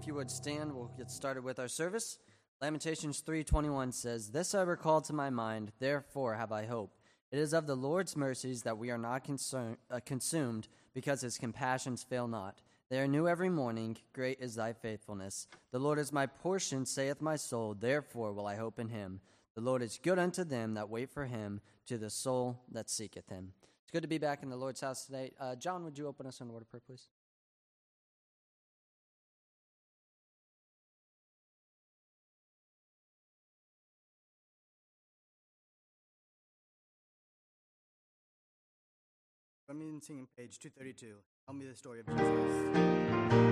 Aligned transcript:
If 0.00 0.06
you 0.06 0.14
would 0.14 0.30
stand, 0.30 0.72
we'll 0.72 0.90
get 0.96 1.10
started 1.10 1.44
with 1.44 1.58
our 1.58 1.68
service. 1.68 2.16
Lamentations 2.62 3.20
3:21 3.20 3.92
says, 3.92 4.30
"This 4.30 4.54
I 4.54 4.62
recall 4.62 5.02
to 5.02 5.12
my 5.12 5.28
mind, 5.28 5.72
therefore 5.78 6.36
have 6.36 6.50
I 6.50 6.64
hope. 6.64 6.96
It 7.30 7.38
is 7.38 7.52
of 7.52 7.66
the 7.66 7.76
Lord's 7.76 8.16
mercies 8.16 8.62
that 8.62 8.78
we 8.78 8.90
are 8.90 8.96
not 8.96 9.24
concern, 9.24 9.76
uh, 9.90 10.00
consumed, 10.02 10.68
because 10.94 11.20
his 11.20 11.36
compassions 11.36 12.02
fail 12.02 12.26
not. 12.26 12.62
They 12.88 12.98
are 12.98 13.06
new 13.06 13.28
every 13.28 13.50
morning. 13.50 13.98
Great 14.14 14.40
is 14.40 14.54
thy 14.54 14.72
faithfulness. 14.72 15.46
The 15.70 15.78
Lord 15.78 15.98
is 15.98 16.14
my 16.14 16.24
portion, 16.24 16.86
saith 16.86 17.20
my 17.20 17.36
soul. 17.36 17.74
Therefore 17.74 18.32
will 18.32 18.46
I 18.46 18.56
hope 18.56 18.78
in 18.78 18.88
him. 18.88 19.20
The 19.54 19.60
Lord 19.60 19.82
is 19.82 20.00
good 20.02 20.18
unto 20.18 20.44
them 20.44 20.72
that 20.74 20.88
wait 20.88 21.10
for 21.10 21.26
him, 21.26 21.60
to 21.84 21.98
the 21.98 22.08
soul 22.08 22.64
that 22.70 22.88
seeketh 22.88 23.28
him." 23.28 23.52
It's 23.82 23.90
good 23.90 24.00
to 24.02 24.08
be 24.08 24.16
back 24.16 24.42
in 24.42 24.48
the 24.48 24.56
Lord's 24.56 24.80
house 24.80 25.04
today. 25.04 25.34
Uh, 25.38 25.56
John, 25.56 25.84
would 25.84 25.98
you 25.98 26.06
open 26.06 26.26
us 26.26 26.40
in 26.40 26.48
a 26.48 26.52
word 26.52 26.62
of 26.62 26.70
prayer, 26.70 26.80
please? 26.86 27.10
Let 39.70 39.78
me 39.78 40.00
sing 40.02 40.26
page 40.36 40.58
232. 40.58 41.14
Tell 41.46 41.54
me 41.54 41.64
the 41.64 41.76
story 41.76 42.00
of 42.00 42.06
Jesus. 42.08 43.49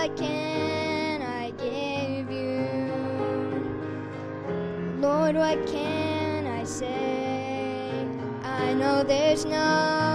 What 0.00 0.16
can 0.16 1.20
I 1.20 1.50
give 1.58 2.30
you? 2.30 2.64
Lord, 4.98 5.36
what 5.36 5.66
can 5.66 6.46
I 6.46 6.64
say? 6.64 8.08
I 8.42 8.72
know 8.72 9.02
there's 9.02 9.44
no 9.44 10.09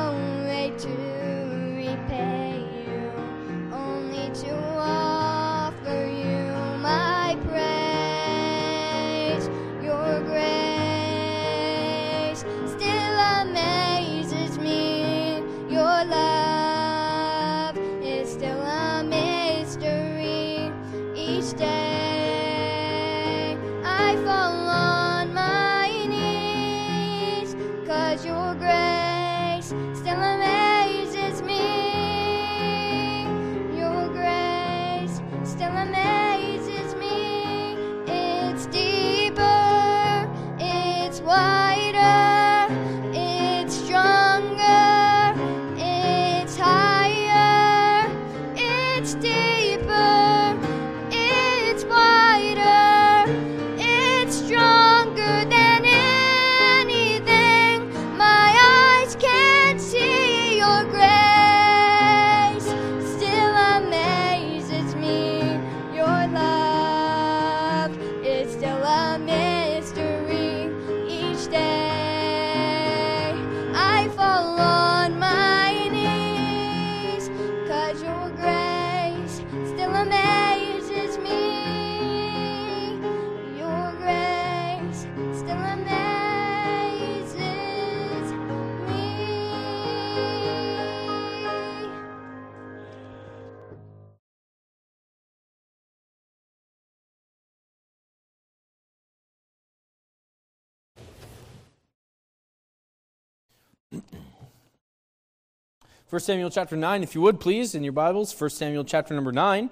1 106.15 106.21
Samuel 106.21 106.49
chapter 106.49 106.77
9, 106.77 107.03
if 107.03 107.13
you 107.13 107.19
would, 107.19 107.41
please, 107.41 107.75
in 107.75 107.83
your 107.83 107.91
Bibles. 107.91 108.33
1 108.39 108.49
Samuel 108.51 108.85
chapter 108.85 109.13
number 109.13 109.33
9. 109.33 109.69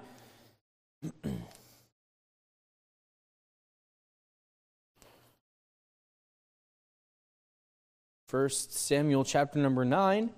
First 8.27 8.73
Samuel 8.73 9.23
chapter 9.23 9.57
number 9.57 9.85
9. 9.85 10.31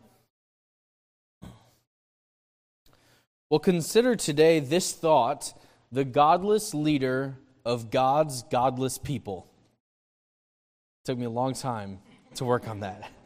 Well, 3.49 3.59
consider 3.59 4.15
today 4.15 4.59
this 4.59 4.91
thought 4.93 5.55
the 5.91 6.05
godless 6.05 6.75
leader 6.75 7.39
of 7.65 7.89
God's 7.89 8.43
godless 8.43 8.99
people. 8.99 9.47
It 11.03 11.07
took 11.07 11.17
me 11.17 11.25
a 11.25 11.31
long 11.31 11.55
time 11.55 11.97
to 12.35 12.45
work 12.45 12.67
on 12.67 12.81
that. 12.81 13.09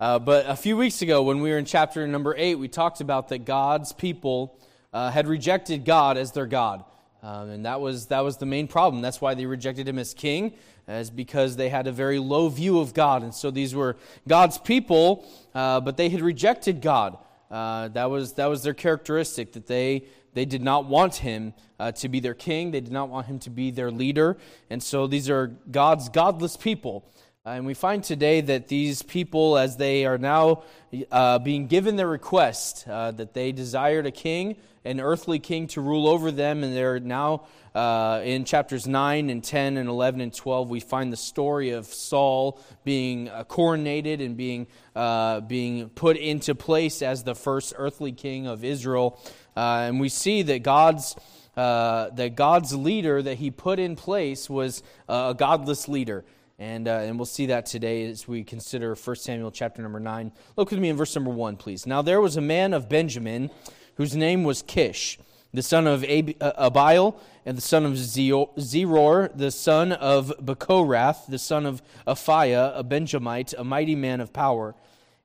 Uh, 0.00 0.18
but 0.18 0.48
a 0.48 0.56
few 0.56 0.78
weeks 0.78 1.02
ago, 1.02 1.22
when 1.22 1.42
we 1.42 1.50
were 1.50 1.58
in 1.58 1.66
chapter 1.66 2.06
number 2.06 2.34
eight, 2.38 2.54
we 2.54 2.68
talked 2.68 3.02
about 3.02 3.28
that 3.28 3.44
God's 3.44 3.92
people 3.92 4.58
uh, 4.94 5.10
had 5.10 5.28
rejected 5.28 5.84
God 5.84 6.16
as 6.16 6.32
their 6.32 6.46
God. 6.46 6.84
Um, 7.22 7.50
and 7.50 7.66
that 7.66 7.82
was, 7.82 8.06
that 8.06 8.20
was 8.20 8.38
the 8.38 8.46
main 8.46 8.66
problem. 8.66 9.02
That's 9.02 9.20
why 9.20 9.34
they 9.34 9.44
rejected 9.44 9.86
him 9.86 9.98
as 9.98 10.14
king, 10.14 10.54
as 10.88 11.10
because 11.10 11.56
they 11.56 11.68
had 11.68 11.86
a 11.86 11.92
very 11.92 12.18
low 12.18 12.48
view 12.48 12.80
of 12.80 12.94
God. 12.94 13.22
And 13.22 13.34
so 13.34 13.50
these 13.50 13.74
were 13.74 13.94
God's 14.26 14.56
people, 14.56 15.26
uh, 15.54 15.80
but 15.80 15.98
they 15.98 16.08
had 16.08 16.22
rejected 16.22 16.80
God. 16.80 17.18
Uh, 17.50 17.88
that, 17.88 18.08
was, 18.08 18.32
that 18.34 18.46
was 18.46 18.62
their 18.62 18.72
characteristic, 18.72 19.52
that 19.52 19.66
they, 19.66 20.06
they 20.32 20.46
did 20.46 20.62
not 20.62 20.86
want 20.86 21.16
him 21.16 21.52
uh, 21.78 21.92
to 21.92 22.08
be 22.08 22.20
their 22.20 22.32
king. 22.32 22.70
They 22.70 22.80
did 22.80 22.92
not 22.92 23.10
want 23.10 23.26
him 23.26 23.38
to 23.40 23.50
be 23.50 23.70
their 23.70 23.90
leader. 23.90 24.38
And 24.70 24.82
so 24.82 25.06
these 25.06 25.28
are 25.28 25.48
God's 25.70 26.08
godless 26.08 26.56
people. 26.56 27.04
Uh, 27.50 27.54
and 27.54 27.66
we 27.66 27.74
find 27.74 28.04
today 28.04 28.40
that 28.40 28.68
these 28.68 29.02
people, 29.02 29.58
as 29.58 29.76
they 29.76 30.06
are 30.06 30.18
now 30.18 30.62
uh, 31.10 31.36
being 31.40 31.66
given 31.66 31.96
their 31.96 32.06
request, 32.06 32.86
uh, 32.86 33.10
that 33.10 33.34
they 33.34 33.50
desired 33.50 34.06
a 34.06 34.12
king, 34.12 34.54
an 34.84 35.00
earthly 35.00 35.40
king 35.40 35.66
to 35.66 35.80
rule 35.80 36.06
over 36.06 36.30
them, 36.30 36.62
and 36.62 36.76
they're 36.76 37.00
now 37.00 37.44
uh, 37.74 38.20
in 38.22 38.44
chapters 38.44 38.86
9 38.86 39.30
and 39.30 39.42
10 39.42 39.78
and 39.78 39.88
11 39.88 40.20
and 40.20 40.32
12, 40.32 40.70
we 40.70 40.78
find 40.78 41.12
the 41.12 41.16
story 41.16 41.70
of 41.70 41.86
Saul 41.86 42.60
being 42.84 43.28
uh, 43.28 43.42
coronated 43.42 44.24
and 44.24 44.36
being, 44.36 44.68
uh, 44.94 45.40
being 45.40 45.88
put 45.88 46.16
into 46.16 46.54
place 46.54 47.02
as 47.02 47.24
the 47.24 47.34
first 47.34 47.74
earthly 47.76 48.12
king 48.12 48.46
of 48.46 48.62
Israel. 48.62 49.18
and 49.56 49.98
we 49.98 50.08
see 50.08 50.42
that 50.42 50.62
God's. 50.62 51.16
that 51.56 52.32
God's 52.36 52.72
leader 52.76 53.20
that 53.20 53.38
he 53.38 53.50
put 53.50 53.80
in 53.80 53.96
place 53.96 54.48
was 54.48 54.84
a 55.08 55.34
godless 55.36 55.88
leader. 55.88 56.24
And, 56.60 56.88
uh, 56.88 56.98
and 56.98 57.18
we'll 57.18 57.24
see 57.24 57.46
that 57.46 57.64
today 57.64 58.04
as 58.04 58.28
we 58.28 58.44
consider 58.44 58.94
1 58.94 59.16
Samuel 59.16 59.50
chapter 59.50 59.80
number 59.80 59.98
9. 59.98 60.30
Look 60.56 60.70
with 60.70 60.78
me 60.78 60.90
in 60.90 60.96
verse 60.96 61.14
number 61.16 61.30
1, 61.30 61.56
please. 61.56 61.86
Now 61.86 62.02
there 62.02 62.20
was 62.20 62.36
a 62.36 62.42
man 62.42 62.74
of 62.74 62.86
Benjamin 62.86 63.50
whose 63.94 64.14
name 64.14 64.44
was 64.44 64.60
Kish, 64.60 65.18
the 65.54 65.62
son 65.62 65.86
of 65.86 66.04
Ab- 66.04 66.36
uh, 66.38 66.52
Abiel, 66.58 67.18
and 67.46 67.56
the 67.56 67.62
son 67.62 67.86
of 67.86 67.94
Zeror, 67.94 69.34
the 69.34 69.50
son 69.50 69.92
of 69.92 70.34
Bechorath, 70.38 71.26
the 71.28 71.38
son 71.38 71.64
of 71.64 71.80
Aphiah, 72.06 72.78
a 72.78 72.84
Benjamite, 72.84 73.54
a 73.56 73.64
mighty 73.64 73.94
man 73.94 74.20
of 74.20 74.34
power. 74.34 74.74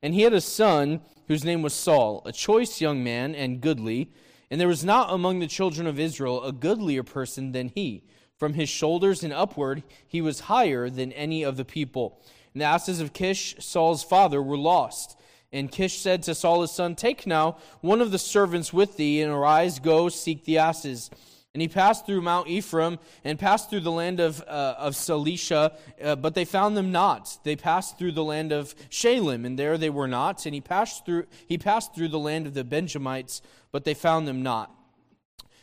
And 0.02 0.14
he 0.14 0.22
had 0.22 0.32
a 0.32 0.40
son 0.40 1.02
whose 1.28 1.44
name 1.44 1.62
was 1.62 1.74
Saul, 1.74 2.22
a 2.26 2.32
choice 2.32 2.80
young 2.80 3.04
man 3.04 3.36
and 3.36 3.60
goodly. 3.60 4.10
And 4.50 4.62
there 4.62 4.70
was 4.70 4.86
not 4.86 5.12
among 5.12 5.40
the 5.40 5.48
children 5.48 5.86
of 5.86 6.00
Israel 6.00 6.46
a 6.46 6.54
goodlier 6.54 7.04
person 7.04 7.52
than 7.52 7.74
he. 7.76 8.04
From 8.38 8.54
his 8.54 8.70
shoulders 8.70 9.24
and 9.24 9.32
upward, 9.32 9.84
he 10.06 10.22
was 10.22 10.42
higher 10.42 10.90
than 10.90 11.12
any 11.14 11.44
of 11.44 11.58
the 11.58 11.66
people. 11.66 12.22
And 12.54 12.62
the 12.62 12.66
asses 12.66 13.00
of 13.00 13.14
Kish, 13.14 13.56
Saul's 13.60 14.04
father, 14.04 14.42
were 14.42 14.58
lost. 14.58 15.18
And 15.54 15.72
Kish 15.72 16.00
said 16.00 16.24
to 16.24 16.36
Saul 16.36 16.62
his 16.62 16.72
son, 16.72 16.96
Take 16.96 17.26
now 17.26 17.58
one 17.80 18.02
of 18.02 18.12
the 18.12 18.20
servants 18.20 18.74
with 18.74 18.98
thee, 18.98 19.22
and 19.22 19.32
arise, 19.32 19.80
go, 19.80 20.10
seek 20.10 20.44
the 20.44 20.58
asses. 20.58 21.10
And 21.54 21.62
he 21.62 21.70
passed 21.70 22.06
through 22.06 22.22
Mount 22.22 22.50
Ephraim 22.50 23.00
and 23.24 23.40
passed 23.40 23.70
through 23.70 23.80
the 23.80 23.92
land 23.92 24.20
of, 24.20 24.42
uh, 24.42 24.76
of 24.78 24.94
Shalisha, 24.94 25.74
uh, 26.04 26.18
but 26.18 26.36
they 26.36 26.44
found 26.44 26.76
them 26.76 26.92
not. 26.92 27.38
They 27.46 27.56
passed 27.56 27.98
through 27.98 28.12
the 28.12 28.26
land 28.26 28.52
of 28.52 28.76
Shalim, 28.90 29.46
and 29.46 29.58
there 29.58 29.78
they 29.78 29.90
were 29.90 30.10
not. 30.10 30.46
And 30.46 30.54
he 30.54 30.60
passed 30.60 31.06
through, 31.06 31.28
he 31.48 31.58
passed 31.58 31.96
through 31.96 32.10
the 32.10 32.20
land 32.20 32.46
of 32.46 32.56
the 32.56 32.66
Benjamites, 32.66 33.42
but 33.72 33.86
they 33.86 33.94
found 33.94 34.28
them 34.28 34.44
not. 34.44 34.70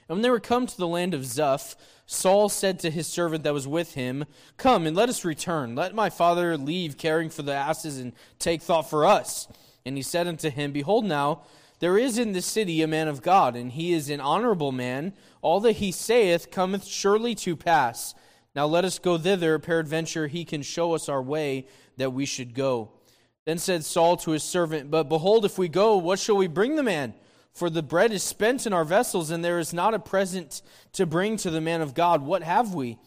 And 0.09 0.17
when 0.17 0.23
they 0.23 0.31
were 0.31 0.41
come 0.41 0.67
to 0.67 0.76
the 0.79 0.88
land 0.88 1.12
of 1.12 1.23
Zuph, 1.23 1.76
Saul 2.12 2.49
said 2.49 2.78
to 2.81 2.90
his 2.90 3.07
servant 3.07 3.42
that 3.45 3.54
was 3.54 3.66
with 3.66 3.95
him, 3.95 4.26
Come 4.57 4.87
and 4.87 4.97
let 4.97 5.09
us 5.09 5.25
return. 5.25 5.75
Let 5.75 5.95
my 5.95 6.11
father 6.11 6.57
leave 6.57 6.99
caring 6.99 7.31
for 7.31 7.42
the 7.42 7.54
asses 7.54 7.99
and 7.99 8.12
take 8.38 8.62
thought 8.62 8.88
for 8.88 9.07
us. 9.07 9.49
And 9.85 9.97
he 9.97 10.02
said 10.02 10.26
unto 10.26 10.50
him, 10.50 10.73
Behold, 10.73 11.04
now 11.04 11.42
there 11.81 11.99
is 11.99 12.19
in 12.19 12.33
this 12.33 12.47
city 12.47 12.83
a 12.83 12.87
man 12.87 13.09
of 13.09 13.23
God, 13.23 13.57
and 13.57 13.73
he 13.73 13.92
is 13.92 14.11
an 14.11 14.21
honorable 14.21 14.73
man. 14.73 15.14
All 15.40 15.59
that 15.61 15.73
he 15.73 15.90
saith 15.90 16.50
cometh 16.50 16.85
surely 16.85 17.35
to 17.37 17.57
pass. 17.57 18.14
Now 18.54 18.66
let 18.66 18.85
us 18.85 18.99
go 18.99 19.16
thither. 19.16 19.59
Peradventure 19.59 20.26
he 20.28 20.45
can 20.45 20.62
show 20.62 20.95
us 20.95 21.09
our 21.09 21.23
way 21.23 21.66
that 21.97 22.12
we 22.12 22.26
should 22.26 22.54
go. 22.54 22.90
Then 23.47 23.59
said 23.59 23.85
Saul 23.85 24.16
to 24.19 24.33
his 24.33 24.45
servant, 24.45 24.90
But 24.90 25.09
behold, 25.09 25.45
if 25.45 25.59
we 25.59 25.69
go, 25.69 25.97
what 25.97 26.19
shall 26.19 26.37
we 26.37 26.47
bring 26.47 26.76
the 26.76 26.83
man? 26.83 27.14
For 27.52 27.68
the 27.68 27.82
bread 27.82 28.12
is 28.12 28.23
spent 28.23 28.66
in 28.66 28.73
our 28.73 28.85
vessels, 28.85 29.30
and 29.30 29.44
there 29.44 29.59
is 29.59 29.75
not 29.75 29.94
a 29.94 29.99
present 29.99 30.62
to 30.92 31.06
bring 31.06 31.37
to 31.38 31.50
the 31.50 31.61
man 31.61 31.82
of 31.82 31.94
God. 31.94 32.23
What 32.23 32.42
have 32.42 32.75
we? 32.75 32.99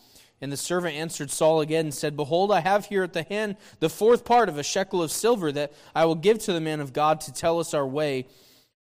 And 0.41 0.51
the 0.51 0.57
servant 0.57 0.95
answered 0.95 1.31
Saul 1.31 1.61
again 1.61 1.85
and 1.85 1.93
said, 1.93 2.15
Behold, 2.15 2.51
I 2.51 2.59
have 2.59 2.85
here 2.85 3.03
at 3.03 3.13
the 3.13 3.23
hand 3.23 3.57
the 3.79 3.89
fourth 3.89 4.25
part 4.25 4.49
of 4.49 4.57
a 4.57 4.63
shekel 4.63 5.01
of 5.01 5.11
silver 5.11 5.51
that 5.53 5.73
I 5.95 6.05
will 6.05 6.15
give 6.15 6.39
to 6.39 6.53
the 6.53 6.61
man 6.61 6.81
of 6.81 6.93
God 6.93 7.21
to 7.21 7.33
tell 7.33 7.59
us 7.59 7.73
our 7.73 7.87
way. 7.87 8.27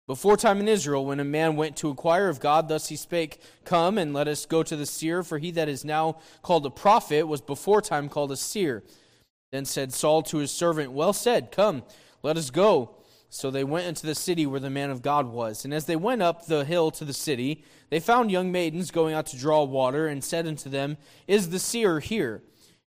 Before 0.06 0.36
time 0.36 0.60
in 0.60 0.68
Israel, 0.68 1.06
when 1.06 1.22
a 1.22 1.24
man 1.24 1.56
went 1.56 1.78
to 1.78 1.90
inquire 1.90 2.28
of 2.28 2.42
God, 2.42 2.68
thus 2.68 2.90
he 2.90 2.98
spake, 2.98 3.40
Come 3.64 3.98
and 3.98 4.14
let 4.14 4.28
us 4.28 4.46
go 4.46 4.62
to 4.64 4.76
the 4.76 4.86
seer, 4.86 5.24
for 5.24 5.38
he 5.38 5.52
that 5.52 5.70
is 5.70 5.86
now 5.86 6.18
called 6.42 6.66
a 6.66 6.70
prophet 6.70 7.26
was 7.26 7.40
before 7.40 7.82
time 7.82 8.10
called 8.10 8.34
a 8.34 8.36
seer. 8.36 8.84
Then 9.54 9.64
said 9.64 9.94
Saul 9.94 10.24
to 10.24 10.40
his 10.40 10.52
servant, 10.52 10.92
Well 10.92 11.14
said, 11.14 11.52
come, 11.52 11.84
let 12.22 12.36
us 12.36 12.50
go. 12.50 12.98
So 13.34 13.50
they 13.50 13.64
went 13.64 13.88
into 13.88 14.06
the 14.06 14.14
city 14.14 14.46
where 14.46 14.60
the 14.60 14.70
man 14.70 14.92
of 14.92 15.02
God 15.02 15.26
was. 15.26 15.66
And 15.66 15.74
as 15.74 15.86
they 15.86 15.96
went 15.96 16.22
up 16.22 16.46
the 16.46 16.66
hill 16.66 16.92
to 16.92 17.04
the 17.04 17.14
city, 17.14 17.64
they 17.90 18.00
found 18.00 18.30
young 18.30 18.52
maidens 18.52 18.92
going 18.92 19.16
out 19.16 19.26
to 19.28 19.40
draw 19.40 19.64
water, 19.64 20.08
and 20.08 20.24
said 20.24 20.46
unto 20.46 20.70
them, 20.70 20.98
Is 21.28 21.50
the 21.50 21.58
seer 21.58 22.00
here? 22.00 22.44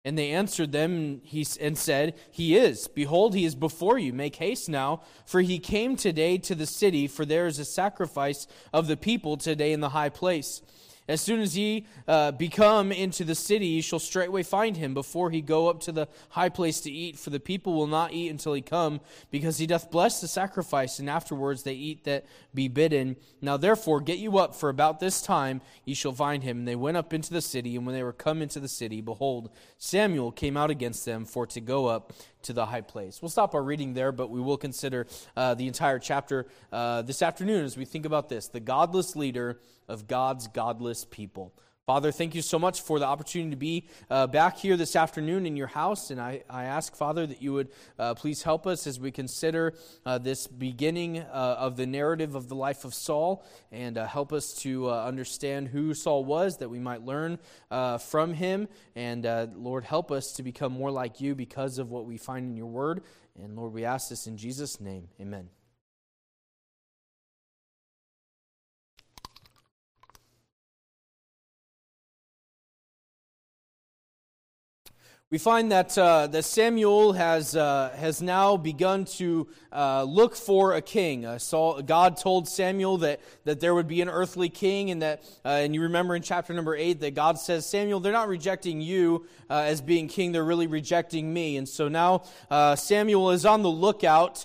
And 0.04 0.18
they 0.18 0.32
answered 0.32 0.72
them 0.72 1.20
and, 1.60 1.78
said, 1.78 2.18
He 2.32 2.56
is. 2.56 2.88
Behold, 2.88 3.36
he 3.36 3.44
is 3.44 3.54
before 3.54 4.00
you. 4.00 4.12
Make 4.12 4.34
haste 4.34 4.68
now, 4.68 5.02
for 5.24 5.42
he 5.42 5.60
came 5.60 5.94
today 5.94 6.38
to 6.38 6.56
the 6.56 6.66
city, 6.66 7.06
for 7.06 7.24
there 7.24 7.46
is 7.46 7.60
a 7.60 7.64
sacrifice 7.64 8.48
of 8.72 8.88
the 8.88 8.96
people 8.96 9.36
today 9.36 9.72
in 9.72 9.78
the 9.78 9.90
high 9.90 10.08
place. 10.08 10.60
As 11.08 11.20
soon 11.20 11.40
as 11.40 11.58
ye 11.58 11.86
uh, 12.06 12.30
become 12.30 12.92
into 12.92 13.24
the 13.24 13.34
city, 13.34 13.66
ye 13.66 13.80
shall 13.80 13.98
straightway 13.98 14.42
find 14.42 14.76
him 14.76 14.94
before 14.94 15.30
he 15.30 15.40
go 15.40 15.68
up 15.68 15.80
to 15.80 15.92
the 15.92 16.08
high 16.30 16.48
place 16.48 16.80
to 16.82 16.90
eat. 16.90 17.18
For 17.18 17.30
the 17.30 17.40
people 17.40 17.74
will 17.74 17.88
not 17.88 18.12
eat 18.12 18.28
until 18.28 18.52
he 18.52 18.62
come, 18.62 19.00
because 19.30 19.58
he 19.58 19.66
doth 19.66 19.90
bless 19.90 20.20
the 20.20 20.28
sacrifice, 20.28 20.98
and 20.98 21.10
afterwards 21.10 21.64
they 21.64 21.74
eat 21.74 22.04
that 22.04 22.24
be 22.54 22.68
bidden. 22.68 23.16
Now 23.40 23.56
therefore 23.56 24.00
get 24.00 24.18
you 24.18 24.38
up, 24.38 24.54
for 24.54 24.68
about 24.68 25.00
this 25.00 25.20
time 25.20 25.60
ye 25.84 25.94
shall 25.94 26.12
find 26.12 26.44
him. 26.44 26.58
And 26.58 26.68
they 26.68 26.76
went 26.76 26.96
up 26.96 27.12
into 27.12 27.32
the 27.32 27.42
city, 27.42 27.76
and 27.76 27.84
when 27.84 27.94
they 27.94 28.04
were 28.04 28.12
come 28.12 28.40
into 28.40 28.60
the 28.60 28.68
city, 28.68 29.00
behold, 29.00 29.50
Samuel 29.78 30.30
came 30.30 30.56
out 30.56 30.70
against 30.70 31.04
them 31.04 31.24
for 31.24 31.46
to 31.46 31.60
go 31.60 31.86
up 31.86 32.12
to 32.44 32.52
the 32.52 32.66
high 32.66 32.80
place. 32.80 33.20
We'll 33.22 33.28
stop 33.28 33.54
our 33.54 33.62
reading 33.62 33.94
there, 33.94 34.12
but 34.12 34.30
we 34.30 34.40
will 34.40 34.56
consider 34.56 35.06
uh, 35.36 35.54
the 35.54 35.66
entire 35.66 35.98
chapter 35.98 36.46
uh, 36.72 37.02
this 37.02 37.22
afternoon 37.22 37.64
as 37.64 37.76
we 37.76 37.84
think 37.84 38.06
about 38.06 38.28
this 38.28 38.48
the 38.48 38.60
godless 38.60 39.16
leader 39.16 39.60
of 39.88 40.06
God's 40.06 40.48
godless 40.48 41.04
people. 41.04 41.54
Father, 41.84 42.12
thank 42.12 42.36
you 42.36 42.42
so 42.42 42.60
much 42.60 42.80
for 42.82 43.00
the 43.00 43.04
opportunity 43.04 43.50
to 43.50 43.56
be 43.56 43.88
uh, 44.08 44.28
back 44.28 44.56
here 44.56 44.76
this 44.76 44.94
afternoon 44.94 45.46
in 45.46 45.56
your 45.56 45.66
house. 45.66 46.12
And 46.12 46.20
I, 46.20 46.44
I 46.48 46.62
ask, 46.62 46.94
Father, 46.94 47.26
that 47.26 47.42
you 47.42 47.54
would 47.54 47.70
uh, 47.98 48.14
please 48.14 48.44
help 48.44 48.68
us 48.68 48.86
as 48.86 49.00
we 49.00 49.10
consider 49.10 49.74
uh, 50.06 50.18
this 50.18 50.46
beginning 50.46 51.18
uh, 51.18 51.56
of 51.58 51.76
the 51.76 51.84
narrative 51.84 52.36
of 52.36 52.48
the 52.48 52.54
life 52.54 52.84
of 52.84 52.94
Saul 52.94 53.44
and 53.72 53.98
uh, 53.98 54.06
help 54.06 54.32
us 54.32 54.54
to 54.58 54.90
uh, 54.90 55.04
understand 55.04 55.66
who 55.66 55.92
Saul 55.92 56.24
was, 56.24 56.58
that 56.58 56.68
we 56.68 56.78
might 56.78 57.04
learn 57.04 57.40
from 57.98 58.34
him. 58.34 58.68
And 58.94 59.24
Lord, 59.56 59.82
help 59.82 60.12
us 60.12 60.30
to 60.34 60.44
become 60.44 60.70
more 60.70 60.92
like 60.92 61.20
you 61.20 61.34
because 61.34 61.78
of 61.78 61.90
what 61.90 62.06
we 62.06 62.16
find 62.16 62.48
in 62.48 62.56
your 62.56 62.66
word. 62.66 63.02
And 63.42 63.56
Lord, 63.56 63.72
we 63.72 63.84
ask 63.84 64.08
this 64.08 64.28
in 64.28 64.36
Jesus' 64.36 64.80
name. 64.80 65.08
Amen. 65.20 65.48
We 75.32 75.38
find 75.38 75.72
that, 75.72 75.96
uh, 75.96 76.26
that 76.26 76.42
Samuel 76.42 77.14
has, 77.14 77.56
uh, 77.56 77.90
has 77.96 78.20
now 78.20 78.58
begun 78.58 79.06
to 79.06 79.48
uh, 79.72 80.02
look 80.02 80.36
for 80.36 80.74
a 80.74 80.82
king. 80.82 81.24
Uh, 81.24 81.38
Saul, 81.38 81.80
God 81.80 82.18
told 82.18 82.46
Samuel 82.46 82.98
that, 82.98 83.18
that 83.44 83.58
there 83.58 83.74
would 83.74 83.88
be 83.88 84.02
an 84.02 84.10
earthly 84.10 84.50
king, 84.50 84.90
and 84.90 85.00
that, 85.00 85.24
uh, 85.42 85.48
and 85.48 85.74
you 85.74 85.80
remember 85.80 86.14
in 86.14 86.20
chapter 86.20 86.52
number 86.52 86.76
8 86.76 87.00
that 87.00 87.14
God 87.14 87.38
says, 87.38 87.64
Samuel, 87.64 87.98
they're 87.98 88.12
not 88.12 88.28
rejecting 88.28 88.82
you 88.82 89.24
uh, 89.48 89.60
as 89.60 89.80
being 89.80 90.06
king, 90.06 90.32
they're 90.32 90.44
really 90.44 90.66
rejecting 90.66 91.32
me. 91.32 91.56
And 91.56 91.66
so 91.66 91.88
now 91.88 92.24
Samuel 92.74 93.30
is 93.30 93.46
on 93.46 93.62
the 93.62 93.70
lookout 93.70 94.44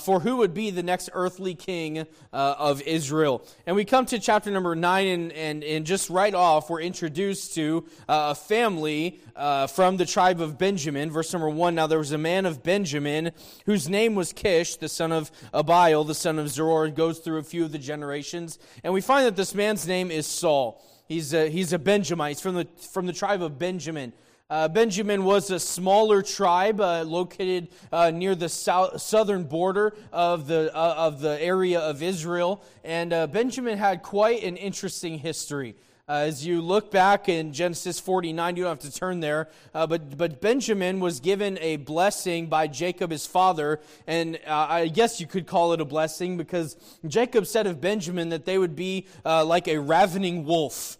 for 0.00 0.20
who 0.20 0.36
would 0.36 0.54
be 0.54 0.70
the 0.70 0.82
next 0.84 1.10
earthly 1.14 1.56
king 1.56 2.06
of 2.32 2.80
Israel. 2.82 3.44
And 3.66 3.74
we 3.74 3.84
come 3.84 4.06
to 4.06 4.18
chapter 4.20 4.52
number 4.52 4.76
9, 4.76 5.06
and, 5.06 5.32
and, 5.32 5.64
and 5.64 5.86
just 5.86 6.10
right 6.10 6.34
off, 6.34 6.70
we're 6.70 6.80
introduced 6.80 7.54
to 7.54 7.86
a 8.08 8.34
family 8.36 9.20
from 9.68 9.96
the 9.96 10.06
tribe 10.06 10.27
tribe 10.28 10.42
of 10.42 10.58
Benjamin. 10.58 11.10
Verse 11.10 11.32
number 11.32 11.48
one 11.48 11.74
Now 11.74 11.86
there 11.86 11.98
was 11.98 12.12
a 12.12 12.18
man 12.18 12.44
of 12.44 12.62
Benjamin 12.62 13.32
whose 13.64 13.88
name 13.88 14.14
was 14.14 14.34
Kish, 14.34 14.76
the 14.76 14.86
son 14.86 15.10
of 15.10 15.30
Abiel, 15.54 16.04
the 16.04 16.14
son 16.14 16.38
of 16.38 16.48
Zeror. 16.48 16.94
goes 16.94 17.20
through 17.20 17.38
a 17.38 17.42
few 17.42 17.64
of 17.64 17.72
the 17.72 17.78
generations. 17.78 18.58
And 18.84 18.92
we 18.92 19.00
find 19.00 19.24
that 19.24 19.36
this 19.36 19.54
man's 19.54 19.88
name 19.88 20.10
is 20.10 20.26
Saul. 20.26 20.84
He's 21.06 21.32
a, 21.32 21.48
he's 21.48 21.72
a 21.72 21.78
Benjamite. 21.78 22.32
He's 22.32 22.42
from 22.42 22.56
the, 22.56 22.68
from 22.92 23.06
the 23.06 23.14
tribe 23.14 23.42
of 23.42 23.58
Benjamin. 23.58 24.12
Uh, 24.50 24.68
Benjamin 24.68 25.24
was 25.24 25.50
a 25.50 25.58
smaller 25.58 26.20
tribe 26.20 26.78
uh, 26.78 27.04
located 27.04 27.68
uh, 27.90 28.10
near 28.10 28.34
the 28.34 28.50
south, 28.50 29.00
southern 29.00 29.44
border 29.44 29.96
of 30.12 30.46
the, 30.46 30.70
uh, 30.76 30.94
of 30.98 31.22
the 31.22 31.40
area 31.42 31.80
of 31.80 32.02
Israel. 32.02 32.62
And 32.84 33.14
uh, 33.14 33.28
Benjamin 33.28 33.78
had 33.78 34.02
quite 34.02 34.42
an 34.42 34.58
interesting 34.58 35.18
history. 35.18 35.74
Uh, 36.08 36.24
as 36.26 36.46
you 36.46 36.62
look 36.62 36.90
back 36.90 37.28
in 37.28 37.52
Genesis 37.52 38.00
49, 38.00 38.56
you 38.56 38.62
don't 38.62 38.70
have 38.70 38.90
to 38.90 38.98
turn 38.98 39.20
there, 39.20 39.48
uh, 39.74 39.86
but, 39.86 40.16
but 40.16 40.40
Benjamin 40.40 41.00
was 41.00 41.20
given 41.20 41.58
a 41.58 41.76
blessing 41.76 42.46
by 42.46 42.66
Jacob, 42.66 43.10
his 43.10 43.26
father, 43.26 43.78
and 44.06 44.36
uh, 44.46 44.66
I 44.70 44.88
guess 44.88 45.20
you 45.20 45.26
could 45.26 45.46
call 45.46 45.74
it 45.74 45.82
a 45.82 45.84
blessing 45.84 46.38
because 46.38 46.76
Jacob 47.06 47.46
said 47.46 47.66
of 47.66 47.82
Benjamin 47.82 48.30
that 48.30 48.46
they 48.46 48.56
would 48.56 48.74
be 48.74 49.06
uh, 49.26 49.44
like 49.44 49.68
a 49.68 49.76
ravening 49.76 50.46
wolf. 50.46 50.96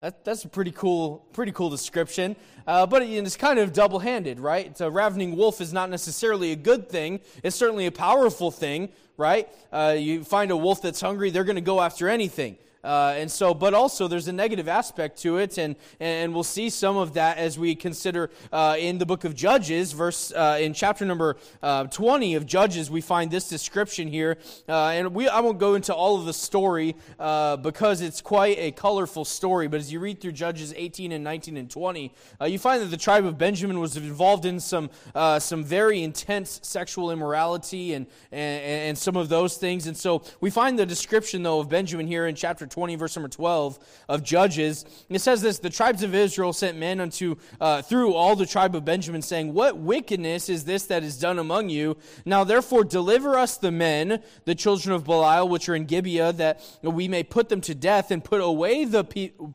That, 0.00 0.24
that's 0.24 0.44
a 0.44 0.48
pretty 0.48 0.70
cool, 0.70 1.26
pretty 1.34 1.52
cool 1.52 1.68
description. 1.68 2.34
Uh, 2.66 2.86
but 2.86 3.02
it's 3.02 3.36
kind 3.36 3.58
of 3.58 3.74
double 3.74 3.98
handed, 3.98 4.40
right? 4.40 4.80
A 4.80 4.90
ravening 4.90 5.36
wolf 5.36 5.60
is 5.60 5.74
not 5.74 5.90
necessarily 5.90 6.52
a 6.52 6.56
good 6.56 6.88
thing. 6.88 7.20
It's 7.42 7.56
certainly 7.56 7.84
a 7.84 7.92
powerful 7.92 8.50
thing, 8.50 8.88
right? 9.18 9.50
Uh, 9.70 9.96
you 9.98 10.24
find 10.24 10.50
a 10.50 10.56
wolf 10.56 10.80
that's 10.80 11.02
hungry, 11.02 11.28
they're 11.28 11.44
going 11.44 11.56
to 11.56 11.60
go 11.60 11.82
after 11.82 12.08
anything. 12.08 12.56
Uh, 12.82 13.14
and 13.16 13.30
so, 13.30 13.52
but 13.52 13.74
also 13.74 14.08
there's 14.08 14.28
a 14.28 14.32
negative 14.32 14.68
aspect 14.68 15.18
to 15.22 15.38
it, 15.38 15.58
and, 15.58 15.76
and 15.98 16.32
we'll 16.32 16.42
see 16.42 16.70
some 16.70 16.96
of 16.96 17.14
that 17.14 17.38
as 17.38 17.58
we 17.58 17.74
consider 17.74 18.30
uh, 18.52 18.76
in 18.78 18.98
the 18.98 19.06
book 19.06 19.24
of 19.24 19.34
Judges, 19.34 19.92
verse 19.92 20.32
uh, 20.32 20.58
in 20.60 20.72
chapter 20.72 21.04
number 21.04 21.36
uh, 21.62 21.84
20 21.84 22.34
of 22.34 22.46
Judges, 22.46 22.90
we 22.90 23.00
find 23.00 23.30
this 23.30 23.48
description 23.48 24.08
here. 24.08 24.38
Uh, 24.68 24.88
and 24.88 25.14
we, 25.14 25.28
I 25.28 25.40
won't 25.40 25.58
go 25.58 25.74
into 25.74 25.94
all 25.94 26.18
of 26.18 26.24
the 26.24 26.32
story 26.32 26.96
uh, 27.18 27.56
because 27.56 28.00
it's 28.00 28.20
quite 28.20 28.58
a 28.58 28.72
colorful 28.72 29.24
story, 29.24 29.68
but 29.68 29.80
as 29.80 29.92
you 29.92 30.00
read 30.00 30.20
through 30.20 30.32
Judges 30.32 30.72
18 30.76 31.12
and 31.12 31.22
19 31.22 31.56
and 31.56 31.70
20, 31.70 32.12
you 32.46 32.58
find 32.58 32.82
that 32.82 32.86
the 32.86 32.96
tribe 32.96 33.24
of 33.24 33.36
Benjamin 33.36 33.80
was 33.80 33.96
involved 33.96 34.46
in 34.46 34.60
some, 34.60 34.90
some 35.38 35.64
very 35.64 36.02
intense 36.02 36.60
sexual 36.62 37.10
immorality 37.10 37.94
and, 37.94 38.06
and, 38.32 38.62
and 38.62 38.98
some 38.98 39.16
of 39.16 39.28
those 39.28 39.56
things. 39.56 39.86
And 39.86 39.96
so 39.96 40.22
we 40.40 40.50
find 40.50 40.78
the 40.78 40.86
description, 40.86 41.42
though, 41.42 41.60
of 41.60 41.68
Benjamin 41.68 42.06
here 42.06 42.26
in 42.26 42.34
chapter 42.34 42.66
20, 42.70 42.96
verse 42.96 43.16
number 43.16 43.28
12 43.28 43.78
of 44.08 44.22
Judges. 44.22 44.84
And 45.08 45.16
it 45.16 45.20
says 45.20 45.42
this 45.42 45.58
The 45.58 45.70
tribes 45.70 46.02
of 46.02 46.14
Israel 46.14 46.52
sent 46.52 46.78
men 46.78 47.00
unto 47.00 47.36
uh, 47.60 47.82
through 47.82 48.14
all 48.14 48.36
the 48.36 48.46
tribe 48.46 48.74
of 48.74 48.84
Benjamin, 48.84 49.22
saying, 49.22 49.52
What 49.52 49.78
wickedness 49.78 50.48
is 50.48 50.64
this 50.64 50.86
that 50.86 51.02
is 51.02 51.18
done 51.18 51.38
among 51.38 51.68
you? 51.68 51.96
Now 52.24 52.44
therefore 52.44 52.84
deliver 52.84 53.36
us 53.36 53.56
the 53.56 53.70
men, 53.70 54.22
the 54.44 54.54
children 54.54 54.94
of 54.94 55.04
Belial, 55.04 55.48
which 55.48 55.68
are 55.68 55.74
in 55.74 55.84
Gibeah, 55.84 56.32
that 56.34 56.62
we 56.82 57.08
may 57.08 57.22
put 57.22 57.48
them 57.48 57.60
to 57.62 57.74
death 57.74 58.10
and 58.10 58.22
put 58.22 58.40
away 58.40 58.84
the 58.84 59.04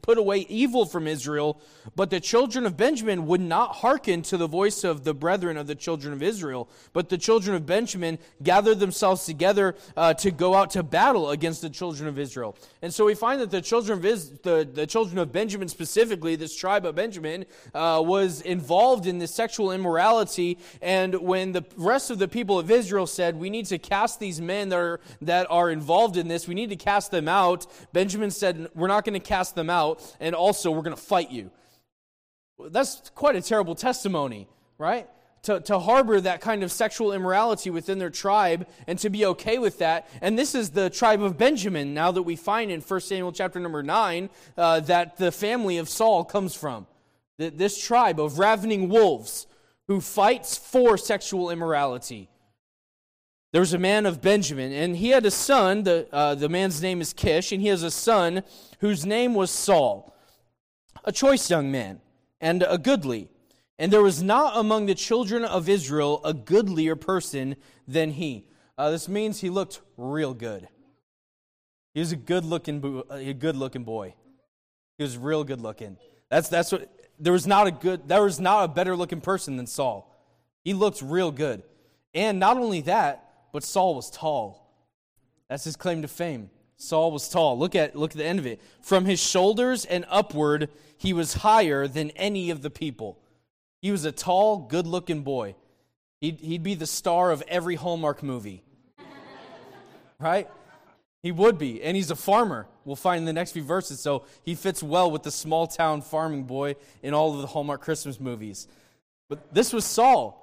put 0.01 0.17
away 0.17 0.39
evil 0.49 0.85
from 0.85 1.07
Israel. 1.07 1.61
But 1.95 2.09
the 2.09 2.19
children 2.19 2.65
of 2.65 2.77
Benjamin 2.77 3.27
would 3.27 3.41
not 3.41 3.75
hearken 3.75 4.21
to 4.23 4.37
the 4.37 4.47
voice 4.47 4.83
of 4.83 5.03
the 5.03 5.13
brethren 5.13 5.57
of 5.57 5.67
the 5.67 5.75
children 5.75 6.13
of 6.13 6.21
Israel. 6.21 6.69
But 6.93 7.09
the 7.09 7.17
children 7.17 7.55
of 7.55 7.65
Benjamin 7.65 8.19
gathered 8.43 8.79
themselves 8.79 9.25
together 9.25 9.75
uh, 9.95 10.13
to 10.15 10.31
go 10.31 10.55
out 10.55 10.71
to 10.71 10.83
battle 10.83 11.29
against 11.29 11.61
the 11.61 11.69
children 11.69 12.07
of 12.07 12.19
Israel. 12.19 12.57
And 12.81 12.93
so 12.93 13.04
we 13.05 13.15
find 13.15 13.39
that 13.41 13.51
the 13.51 13.61
children 13.61 13.97
of, 13.97 14.01
the, 14.43 14.67
the 14.71 14.85
children 14.85 15.17
of 15.17 15.31
Benjamin, 15.31 15.67
specifically, 15.67 16.35
this 16.35 16.55
tribe 16.55 16.85
of 16.85 16.95
Benjamin, 16.95 17.45
uh, 17.73 18.01
was 18.05 18.41
involved 18.41 19.05
in 19.05 19.19
this 19.19 19.33
sexual 19.33 19.71
immorality. 19.71 20.57
And 20.81 21.15
when 21.15 21.51
the 21.51 21.65
rest 21.77 22.11
of 22.11 22.19
the 22.19 22.27
people 22.27 22.59
of 22.59 22.69
Israel 22.69 23.07
said, 23.07 23.35
We 23.35 23.49
need 23.49 23.65
to 23.67 23.77
cast 23.77 24.19
these 24.19 24.41
men 24.41 24.69
that 24.69 24.79
are, 24.79 24.99
that 25.21 25.47
are 25.49 25.69
involved 25.69 26.17
in 26.17 26.27
this, 26.27 26.47
we 26.47 26.55
need 26.55 26.69
to 26.69 26.75
cast 26.75 27.11
them 27.11 27.27
out, 27.27 27.65
Benjamin 27.93 28.31
said, 28.31 28.69
We're 28.75 28.87
not 28.87 29.05
going 29.05 29.13
to 29.13 29.25
cast 29.25 29.55
them 29.55 29.69
out, 29.69 30.01
and 30.19 30.35
also 30.35 30.71
we're 30.71 30.81
going 30.81 30.95
to 30.95 31.01
fight 31.01 31.31
you. 31.31 31.51
That's 32.69 33.09
quite 33.13 33.35
a 33.35 33.41
terrible 33.41 33.75
testimony, 33.75 34.47
right? 34.77 35.07
To, 35.45 35.59
to 35.61 35.79
harbor 35.79 36.19
that 36.19 36.41
kind 36.41 36.63
of 36.63 36.71
sexual 36.71 37.13
immorality 37.13 37.69
within 37.69 37.99
their 37.99 38.09
tribe 38.09 38.67
and 38.87 38.97
to 38.99 39.09
be 39.09 39.25
okay 39.27 39.59
with 39.59 39.77
that. 39.77 40.07
And 40.21 40.37
this 40.37 40.55
is 40.55 40.71
the 40.71 40.89
tribe 40.89 41.21
of 41.21 41.37
Benjamin, 41.37 41.93
now 41.93 42.11
that 42.11 42.23
we 42.23 42.35
find 42.35 42.71
in 42.71 42.81
1 42.81 42.99
Samuel 43.01 43.31
chapter 43.31 43.59
number 43.59 43.83
9 43.83 44.29
uh, 44.57 44.79
that 44.81 45.17
the 45.17 45.31
family 45.31 45.77
of 45.77 45.87
Saul 45.87 46.23
comes 46.25 46.55
from. 46.55 46.87
This 47.37 47.83
tribe 47.83 48.19
of 48.19 48.39
ravening 48.39 48.89
wolves 48.89 49.45
who 49.87 50.01
fights 50.01 50.57
for 50.57 50.97
sexual 50.97 51.51
immorality. 51.51 52.29
there 53.51 53.61
was 53.61 53.73
a 53.73 53.79
man 53.79 54.05
of 54.05 54.21
Benjamin, 54.21 54.71
and 54.71 54.97
he 54.97 55.09
had 55.09 55.25
a 55.25 55.31
son. 55.31 55.83
The, 55.83 56.07
uh, 56.11 56.35
the 56.35 56.49
man's 56.49 56.81
name 56.81 57.01
is 57.01 57.13
Kish, 57.13 57.51
and 57.51 57.61
he 57.61 57.67
has 57.67 57.83
a 57.83 57.91
son 57.91 58.43
whose 58.79 59.05
name 59.05 59.33
was 59.33 59.51
Saul, 59.51 60.13
a 61.03 61.11
choice 61.11 61.49
young 61.49 61.71
man, 61.71 62.01
and 62.41 62.65
a 62.67 62.77
goodly. 62.77 63.29
And 63.77 63.91
there 63.91 64.01
was 64.01 64.23
not 64.23 64.57
among 64.57 64.85
the 64.85 64.95
children 64.95 65.43
of 65.43 65.67
Israel 65.67 66.21
a 66.23 66.33
goodlier 66.33 66.95
person 66.95 67.55
than 67.87 68.11
he. 68.11 68.47
Uh, 68.77 68.91
this 68.91 69.07
means 69.07 69.41
he 69.41 69.49
looked 69.49 69.81
real 69.97 70.33
good. 70.33 70.67
He 71.93 71.99
was 71.99 72.11
a 72.11 72.17
good 72.17 72.43
looking, 72.45 73.03
a 73.09 73.33
good 73.33 73.55
looking 73.55 73.83
boy. 73.83 74.15
He 74.97 75.03
was 75.03 75.17
real 75.17 75.43
good 75.43 75.61
looking. 75.61 75.97
That's 76.29 76.49
that's 76.49 76.71
what. 76.71 76.89
There 77.17 77.31
was 77.31 77.47
not 77.47 77.67
a 77.67 77.71
good. 77.71 78.07
There 78.07 78.23
was 78.23 78.39
not 78.39 78.65
a 78.65 78.67
better 78.67 78.95
looking 78.95 79.21
person 79.21 79.55
than 79.55 79.67
Saul. 79.67 80.13
He 80.63 80.73
looked 80.73 81.01
real 81.01 81.31
good, 81.31 81.63
and 82.13 82.39
not 82.39 82.57
only 82.57 82.81
that, 82.81 83.49
but 83.53 83.63
Saul 83.63 83.95
was 83.95 84.09
tall. 84.09 84.73
That's 85.49 85.63
his 85.63 85.75
claim 85.75 86.01
to 86.01 86.07
fame. 86.07 86.49
Saul 86.77 87.11
was 87.11 87.29
tall. 87.29 87.57
Look 87.57 87.75
at 87.75 87.95
look 87.95 88.11
at 88.11 88.17
the 88.17 88.25
end 88.25 88.39
of 88.39 88.45
it. 88.45 88.61
From 88.81 89.05
his 89.05 89.21
shoulders 89.21 89.85
and 89.85 90.05
upward, 90.09 90.69
he 90.97 91.13
was 91.13 91.35
higher 91.35 91.87
than 91.87 92.09
any 92.11 92.49
of 92.49 92.61
the 92.61 92.69
people. 92.69 93.19
He 93.81 93.91
was 93.91 94.05
a 94.05 94.11
tall, 94.11 94.57
good-looking 94.57 95.21
boy. 95.21 95.55
He'd, 96.21 96.39
he'd 96.39 96.63
be 96.63 96.75
the 96.75 96.87
star 96.87 97.31
of 97.31 97.43
every 97.47 97.75
Hallmark 97.75 98.23
movie. 98.23 98.63
right? 100.19 100.49
He 101.21 101.31
would 101.31 101.57
be. 101.57 101.81
And 101.83 101.95
he's 101.95 102.11
a 102.11 102.15
farmer. 102.15 102.67
We'll 102.83 102.95
find 102.95 103.19
in 103.19 103.25
the 103.25 103.33
next 103.33 103.51
few 103.51 103.63
verses. 103.63 103.99
So 103.99 104.25
he 104.43 104.55
fits 104.55 104.81
well 104.81 105.11
with 105.11 105.23
the 105.23 105.31
small 105.31 105.67
town 105.67 106.01
farming 106.01 106.43
boy 106.43 106.75
in 107.03 107.13
all 107.13 107.35
of 107.35 107.41
the 107.41 107.47
Hallmark 107.47 107.81
Christmas 107.81 108.19
movies. 108.19 108.67
But 109.29 109.53
this 109.53 109.73
was 109.73 109.85
Saul. 109.85 110.41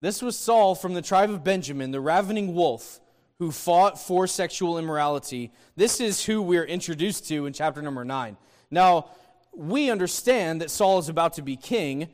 This 0.00 0.20
was 0.20 0.36
Saul 0.36 0.74
from 0.74 0.94
the 0.94 1.02
tribe 1.02 1.30
of 1.30 1.44
Benjamin, 1.44 1.92
the 1.92 2.00
ravening 2.00 2.54
wolf 2.54 3.00
who 3.38 3.50
fought 3.50 3.98
for 4.00 4.26
sexual 4.26 4.78
immorality. 4.78 5.52
This 5.76 6.00
is 6.00 6.24
who 6.24 6.42
we're 6.42 6.64
introduced 6.64 7.28
to 7.28 7.46
in 7.46 7.52
chapter 7.52 7.82
number 7.82 8.04
9. 8.04 8.36
Now, 8.70 9.10
we 9.54 9.90
understand 9.90 10.60
that 10.60 10.70
Saul 10.70 10.98
is 10.98 11.08
about 11.08 11.34
to 11.34 11.42
be 11.42 11.56
king 11.56 12.08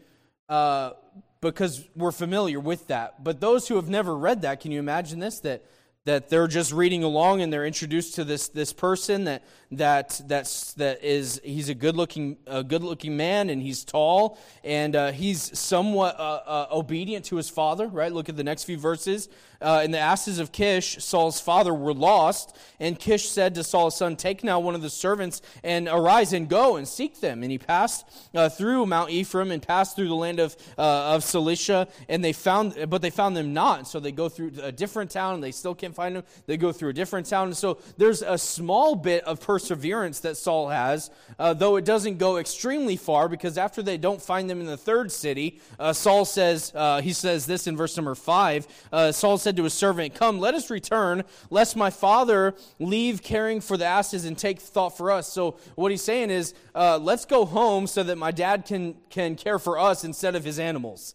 uh, 0.49 0.93
because 1.41 1.87
we're 1.95 2.13
familiar 2.13 2.61
with 2.61 2.89
that. 2.89 3.23
But 3.23 3.41
those 3.41 3.69
who 3.69 3.77
have 3.77 3.89
never 3.89 4.17
read 4.17 4.43
that, 4.43 4.61
can 4.61 4.73
you 4.73 4.79
imagine 4.79 5.19
this? 5.19 5.41
That 5.41 5.65
that 6.09 6.31
they're 6.31 6.47
just 6.47 6.73
reading 6.73 7.05
along 7.05 7.43
and 7.43 7.53
they're 7.53 7.67
introduced 7.67 8.15
to 8.15 8.25
this 8.25 8.49
this 8.49 8.73
person 8.73 9.25
that 9.25 9.43
that 9.71 10.19
that's 10.27 10.73
that 10.75 11.05
is 11.05 11.39
he's 11.45 11.69
a 11.69 11.75
good 11.75 11.95
looking 11.95 12.39
a 12.47 12.65
good 12.65 12.83
looking 12.83 13.15
man 13.15 13.51
and 13.51 13.61
he's 13.61 13.85
tall 13.85 14.39
and 14.65 14.97
uh, 14.97 15.13
he's 15.13 15.57
somewhat 15.59 16.19
uh, 16.19 16.41
uh, 16.47 16.67
obedient 16.73 17.27
to 17.27 17.37
his 17.37 17.51
father 17.51 17.87
right? 17.87 18.13
Look 18.13 18.31
at 18.31 18.37
the 18.37 18.45
next 18.45 18.65
few 18.65 18.79
verses. 18.79 19.29
Uh, 19.61 19.81
and 19.83 19.93
the 19.93 19.99
asses 19.99 20.39
of 20.39 20.53
Kish 20.53 21.03
Saul's 21.03 21.41
father 21.41 21.75
were 21.75 21.93
lost 21.93 22.57
and 22.79 22.97
Kish 22.99 23.29
said 23.29 23.57
to 23.57 23.65
Saul's 23.65 23.97
son 23.97 24.17
take 24.17 24.45
now 24.45 24.61
one 24.61 24.77
of 24.77 24.83
the 24.83 24.89
servants 24.89 25.43
and 25.65 25.89
arise 25.89 26.33
and 26.33 26.49
go 26.49 26.77
and 26.77 26.87
seek 26.87 27.21
them. 27.21 27.43
And 27.43 27.51
he 27.51 27.59
passed 27.59 28.09
uh, 28.35 28.49
through 28.49 28.87
Mount 28.87 29.11
Ephraim 29.11 29.51
and 29.51 29.61
passed 29.61 29.97
through 29.97 30.09
the 30.09 30.15
land 30.15 30.39
of 30.39 30.57
uh, 30.79 31.15
of 31.15 31.23
Shalisha 31.23 31.91
and 32.09 32.25
they 32.25 32.33
found 32.33 32.89
but 32.89 33.03
they 33.03 33.11
found 33.11 33.37
them 33.37 33.53
not. 33.53 33.87
So 33.89 34.01
they 34.01 34.13
go 34.13 34.31
through 34.31 34.53
a 34.63 34.73
different 34.73 35.11
town 35.11 35.35
and 35.35 35.43
they 35.43 35.53
still 35.53 35.75
can't 35.75 35.95
find 35.99 36.15
them 36.15 36.25
they 36.47 36.57
go 36.57 36.71
through 36.71 36.91
a 36.91 36.93
different 36.93 37.27
town 37.27 37.49
and 37.49 37.57
so 37.57 37.79
there's 37.97 38.23
a 38.23 38.39
small 38.39 38.95
bit 38.95 39.25
of 39.25 39.41
perseverance 39.41 40.21
that 40.21 40.37
Saul 40.37 40.69
has, 40.69 41.11
uh, 41.41 41.55
though 41.55 41.75
it 41.75 41.85
doesn't 41.85 42.19
go 42.19 42.37
extremely 42.37 42.97
far, 42.97 43.29
because 43.29 43.59
after 43.59 43.83
they 43.83 43.99
don't 43.99 44.23
find 44.23 44.49
them 44.49 44.61
in 44.61 44.67
the 44.67 44.77
third 44.77 45.11
city, 45.11 45.61
uh, 45.81 45.93
Saul 45.93 46.25
says, 46.25 46.71
uh, 46.75 47.01
he 47.01 47.13
says 47.13 47.47
this 47.47 47.67
in 47.67 47.77
verse 47.77 47.97
number 47.97 48.15
five 48.15 48.69
uh, 48.93 49.11
Saul 49.11 49.39
said 49.39 49.57
to 49.57 49.65
his 49.65 49.75
servant, 49.75 50.15
Come, 50.15 50.39
let 50.39 50.55
us 50.55 50.71
return, 50.71 51.25
lest 51.51 51.77
my 51.77 51.91
father 51.91 52.55
leave 52.79 53.23
caring 53.23 53.61
for 53.61 53.77
the 53.77 53.87
asses 53.87 54.25
and 54.25 54.39
take 54.39 54.61
thought 54.61 54.97
for 54.97 55.11
us. 55.11 55.33
So 55.33 55.57
what 55.75 55.91
he's 55.91 56.03
saying 56.03 56.31
is, 56.31 56.55
uh, 56.77 56.99
let's 56.99 57.25
go 57.25 57.45
home 57.45 57.89
so 57.89 58.05
that 58.05 58.17
my 58.17 58.31
dad 58.31 58.67
can, 58.67 58.95
can 59.11 59.35
care 59.35 59.59
for 59.59 59.79
us 59.79 60.05
instead 60.05 60.37
of 60.37 60.45
his 60.45 60.61
animals 60.61 61.15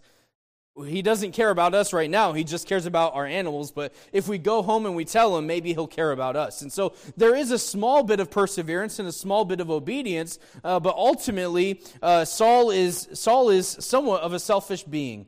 he 0.82 1.04
doesn't 1.04 1.34
care 1.34 1.52
about 1.52 1.76
us 1.76 1.94
right 1.94 2.10
now. 2.10 2.34
He 2.34 2.44
just 2.44 2.68
cares 2.68 2.88
about 2.88 3.14
our 3.14 3.28
animals. 3.28 3.72
But 3.72 3.94
if 4.12 4.28
we 4.28 4.40
go 4.40 4.64
home 4.64 4.88
and 4.88 4.96
we 4.96 5.06
tell 5.06 5.38
him, 5.38 5.46
maybe 5.46 5.72
he'll 5.74 5.86
care 5.86 6.12
about 6.12 6.36
us. 6.36 6.64
And 6.64 6.74
so 6.74 6.94
there 7.16 7.36
is 7.36 7.52
a 7.52 7.60
small 7.60 8.02
bit 8.04 8.20
of 8.20 8.32
perseverance 8.32 8.98
and 8.98 9.08
a 9.08 9.12
small 9.12 9.46
bit 9.46 9.60
of 9.60 9.70
obedience. 9.70 10.40
Uh, 10.64 10.80
but 10.80 10.96
ultimately, 10.96 11.82
uh, 12.02 12.26
Saul 12.26 12.72
is 12.72 13.08
Saul 13.14 13.50
is 13.50 13.68
somewhat 13.80 14.22
of 14.22 14.34
a 14.34 14.40
selfish 14.40 14.84
being, 14.84 15.28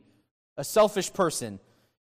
a 0.57 0.63
selfish 0.63 1.13
person. 1.13 1.59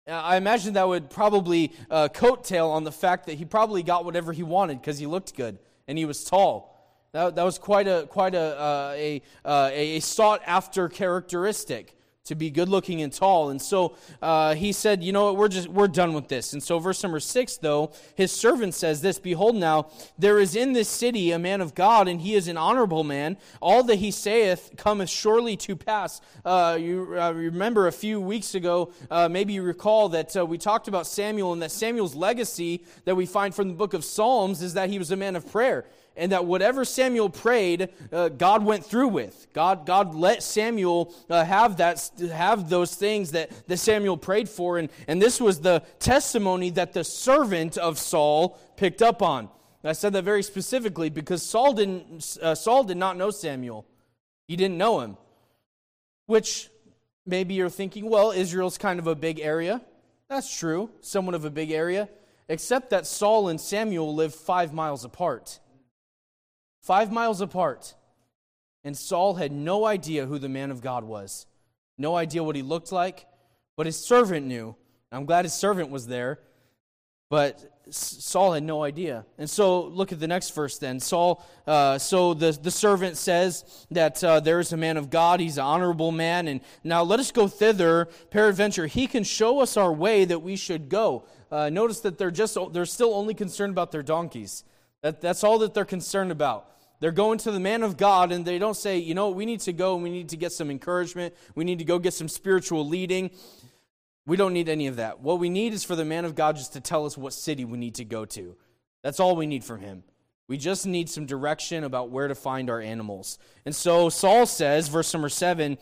Uh, 0.07 0.11
I 0.11 0.37
imagine 0.37 0.75
that 0.75 0.87
would 0.87 1.09
probably 1.09 1.73
uh, 1.91 2.07
coattail 2.07 2.69
on 2.69 2.85
the 2.85 2.91
fact 2.91 3.25
that 3.25 3.33
he 3.33 3.43
probably 3.43 3.83
got 3.83 4.05
whatever 4.05 4.31
he 4.31 4.43
wanted 4.43 4.79
because 4.79 4.97
he 4.97 5.07
looked 5.07 5.35
good 5.35 5.57
and 5.89 5.97
he 5.97 6.05
was 6.05 6.23
tall. 6.23 6.71
That, 7.11 7.35
that 7.35 7.43
was 7.43 7.57
quite 7.57 7.87
a 7.87 8.07
quite 8.09 8.33
a 8.33 8.59
uh, 8.59 8.93
a, 8.95 9.21
uh, 9.43 9.69
a 9.73 9.99
sought 9.99 10.41
after 10.45 10.87
characteristic 10.87 11.95
to 12.25 12.35
be 12.35 12.49
good 12.49 12.67
looking 12.67 13.01
and 13.01 13.13
tall. 13.13 13.49
And 13.49 13.61
so 13.61 13.95
uh, 14.21 14.55
he 14.55 14.71
said, 14.71 15.03
You 15.03 15.13
know 15.13 15.25
what? 15.25 15.37
We're 15.37 15.47
just 15.47 15.67
we're 15.67 15.87
done 15.87 16.13
with 16.13 16.27
this. 16.27 16.53
And 16.53 16.61
so 16.61 16.79
verse 16.79 17.01
number 17.03 17.19
six, 17.19 17.57
though, 17.57 17.91
his 18.15 18.31
servant 18.31 18.73
says 18.73 19.01
this: 19.01 19.19
Behold, 19.19 19.55
now 19.55 19.87
there 20.17 20.39
is 20.39 20.55
in 20.55 20.73
this 20.73 20.89
city 20.89 21.31
a 21.31 21.39
man 21.39 21.61
of 21.61 21.75
God, 21.75 22.07
and 22.07 22.21
he 22.21 22.35
is 22.35 22.47
an 22.47 22.57
honorable 22.57 23.03
man. 23.03 23.37
All 23.61 23.83
that 23.83 23.97
he 23.97 24.11
saith 24.11 24.71
cometh 24.75 25.09
surely 25.09 25.55
to 25.57 25.75
pass. 25.75 26.21
Uh, 26.43 26.77
you 26.79 27.15
uh, 27.19 27.31
remember 27.31 27.87
a 27.87 27.91
few 27.91 28.19
weeks 28.19 28.55
ago, 28.55 28.91
uh, 29.09 29.29
maybe 29.29 29.53
you 29.53 29.63
recall 29.63 30.09
that 30.09 30.35
uh, 30.35 30.45
we 30.45 30.57
talked 30.57 30.87
about 30.87 31.07
Samuel, 31.07 31.53
and 31.53 31.61
that 31.61 31.71
Samuel's 31.71 32.15
legacy 32.15 32.83
that 33.05 33.15
we 33.15 33.25
find 33.25 33.53
from 33.53 33.67
the 33.67 33.75
book 33.75 33.93
of 33.93 34.03
Psalms 34.03 34.61
is 34.61 34.73
that 34.73 34.89
he 34.89 34.99
was 34.99 35.11
a 35.11 35.15
man 35.15 35.35
of 35.35 35.49
prayer 35.51 35.85
and 36.17 36.31
that 36.31 36.45
whatever 36.45 36.85
Samuel 36.85 37.29
prayed, 37.29 37.89
uh, 38.11 38.29
God 38.29 38.63
went 38.63 38.85
through 38.85 39.09
with. 39.09 39.47
God, 39.53 39.85
God 39.85 40.15
let 40.15 40.43
Samuel 40.43 41.13
uh, 41.29 41.43
have 41.43 41.77
that, 41.77 42.09
have 42.31 42.69
those 42.69 42.95
things 42.95 43.31
that, 43.31 43.51
that 43.67 43.77
Samuel 43.77 44.17
prayed 44.17 44.49
for, 44.49 44.77
and, 44.77 44.89
and 45.07 45.21
this 45.21 45.41
was 45.41 45.59
the 45.59 45.83
testimony 45.99 46.69
that 46.71 46.93
the 46.93 47.03
servant 47.03 47.77
of 47.77 47.97
Saul 47.99 48.57
picked 48.77 49.01
up 49.01 49.21
on. 49.21 49.49
I 49.83 49.93
said 49.93 50.13
that 50.13 50.23
very 50.23 50.41
specifically 50.41 51.09
because 51.09 51.43
Saul 51.43 51.73
didn't. 51.73 52.37
Uh, 52.41 52.55
Saul 52.55 52.83
did 52.83 52.97
not 52.97 53.17
know 53.17 53.29
Samuel. 53.29 53.85
He 54.47 54.55
didn't 54.55 54.79
know 54.79 55.01
him. 55.01 55.15
Which 56.25 56.69
maybe 57.23 57.53
you're 57.53 57.69
thinking, 57.69 58.09
well, 58.09 58.31
Israel's 58.31 58.79
kind 58.79 58.97
of 58.97 59.05
a 59.05 59.13
big 59.13 59.39
area. 59.39 59.81
That's 60.27 60.57
true, 60.57 60.89
somewhat 61.01 61.35
of 61.35 61.45
a 61.45 61.51
big 61.51 61.69
area, 61.69 62.09
except 62.49 62.89
that 62.89 63.05
Saul 63.05 63.47
and 63.49 63.61
Samuel 63.61 64.15
live 64.15 64.33
five 64.33 64.73
miles 64.73 65.05
apart 65.05 65.59
five 66.85 67.11
miles 67.11 67.41
apart. 67.41 67.95
And 68.83 68.95
Saul 68.95 69.33
had 69.33 69.51
no 69.51 69.85
idea 69.85 70.27
who 70.27 70.37
the 70.37 70.49
man 70.49 70.69
of 70.69 70.81
God 70.81 71.03
was, 71.03 71.47
no 71.97 72.15
idea 72.15 72.43
what 72.43 72.55
he 72.55 72.61
looked 72.61 72.91
like, 72.91 73.25
but 73.75 73.87
his 73.87 73.97
servant 73.97 74.45
knew. 74.45 74.75
I'm 75.11 75.25
glad 75.25 75.45
his 75.45 75.53
servant 75.53 75.89
was 75.89 76.05
there, 76.05 76.39
but 77.29 77.71
Saul 77.89 78.53
had 78.53 78.63
no 78.63 78.83
idea. 78.83 79.25
And 79.39 79.49
so 79.49 79.85
look 79.85 80.11
at 80.11 80.19
the 80.19 80.27
next 80.27 80.53
verse 80.53 80.77
then. 80.77 80.99
Saul, 80.99 81.43
uh, 81.65 81.97
so 81.97 82.35
the, 82.35 82.51
the 82.51 82.69
servant 82.69 83.17
says 83.17 83.85
that 83.89 84.23
uh, 84.23 84.39
there 84.39 84.59
is 84.59 84.71
a 84.71 84.77
man 84.77 84.97
of 84.97 85.09
God, 85.09 85.39
he's 85.39 85.57
an 85.57 85.63
honorable 85.63 86.11
man, 86.11 86.47
and 86.47 86.61
now 86.83 87.01
let 87.01 87.19
us 87.19 87.31
go 87.31 87.47
thither. 87.47 88.07
Peradventure, 88.29 88.85
he 88.85 89.07
can 89.07 89.23
show 89.23 89.61
us 89.61 89.77
our 89.77 89.91
way 89.91 90.25
that 90.25 90.39
we 90.39 90.55
should 90.55 90.89
go. 90.89 91.25
Uh, 91.51 91.69
notice 91.69 92.01
that 92.01 92.19
they're 92.19 92.31
just 92.31 92.57
they're 92.71 92.85
still 92.85 93.15
only 93.15 93.33
concerned 93.33 93.71
about 93.71 93.91
their 93.91 94.03
donkeys. 94.03 94.63
That, 95.01 95.21
that's 95.21 95.43
all 95.43 95.59
that 95.59 95.73
they're 95.73 95.85
concerned 95.85 96.31
about. 96.31 96.74
They're 96.99 97.11
going 97.11 97.37
to 97.39 97.51
the 97.51 97.59
man 97.59 97.83
of 97.83 97.97
God 97.97 98.31
and 98.31 98.45
they 98.45 98.57
don't 98.57 98.75
say, 98.75 98.97
you 98.97 99.13
know, 99.13 99.29
we 99.29 99.45
need 99.45 99.59
to 99.61 99.73
go 99.73 99.95
and 99.95 100.03
we 100.03 100.09
need 100.09 100.29
to 100.29 100.37
get 100.37 100.51
some 100.51 100.71
encouragement. 100.71 101.33
We 101.53 101.63
need 101.63 101.79
to 101.79 101.85
go 101.85 101.99
get 101.99 102.13
some 102.13 102.29
spiritual 102.29 102.87
leading. 102.87 103.31
We 104.25 104.37
don't 104.37 104.53
need 104.53 104.69
any 104.69 104.87
of 104.87 104.95
that. 104.95 105.19
What 105.19 105.39
we 105.39 105.49
need 105.49 105.73
is 105.73 105.83
for 105.83 105.95
the 105.95 106.05
man 106.05 106.25
of 106.25 106.35
God 106.35 106.55
just 106.55 106.73
to 106.73 106.81
tell 106.81 107.05
us 107.05 107.17
what 107.17 107.33
city 107.33 107.65
we 107.65 107.77
need 107.77 107.95
to 107.95 108.05
go 108.05 108.25
to. 108.25 108.55
That's 109.03 109.19
all 109.19 109.35
we 109.35 109.45
need 109.45 109.63
from 109.63 109.81
him. 109.81 110.03
We 110.47 110.57
just 110.57 110.85
need 110.85 111.09
some 111.09 111.25
direction 111.25 111.83
about 111.83 112.09
where 112.09 112.27
to 112.27 112.35
find 112.35 112.69
our 112.69 112.79
animals. 112.79 113.39
And 113.65 113.75
so 113.75 114.09
Saul 114.09 114.45
says, 114.45 114.87
verse 114.87 115.13
number 115.13 115.29
seven, 115.29 115.77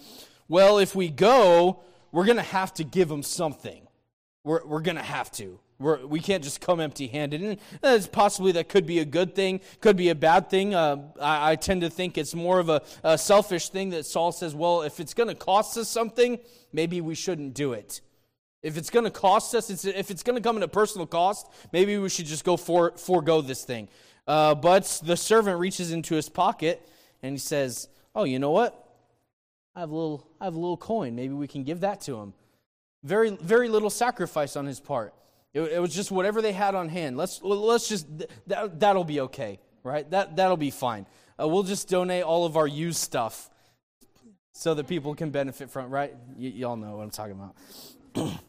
well, 0.47 0.78
if 0.78 0.95
we 0.95 1.10
go, 1.10 1.82
we're 2.12 2.26
going 2.26 2.38
to 2.38 2.43
have 2.43 2.73
to 2.76 2.84
give 2.84 3.10
him 3.10 3.23
something. 3.23 3.88
We're, 4.43 4.65
we're 4.65 4.82
going 4.82 4.97
to 4.97 5.04
have 5.04 5.32
to. 5.34 5.60
We're, 5.83 6.05
we 6.05 6.19
can 6.19 6.35
not 6.35 6.41
just 6.41 6.61
come 6.61 6.79
empty 6.79 7.07
handed. 7.07 7.41
And 7.41 7.57
it's 7.83 8.07
possibly 8.07 8.53
that 8.53 8.69
could 8.69 8.85
be 8.85 8.99
a 8.99 9.05
good 9.05 9.35
thing, 9.35 9.59
could 9.81 9.97
be 9.97 10.09
a 10.09 10.15
bad 10.15 10.49
thing. 10.49 10.73
Uh, 10.73 10.97
I, 11.19 11.51
I, 11.51 11.55
tend 11.57 11.81
to 11.81 11.89
think 11.89 12.17
it's 12.17 12.33
more 12.33 12.59
of 12.59 12.69
a, 12.69 12.81
a 13.03 13.17
selfish 13.17 13.69
thing 13.69 13.89
that 13.89 14.05
Saul 14.05 14.31
says, 14.31 14.55
well, 14.55 14.81
if 14.83 14.99
it's 14.99 15.13
going 15.13 15.29
to 15.29 15.35
cost 15.35 15.77
us 15.77 15.89
something, 15.89 16.39
maybe 16.71 17.01
we 17.01 17.15
shouldn't 17.15 17.53
do 17.53 17.73
it. 17.73 18.01
If 18.61 18.77
it's 18.77 18.89
going 18.89 19.03
to 19.03 19.11
cost 19.11 19.53
us, 19.53 19.69
it's, 19.69 19.83
if 19.83 20.09
it's 20.09 20.23
going 20.23 20.37
to 20.37 20.41
come 20.41 20.55
at 20.55 20.63
a 20.63 20.69
personal 20.69 21.05
cost, 21.05 21.47
maybe 21.73 21.97
we 21.97 22.07
should 22.07 22.25
just 22.25 22.45
go 22.45 22.55
for, 22.55 22.93
forego 22.97 23.41
this 23.41 23.65
thing. 23.65 23.89
Uh, 24.25 24.55
but 24.55 25.01
the 25.03 25.17
servant 25.17 25.59
reaches 25.59 25.91
into 25.91 26.15
his 26.15 26.29
pocket 26.29 26.87
and 27.21 27.33
he 27.33 27.39
says, 27.39 27.89
oh, 28.15 28.23
you 28.23 28.39
know 28.39 28.51
what? 28.51 28.79
I 29.75 29.81
have 29.81 29.89
a 29.89 29.95
little, 29.95 30.27
I 30.39 30.45
have 30.45 30.55
a 30.55 30.59
little 30.59 30.77
coin. 30.77 31.15
Maybe 31.15 31.33
we 31.33 31.47
can 31.47 31.63
give 31.63 31.81
that 31.81 31.99
to 32.01 32.17
him. 32.19 32.33
Very, 33.03 33.31
very 33.31 33.67
little 33.67 33.89
sacrifice 33.89 34.55
on 34.55 34.65
his 34.65 34.79
part. 34.79 35.13
It, 35.53 35.61
it 35.61 35.79
was 35.79 35.93
just 35.93 36.11
whatever 36.11 36.41
they 36.41 36.51
had 36.51 36.75
on 36.75 36.89
hand. 36.89 37.17
Let's, 37.17 37.41
let's 37.43 37.87
just, 37.87 38.07
that, 38.47 38.79
that'll 38.79 39.03
be 39.03 39.21
okay, 39.21 39.59
right? 39.83 40.09
That, 40.11 40.35
that'll 40.35 40.57
be 40.57 40.71
fine. 40.71 41.05
Uh, 41.39 41.47
we'll 41.47 41.63
just 41.63 41.87
donate 41.87 42.23
all 42.23 42.45
of 42.45 42.57
our 42.57 42.67
used 42.67 42.99
stuff 42.99 43.49
so 44.53 44.73
that 44.75 44.87
people 44.87 45.15
can 45.15 45.31
benefit 45.31 45.69
from 45.69 45.89
right? 45.89 46.15
Y- 46.37 46.53
y'all 46.55 46.75
know 46.75 46.97
what 46.97 47.03
I'm 47.03 47.09
talking 47.09 47.33
about. 47.33 48.33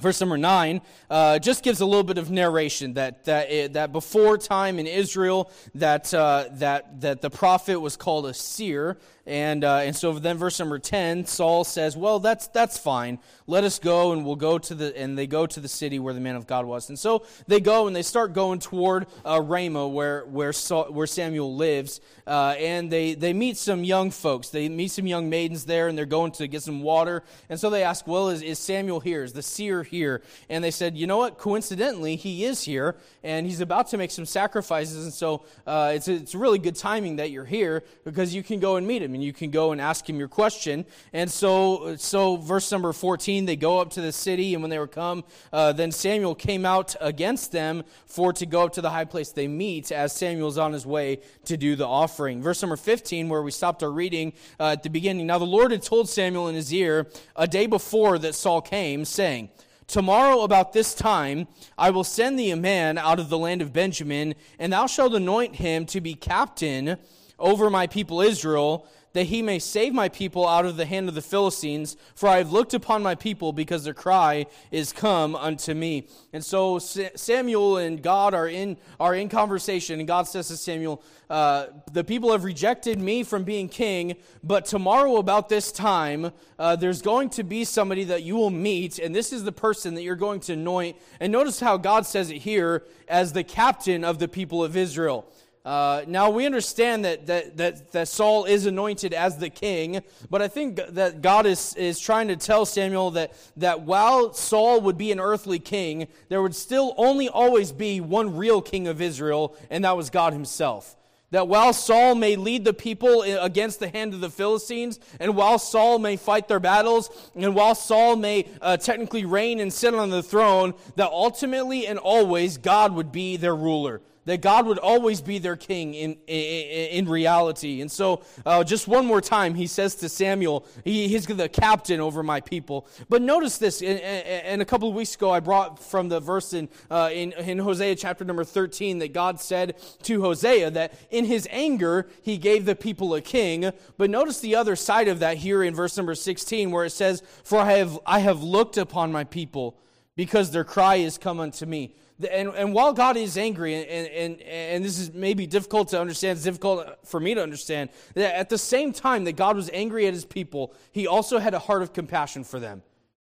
Verse 0.00 0.20
number 0.20 0.36
nine 0.36 0.80
uh, 1.08 1.38
just 1.38 1.62
gives 1.62 1.80
a 1.80 1.86
little 1.86 2.02
bit 2.02 2.18
of 2.18 2.28
narration 2.30 2.94
that 2.94 3.24
that 3.26 3.50
it, 3.50 3.72
that 3.74 3.92
before 3.92 4.36
time 4.36 4.80
in 4.80 4.88
Israel 4.88 5.52
that 5.76 6.12
uh, 6.12 6.46
that 6.52 7.00
that 7.02 7.20
the 7.20 7.30
prophet 7.30 7.78
was 7.78 7.96
called 7.96 8.26
a 8.26 8.34
seer, 8.34 8.98
and, 9.26 9.64
uh, 9.64 9.76
and 9.76 9.96
so 9.96 10.12
then 10.12 10.36
verse 10.36 10.58
number 10.58 10.78
10, 10.78 11.24
Saul 11.24 11.64
says, 11.64 11.96
well, 11.96 12.20
that's, 12.20 12.48
that's 12.48 12.76
fine. 12.76 13.18
Let 13.46 13.64
us 13.64 13.78
go 13.78 14.12
and 14.12 14.24
we'll 14.24 14.36
go 14.36 14.58
to 14.58 14.74
the, 14.74 14.96
and 14.98 15.16
they 15.16 15.26
go 15.26 15.46
to 15.46 15.60
the 15.60 15.68
city 15.68 15.98
where 15.98 16.12
the 16.12 16.20
man 16.20 16.36
of 16.36 16.46
God 16.46 16.66
was. 16.66 16.90
And 16.90 16.98
so 16.98 17.24
they 17.46 17.60
go 17.60 17.86
and 17.86 17.96
they 17.96 18.02
start 18.02 18.34
going 18.34 18.58
toward 18.58 19.06
uh, 19.24 19.40
Ramah 19.40 19.88
where, 19.88 20.26
where, 20.26 20.52
Saul, 20.52 20.92
where 20.92 21.06
Samuel 21.06 21.54
lives. 21.54 22.02
Uh, 22.26 22.54
and 22.58 22.90
they, 22.90 23.14
they 23.14 23.32
meet 23.32 23.56
some 23.56 23.82
young 23.82 24.10
folks. 24.10 24.50
They 24.50 24.68
meet 24.68 24.90
some 24.90 25.06
young 25.06 25.30
maidens 25.30 25.64
there 25.64 25.88
and 25.88 25.96
they're 25.96 26.04
going 26.04 26.32
to 26.32 26.46
get 26.46 26.62
some 26.62 26.82
water. 26.82 27.22
And 27.48 27.58
so 27.58 27.70
they 27.70 27.82
ask, 27.82 28.06
well, 28.06 28.28
is, 28.28 28.42
is 28.42 28.58
Samuel 28.58 29.00
here? 29.00 29.22
Is 29.22 29.32
the 29.32 29.42
seer 29.42 29.82
here? 29.82 30.22
And 30.50 30.62
they 30.62 30.70
said, 30.70 30.98
you 30.98 31.06
know 31.06 31.18
what? 31.18 31.38
Coincidentally, 31.38 32.16
he 32.16 32.44
is 32.44 32.62
here 32.62 32.96
and 33.22 33.46
he's 33.46 33.60
about 33.60 33.88
to 33.88 33.96
make 33.96 34.10
some 34.10 34.26
sacrifices. 34.26 35.04
And 35.04 35.14
so 35.14 35.44
uh, 35.66 35.92
it's, 35.94 36.08
it's 36.08 36.34
really 36.34 36.58
good 36.58 36.76
timing 36.76 37.16
that 37.16 37.30
you're 37.30 37.44
here 37.46 37.84
because 38.04 38.34
you 38.34 38.42
can 38.42 38.60
go 38.60 38.76
and 38.76 38.86
meet 38.86 39.02
and 39.14 39.22
you 39.22 39.32
can 39.32 39.50
go 39.50 39.72
and 39.72 39.80
ask 39.80 40.08
him 40.08 40.18
your 40.18 40.28
question. 40.28 40.84
And 41.12 41.30
so, 41.30 41.96
so 41.96 42.36
verse 42.36 42.70
number 42.70 42.92
14, 42.92 43.44
they 43.46 43.56
go 43.56 43.78
up 43.78 43.90
to 43.90 44.00
the 44.00 44.12
city, 44.12 44.54
and 44.54 44.62
when 44.62 44.70
they 44.70 44.78
were 44.78 44.86
come, 44.86 45.24
uh, 45.52 45.72
then 45.72 45.92
Samuel 45.92 46.34
came 46.34 46.66
out 46.66 46.94
against 47.00 47.52
them 47.52 47.84
for 48.06 48.32
to 48.34 48.46
go 48.46 48.64
up 48.64 48.72
to 48.74 48.80
the 48.80 48.90
high 48.90 49.04
place 49.04 49.30
they 49.30 49.48
meet 49.48 49.90
as 49.92 50.12
Samuel's 50.12 50.58
on 50.58 50.72
his 50.72 50.86
way 50.86 51.20
to 51.44 51.56
do 51.56 51.76
the 51.76 51.86
offering. 51.86 52.42
Verse 52.42 52.62
number 52.62 52.76
15, 52.76 53.28
where 53.28 53.42
we 53.42 53.50
stopped 53.50 53.82
our 53.82 53.90
reading 53.90 54.32
uh, 54.60 54.72
at 54.72 54.82
the 54.82 54.90
beginning. 54.90 55.26
Now 55.26 55.38
the 55.38 55.44
Lord 55.44 55.70
had 55.70 55.82
told 55.82 56.08
Samuel 56.08 56.48
in 56.48 56.54
his 56.54 56.72
ear 56.72 57.06
a 57.36 57.46
day 57.46 57.66
before 57.66 58.18
that 58.18 58.34
Saul 58.34 58.60
came, 58.60 59.04
saying, 59.04 59.50
Tomorrow 59.86 60.40
about 60.40 60.72
this 60.72 60.94
time 60.94 61.46
I 61.76 61.90
will 61.90 62.04
send 62.04 62.38
thee 62.38 62.50
a 62.50 62.56
man 62.56 62.96
out 62.96 63.20
of 63.20 63.28
the 63.28 63.38
land 63.38 63.62
of 63.62 63.72
Benjamin, 63.72 64.34
and 64.58 64.72
thou 64.72 64.86
shalt 64.86 65.14
anoint 65.14 65.56
him 65.56 65.86
to 65.86 66.00
be 66.00 66.14
captain 66.14 66.96
over 67.38 67.68
my 67.68 67.86
people 67.86 68.20
Israel, 68.20 68.86
that 69.14 69.24
he 69.24 69.40
may 69.42 69.58
save 69.58 69.94
my 69.94 70.08
people 70.08 70.46
out 70.46 70.66
of 70.66 70.76
the 70.76 70.84
hand 70.84 71.08
of 71.08 71.14
the 71.14 71.22
Philistines, 71.22 71.96
for 72.14 72.28
I 72.28 72.38
have 72.38 72.52
looked 72.52 72.74
upon 72.74 73.02
my 73.02 73.14
people 73.14 73.52
because 73.52 73.84
their 73.84 73.94
cry 73.94 74.46
is 74.70 74.92
come 74.92 75.34
unto 75.34 75.72
me. 75.72 76.08
And 76.32 76.44
so 76.44 76.78
Samuel 76.78 77.78
and 77.78 78.02
God 78.02 78.34
are 78.34 78.48
in, 78.48 78.76
are 79.00 79.14
in 79.14 79.28
conversation, 79.28 80.00
and 80.00 80.06
God 80.06 80.28
says 80.28 80.48
to 80.48 80.56
Samuel, 80.56 81.02
uh, 81.30 81.66
The 81.92 82.04
people 82.04 82.32
have 82.32 82.44
rejected 82.44 83.00
me 83.00 83.22
from 83.22 83.44
being 83.44 83.68
king, 83.68 84.16
but 84.42 84.66
tomorrow 84.66 85.16
about 85.16 85.48
this 85.48 85.70
time, 85.70 86.32
uh, 86.58 86.76
there's 86.76 87.00
going 87.00 87.30
to 87.30 87.44
be 87.44 87.64
somebody 87.64 88.04
that 88.04 88.24
you 88.24 88.34
will 88.34 88.50
meet, 88.50 88.98
and 88.98 89.14
this 89.14 89.32
is 89.32 89.44
the 89.44 89.52
person 89.52 89.94
that 89.94 90.02
you're 90.02 90.16
going 90.16 90.40
to 90.40 90.54
anoint. 90.54 90.96
And 91.20 91.32
notice 91.32 91.60
how 91.60 91.76
God 91.76 92.04
says 92.04 92.30
it 92.30 92.38
here 92.38 92.82
as 93.08 93.32
the 93.32 93.44
captain 93.44 94.02
of 94.02 94.18
the 94.18 94.28
people 94.28 94.64
of 94.64 94.76
Israel. 94.76 95.26
Uh, 95.64 96.04
now 96.06 96.28
we 96.28 96.44
understand 96.44 97.06
that, 97.06 97.26
that, 97.26 97.56
that, 97.56 97.92
that 97.92 98.06
Saul 98.06 98.44
is 98.44 98.66
anointed 98.66 99.14
as 99.14 99.38
the 99.38 99.48
king, 99.48 100.02
but 100.28 100.42
I 100.42 100.48
think 100.48 100.78
that 100.90 101.22
God 101.22 101.46
is, 101.46 101.74
is 101.76 101.98
trying 101.98 102.28
to 102.28 102.36
tell 102.36 102.66
Samuel 102.66 103.12
that, 103.12 103.32
that 103.56 103.80
while 103.80 104.34
Saul 104.34 104.82
would 104.82 104.98
be 104.98 105.10
an 105.10 105.18
earthly 105.18 105.58
king, 105.58 106.06
there 106.28 106.42
would 106.42 106.54
still 106.54 106.94
only 106.98 107.30
always 107.30 107.72
be 107.72 107.98
one 108.02 108.36
real 108.36 108.60
king 108.60 108.88
of 108.88 109.00
Israel, 109.00 109.56
and 109.70 109.84
that 109.84 109.96
was 109.96 110.10
God 110.10 110.34
himself. 110.34 110.96
That 111.30 111.48
while 111.48 111.72
Saul 111.72 112.14
may 112.14 112.36
lead 112.36 112.66
the 112.66 112.74
people 112.74 113.22
against 113.22 113.80
the 113.80 113.88
hand 113.88 114.12
of 114.12 114.20
the 114.20 114.30
Philistines, 114.30 115.00
and 115.18 115.34
while 115.34 115.58
Saul 115.58 115.98
may 115.98 116.16
fight 116.18 116.46
their 116.46 116.60
battles, 116.60 117.08
and 117.34 117.54
while 117.54 117.74
Saul 117.74 118.16
may 118.16 118.46
uh, 118.60 118.76
technically 118.76 119.24
reign 119.24 119.60
and 119.60 119.72
sit 119.72 119.94
on 119.94 120.10
the 120.10 120.22
throne, 120.22 120.74
that 120.96 121.08
ultimately 121.08 121.86
and 121.86 121.98
always 121.98 122.58
God 122.58 122.92
would 122.92 123.12
be 123.12 123.38
their 123.38 123.56
ruler 123.56 124.02
that 124.24 124.40
God 124.40 124.66
would 124.66 124.78
always 124.78 125.20
be 125.20 125.38
their 125.38 125.56
king 125.56 125.94
in, 125.94 126.16
in, 126.26 127.06
in 127.06 127.08
reality. 127.08 127.80
And 127.80 127.90
so, 127.90 128.22
uh, 128.46 128.64
just 128.64 128.88
one 128.88 129.06
more 129.06 129.20
time, 129.20 129.54
he 129.54 129.66
says 129.66 129.94
to 129.96 130.08
Samuel, 130.08 130.66
he, 130.84 131.08
he's 131.08 131.26
the 131.26 131.48
captain 131.48 132.00
over 132.00 132.22
my 132.22 132.40
people. 132.40 132.86
But 133.08 133.22
notice 133.22 133.58
this, 133.58 133.82
and, 133.82 134.62
a 134.62 134.64
couple 134.64 134.88
of 134.88 134.94
weeks 134.94 135.14
ago, 135.14 135.30
I 135.30 135.40
brought 135.40 135.78
from 135.78 136.08
the 136.08 136.20
verse 136.20 136.52
in, 136.52 136.68
uh, 136.90 137.10
in, 137.12 137.32
in 137.32 137.58
Hosea 137.58 137.96
chapter 137.96 138.24
number 138.24 138.44
13 138.44 138.98
that 139.00 139.12
God 139.12 139.40
said 139.40 139.76
to 140.02 140.22
Hosea 140.22 140.70
that 140.70 140.94
in 141.10 141.24
his 141.24 141.48
anger, 141.50 142.06
he 142.22 142.38
gave 142.38 142.64
the 142.64 142.74
people 142.74 143.14
a 143.14 143.20
king. 143.20 143.70
But 143.96 144.10
notice 144.10 144.40
the 144.40 144.56
other 144.56 144.76
side 144.76 145.08
of 145.08 145.18
that 145.20 145.38
here 145.38 145.62
in 145.62 145.74
verse 145.74 145.96
number 145.96 146.14
16, 146.14 146.70
where 146.70 146.84
it 146.84 146.90
says, 146.90 147.22
For 147.42 147.58
I 147.58 147.72
have, 147.72 147.98
I 148.06 148.20
have 148.20 148.42
looked 148.42 148.76
upon 148.76 149.12
my 149.12 149.24
people 149.24 149.78
because 150.16 150.50
their 150.50 150.64
cry 150.64 150.96
is 150.96 151.18
come 151.18 151.40
unto 151.40 151.66
me. 151.66 151.94
And, 152.30 152.48
and 152.50 152.72
while 152.72 152.92
God 152.92 153.16
is 153.16 153.36
angry, 153.36 153.74
and, 153.74 154.08
and, 154.08 154.40
and 154.42 154.84
this 154.84 155.00
is 155.00 155.12
maybe 155.12 155.46
difficult 155.46 155.88
to 155.88 156.00
understand, 156.00 156.36
it's 156.36 156.44
difficult 156.44 156.98
for 157.04 157.18
me 157.18 157.34
to 157.34 157.42
understand, 157.42 157.90
that 158.14 158.36
at 158.36 158.48
the 158.48 158.58
same 158.58 158.92
time 158.92 159.24
that 159.24 159.32
God 159.32 159.56
was 159.56 159.68
angry 159.72 160.06
at 160.06 160.14
his 160.14 160.24
people, 160.24 160.74
he 160.92 161.06
also 161.08 161.38
had 161.38 161.54
a 161.54 161.58
heart 161.58 161.82
of 161.82 161.92
compassion 161.92 162.44
for 162.44 162.60
them. 162.60 162.82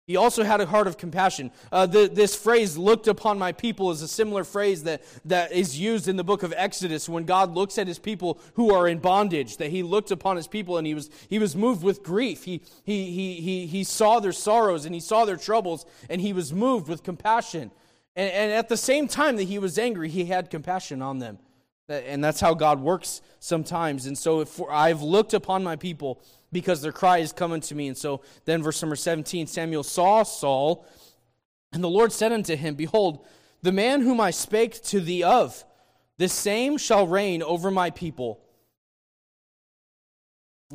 He 0.06 0.14
also 0.14 0.44
had 0.44 0.60
a 0.60 0.66
heart 0.66 0.86
of 0.86 0.98
compassion. 0.98 1.50
Uh, 1.72 1.86
the, 1.86 2.06
this 2.06 2.36
phrase, 2.36 2.78
looked 2.78 3.08
upon 3.08 3.40
my 3.40 3.50
people, 3.50 3.90
is 3.90 4.02
a 4.02 4.08
similar 4.08 4.44
phrase 4.44 4.84
that, 4.84 5.02
that 5.24 5.50
is 5.50 5.80
used 5.80 6.06
in 6.06 6.16
the 6.16 6.22
book 6.22 6.44
of 6.44 6.54
Exodus 6.56 7.08
when 7.08 7.24
God 7.24 7.54
looks 7.54 7.76
at 7.76 7.88
his 7.88 7.98
people 7.98 8.38
who 8.54 8.72
are 8.72 8.86
in 8.86 8.98
bondage, 8.98 9.56
that 9.56 9.70
he 9.70 9.82
looked 9.82 10.12
upon 10.12 10.36
his 10.36 10.46
people 10.46 10.78
and 10.78 10.86
he 10.86 10.94
was, 10.94 11.10
he 11.28 11.40
was 11.40 11.56
moved 11.56 11.82
with 11.82 12.04
grief. 12.04 12.44
He, 12.44 12.62
he, 12.84 13.10
he, 13.10 13.40
he, 13.40 13.66
he 13.66 13.82
saw 13.82 14.20
their 14.20 14.30
sorrows 14.30 14.84
and 14.84 14.94
he 14.94 15.00
saw 15.00 15.24
their 15.24 15.36
troubles 15.36 15.84
and 16.08 16.20
he 16.20 16.32
was 16.32 16.52
moved 16.52 16.86
with 16.86 17.02
compassion. 17.02 17.72
And, 18.16 18.32
and 18.32 18.52
at 18.52 18.68
the 18.68 18.76
same 18.76 19.06
time 19.06 19.36
that 19.36 19.44
he 19.44 19.58
was 19.58 19.78
angry, 19.78 20.08
he 20.08 20.24
had 20.24 20.50
compassion 20.50 21.02
on 21.02 21.18
them. 21.18 21.38
And 21.88 22.24
that's 22.24 22.40
how 22.40 22.54
God 22.54 22.80
works 22.80 23.20
sometimes. 23.38 24.06
And 24.06 24.18
so 24.18 24.40
if 24.40 24.60
I've 24.68 25.02
looked 25.02 25.34
upon 25.34 25.62
my 25.62 25.76
people 25.76 26.20
because 26.52 26.80
their 26.80 26.92
cry 26.92 27.18
is 27.18 27.32
coming 27.32 27.60
to 27.60 27.74
me. 27.74 27.88
And 27.88 27.96
so 27.96 28.22
then, 28.44 28.62
verse 28.62 28.80
number 28.82 28.96
17 28.96 29.46
Samuel 29.46 29.82
saw 29.82 30.22
Saul, 30.22 30.86
and 31.72 31.82
the 31.82 31.88
Lord 31.88 32.12
said 32.12 32.32
unto 32.32 32.56
him, 32.56 32.74
Behold, 32.74 33.26
the 33.62 33.72
man 33.72 34.00
whom 34.00 34.20
I 34.20 34.30
spake 34.30 34.82
to 34.84 35.00
thee 35.00 35.22
of, 35.22 35.64
the 36.18 36.28
same 36.28 36.78
shall 36.78 37.06
reign 37.06 37.42
over 37.42 37.70
my 37.70 37.90
people. 37.90 38.40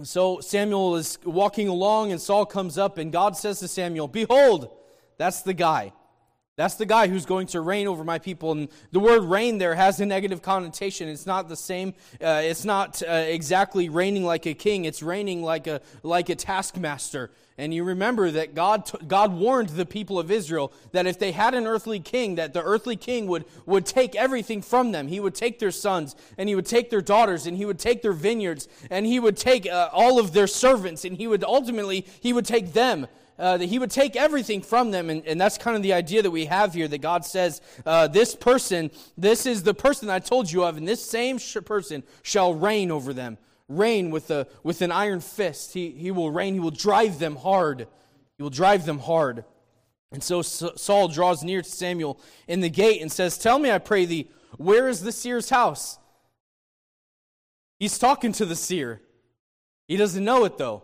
So 0.04 0.40
Samuel 0.40 0.96
is 0.96 1.18
walking 1.26 1.68
along, 1.68 2.12
and 2.12 2.22
Saul 2.22 2.46
comes 2.46 2.78
up, 2.78 2.98
and 2.98 3.12
God 3.12 3.36
says 3.36 3.60
to 3.60 3.68
Samuel, 3.68 4.08
Behold, 4.08 4.70
that's 5.18 5.42
the 5.42 5.54
guy. 5.54 5.94
That's 6.58 6.76
the 6.76 6.86
guy 6.86 7.08
who's 7.08 7.26
going 7.26 7.48
to 7.48 7.62
reign 7.62 7.88
over 7.88 8.04
my 8.04 8.20
people. 8.20 8.52
And 8.52 8.68
the 8.92 9.00
word 9.00 9.24
reign 9.24 9.58
there 9.58 9.74
has 9.76 10.02
a 10.02 10.06
negative 10.06 10.42
connotation. 10.42 11.08
It's 11.08 11.26
not 11.26 11.48
the 11.48 11.56
same. 11.56 11.94
Uh, 12.22 12.42
it's 12.44 12.66
not 12.66 13.02
uh, 13.02 13.12
exactly 13.12 13.88
reigning 13.88 14.26
like 14.26 14.46
a 14.46 14.54
king. 14.54 14.84
It's 14.84 15.02
reigning 15.02 15.44
like 15.44 15.68
a, 15.68 15.82
like 16.04 16.28
a 16.30 16.36
taskmaster. 16.36 17.32
And 17.58 17.74
you 17.74 17.84
remember 17.84 18.32
that 18.32 18.54
God, 18.54 18.86
t- 18.86 18.98
God 19.08 19.34
warned 19.34 19.70
the 19.70 19.86
people 19.86 20.20
of 20.20 20.30
Israel 20.30 20.74
that 20.92 21.06
if 21.06 21.20
they 21.20 21.32
had 21.32 21.54
an 21.54 21.68
earthly 21.68 22.00
king, 22.00 22.36
that 22.36 22.54
the 22.54 22.64
earthly 22.64 22.98
king 22.98 23.28
would, 23.28 23.46
would 23.66 23.86
take 23.86 24.16
everything 24.16 24.62
from 24.62 24.92
them. 24.92 25.08
He 25.08 25.20
would 25.20 25.36
take 25.36 25.60
their 25.60 25.72
sons, 25.72 26.16
and 26.38 26.50
he 26.50 26.56
would 26.56 26.66
take 26.66 26.90
their 26.90 27.02
daughters, 27.02 27.46
and 27.46 27.56
he 27.56 27.66
would 27.66 27.80
take 27.80 28.02
their 28.02 28.14
vineyards, 28.14 28.68
and 28.90 29.06
he 29.06 29.20
would 29.20 29.38
take 29.38 29.68
uh, 29.68 29.90
all 29.94 30.20
of 30.20 30.34
their 30.34 30.48
servants, 30.48 31.06
and 31.06 31.18
he 31.18 31.28
would 31.28 31.44
ultimately, 31.44 32.06
he 32.20 32.34
would 32.34 32.46
take 32.46 32.74
them 32.74 33.08
uh, 33.42 33.58
that 33.58 33.66
he 33.66 33.80
would 33.80 33.90
take 33.90 34.16
everything 34.16 34.62
from 34.62 34.92
them. 34.92 35.10
And, 35.10 35.26
and, 35.26 35.42
that's 35.42 35.58
kind 35.58 35.76
of 35.76 35.82
the 35.82 35.94
idea 35.94 36.22
that 36.22 36.30
we 36.30 36.46
have 36.46 36.76
here 36.76 36.88
that 36.88 37.00
God 37.00 37.26
says, 37.26 37.60
uh, 37.88 38.08
This 38.08 38.36
person, 38.36 38.92
this 39.18 39.48
is 39.48 39.64
the 39.64 39.74
person 39.74 40.12
I 40.12 40.20
told 40.20 40.52
you 40.52 40.64
of, 40.64 40.78
and 40.78 40.88
this 40.88 41.04
same 41.04 41.40
sh- 41.40 41.58
person 41.66 42.04
shall 42.22 42.54
reign 42.54 42.92
over 42.92 43.14
them. 43.14 43.40
Reign 43.68 44.12
with, 44.12 44.30
a, 44.30 44.46
with 44.62 44.84
an 44.84 44.92
iron 44.92 45.22
fist. 45.22 45.74
He, 45.74 45.90
he 45.90 46.12
will 46.12 46.30
reign, 46.30 46.54
he 46.54 46.60
will 46.60 46.70
drive 46.70 47.18
them 47.18 47.36
hard. 47.36 47.88
He 48.38 48.44
will 48.44 48.52
drive 48.52 48.86
them 48.86 49.00
hard. 49.00 49.44
And 50.12 50.22
so 50.22 50.44
Saul 50.44 51.08
draws 51.08 51.44
near 51.44 51.64
to 51.64 51.70
Samuel 51.70 52.20
in 52.48 52.60
the 52.60 52.70
gate 52.70 53.02
and 53.02 53.12
says, 53.12 53.40
Tell 53.40 53.58
me, 53.58 53.72
I 53.72 53.80
pray 53.80 54.06
thee, 54.06 54.30
where 54.58 54.88
is 54.88 55.02
the 55.02 55.12
seer's 55.12 55.50
house? 55.50 55.98
He's 57.80 57.98
talking 57.98 58.34
to 58.34 58.46
the 58.46 58.56
seer. 58.56 59.02
He 59.88 59.98
doesn't 59.98 60.24
know 60.24 60.46
it, 60.46 60.60
though. 60.60 60.84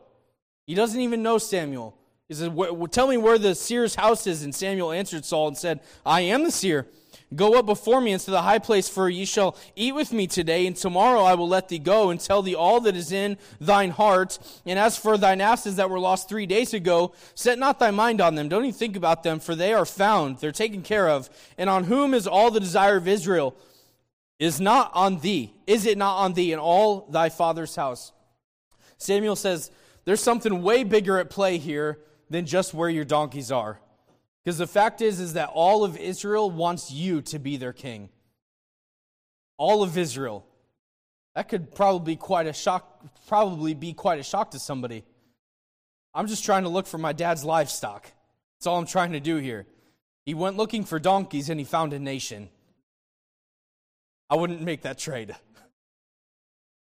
He 0.66 0.74
doesn't 0.74 1.00
even 1.00 1.22
know 1.22 1.38
Samuel. 1.38 1.96
He 2.28 2.34
said, 2.34 2.54
Tell 2.92 3.08
me 3.08 3.18
where 3.18 3.38
the 3.38 3.56
seer's 3.56 3.96
house 3.96 4.28
is. 4.28 4.44
And 4.44 4.54
Samuel 4.54 4.92
answered 4.92 5.24
Saul 5.24 5.48
and 5.48 5.58
said, 5.58 5.80
I 6.06 6.22
am 6.22 6.44
the 6.44 6.52
seer. 6.52 6.88
Go 7.36 7.60
up 7.60 7.66
before 7.66 8.00
me 8.00 8.14
into 8.14 8.32
the 8.32 8.42
high 8.42 8.60
place, 8.60 8.88
for 8.88 9.10
ye 9.10 9.26
shall 9.26 9.58
eat 9.76 9.94
with 9.94 10.14
me 10.14 10.28
today, 10.28 10.66
and 10.66 10.74
tomorrow 10.74 11.24
I 11.24 11.34
will 11.34 11.48
let 11.48 11.68
thee 11.68 11.78
go 11.78 12.10
and 12.10 12.22
tell 12.22 12.42
thee 12.42 12.56
all 12.56 12.80
that 12.82 12.96
is 12.96 13.12
in 13.12 13.38
thine 13.60 13.90
heart. 13.90 14.40
And 14.66 14.80
as 14.80 14.98
for 14.98 15.18
thine 15.18 15.42
asses 15.42 15.76
that 15.76 15.90
were 15.90 16.00
lost 16.00 16.30
three 16.30 16.46
days 16.46 16.74
ago, 16.74 17.14
set 17.36 17.60
not 17.60 17.80
thy 17.80 17.92
mind 17.92 18.22
on 18.22 18.36
them. 18.36 18.48
Don't 18.48 18.64
even 18.64 18.74
think 18.74 18.96
about 18.96 19.24
them, 19.24 19.40
for 19.42 19.56
they 19.56 19.74
are 19.74 19.86
found. 19.86 20.40
They're 20.40 20.54
taken 20.54 20.84
care 20.84 21.10
of. 21.10 21.30
And 21.58 21.70
on 21.70 21.84
whom 21.84 22.14
is 22.14 22.28
all 22.28 22.50
the 22.50 22.62
desire 22.62 22.96
of 22.96 23.10
Israel? 23.10 23.56
Is 24.40 24.62
not 24.62 24.92
on 24.94 25.20
thee. 25.20 25.54
Is 25.66 25.86
it 25.86 25.98
not 25.98 26.18
on 26.18 26.34
thee 26.34 26.54
in 26.54 26.60
all 26.60 27.08
thy 27.10 27.30
father's 27.30 27.76
house? 27.76 28.14
Samuel 28.98 29.36
says, 29.36 29.72
There's 30.06 30.22
something 30.22 30.62
way 30.62 30.84
bigger 30.84 31.18
at 31.18 31.30
play 31.30 31.58
here 31.58 31.98
than 32.30 32.46
just 32.46 32.74
where 32.74 32.90
your 32.90 33.06
donkeys 33.06 33.52
are. 33.52 33.80
Because 34.44 34.58
the 34.58 34.68
fact 34.68 35.02
is, 35.02 35.20
is 35.20 35.34
that 35.34 35.50
all 35.54 35.84
of 35.84 35.98
Israel 35.98 36.50
wants 36.50 36.92
you 36.92 37.22
to 37.24 37.40
be 37.40 37.58
their 37.58 37.74
king. 37.74 38.10
All 39.58 39.84
of 39.84 39.98
Israel. 39.98 40.46
That 41.36 41.50
could 41.50 41.76
probably 41.76 42.14
be 42.14 42.18
quite 42.18 42.48
a 42.48 42.54
shock, 42.54 43.06
probably 43.28 43.74
be 43.74 43.94
quite 43.94 44.20
a 44.20 44.24
shock 44.24 44.52
to 44.52 44.60
somebody. 44.60 45.04
I'm 46.14 46.28
just 46.28 46.44
trying 46.44 46.64
to 46.64 46.70
look 46.70 46.88
for 46.88 46.98
my 46.98 47.14
dad's 47.14 47.44
livestock. 47.44 48.12
That's 48.58 48.68
all 48.68 48.80
I'm 48.80 48.88
trying 48.88 49.12
to 49.12 49.20
do 49.20 49.36
here. 49.36 49.68
He 50.26 50.34
went 50.34 50.58
looking 50.58 50.84
for 50.84 50.98
donkeys 50.98 51.50
and 51.50 51.60
he 51.60 51.64
found 51.64 51.94
a 51.94 52.00
nation. 52.00 52.50
I 54.30 54.36
wouldn't 54.36 54.62
make 54.62 54.82
that 54.82 54.98
trade. 54.98 55.36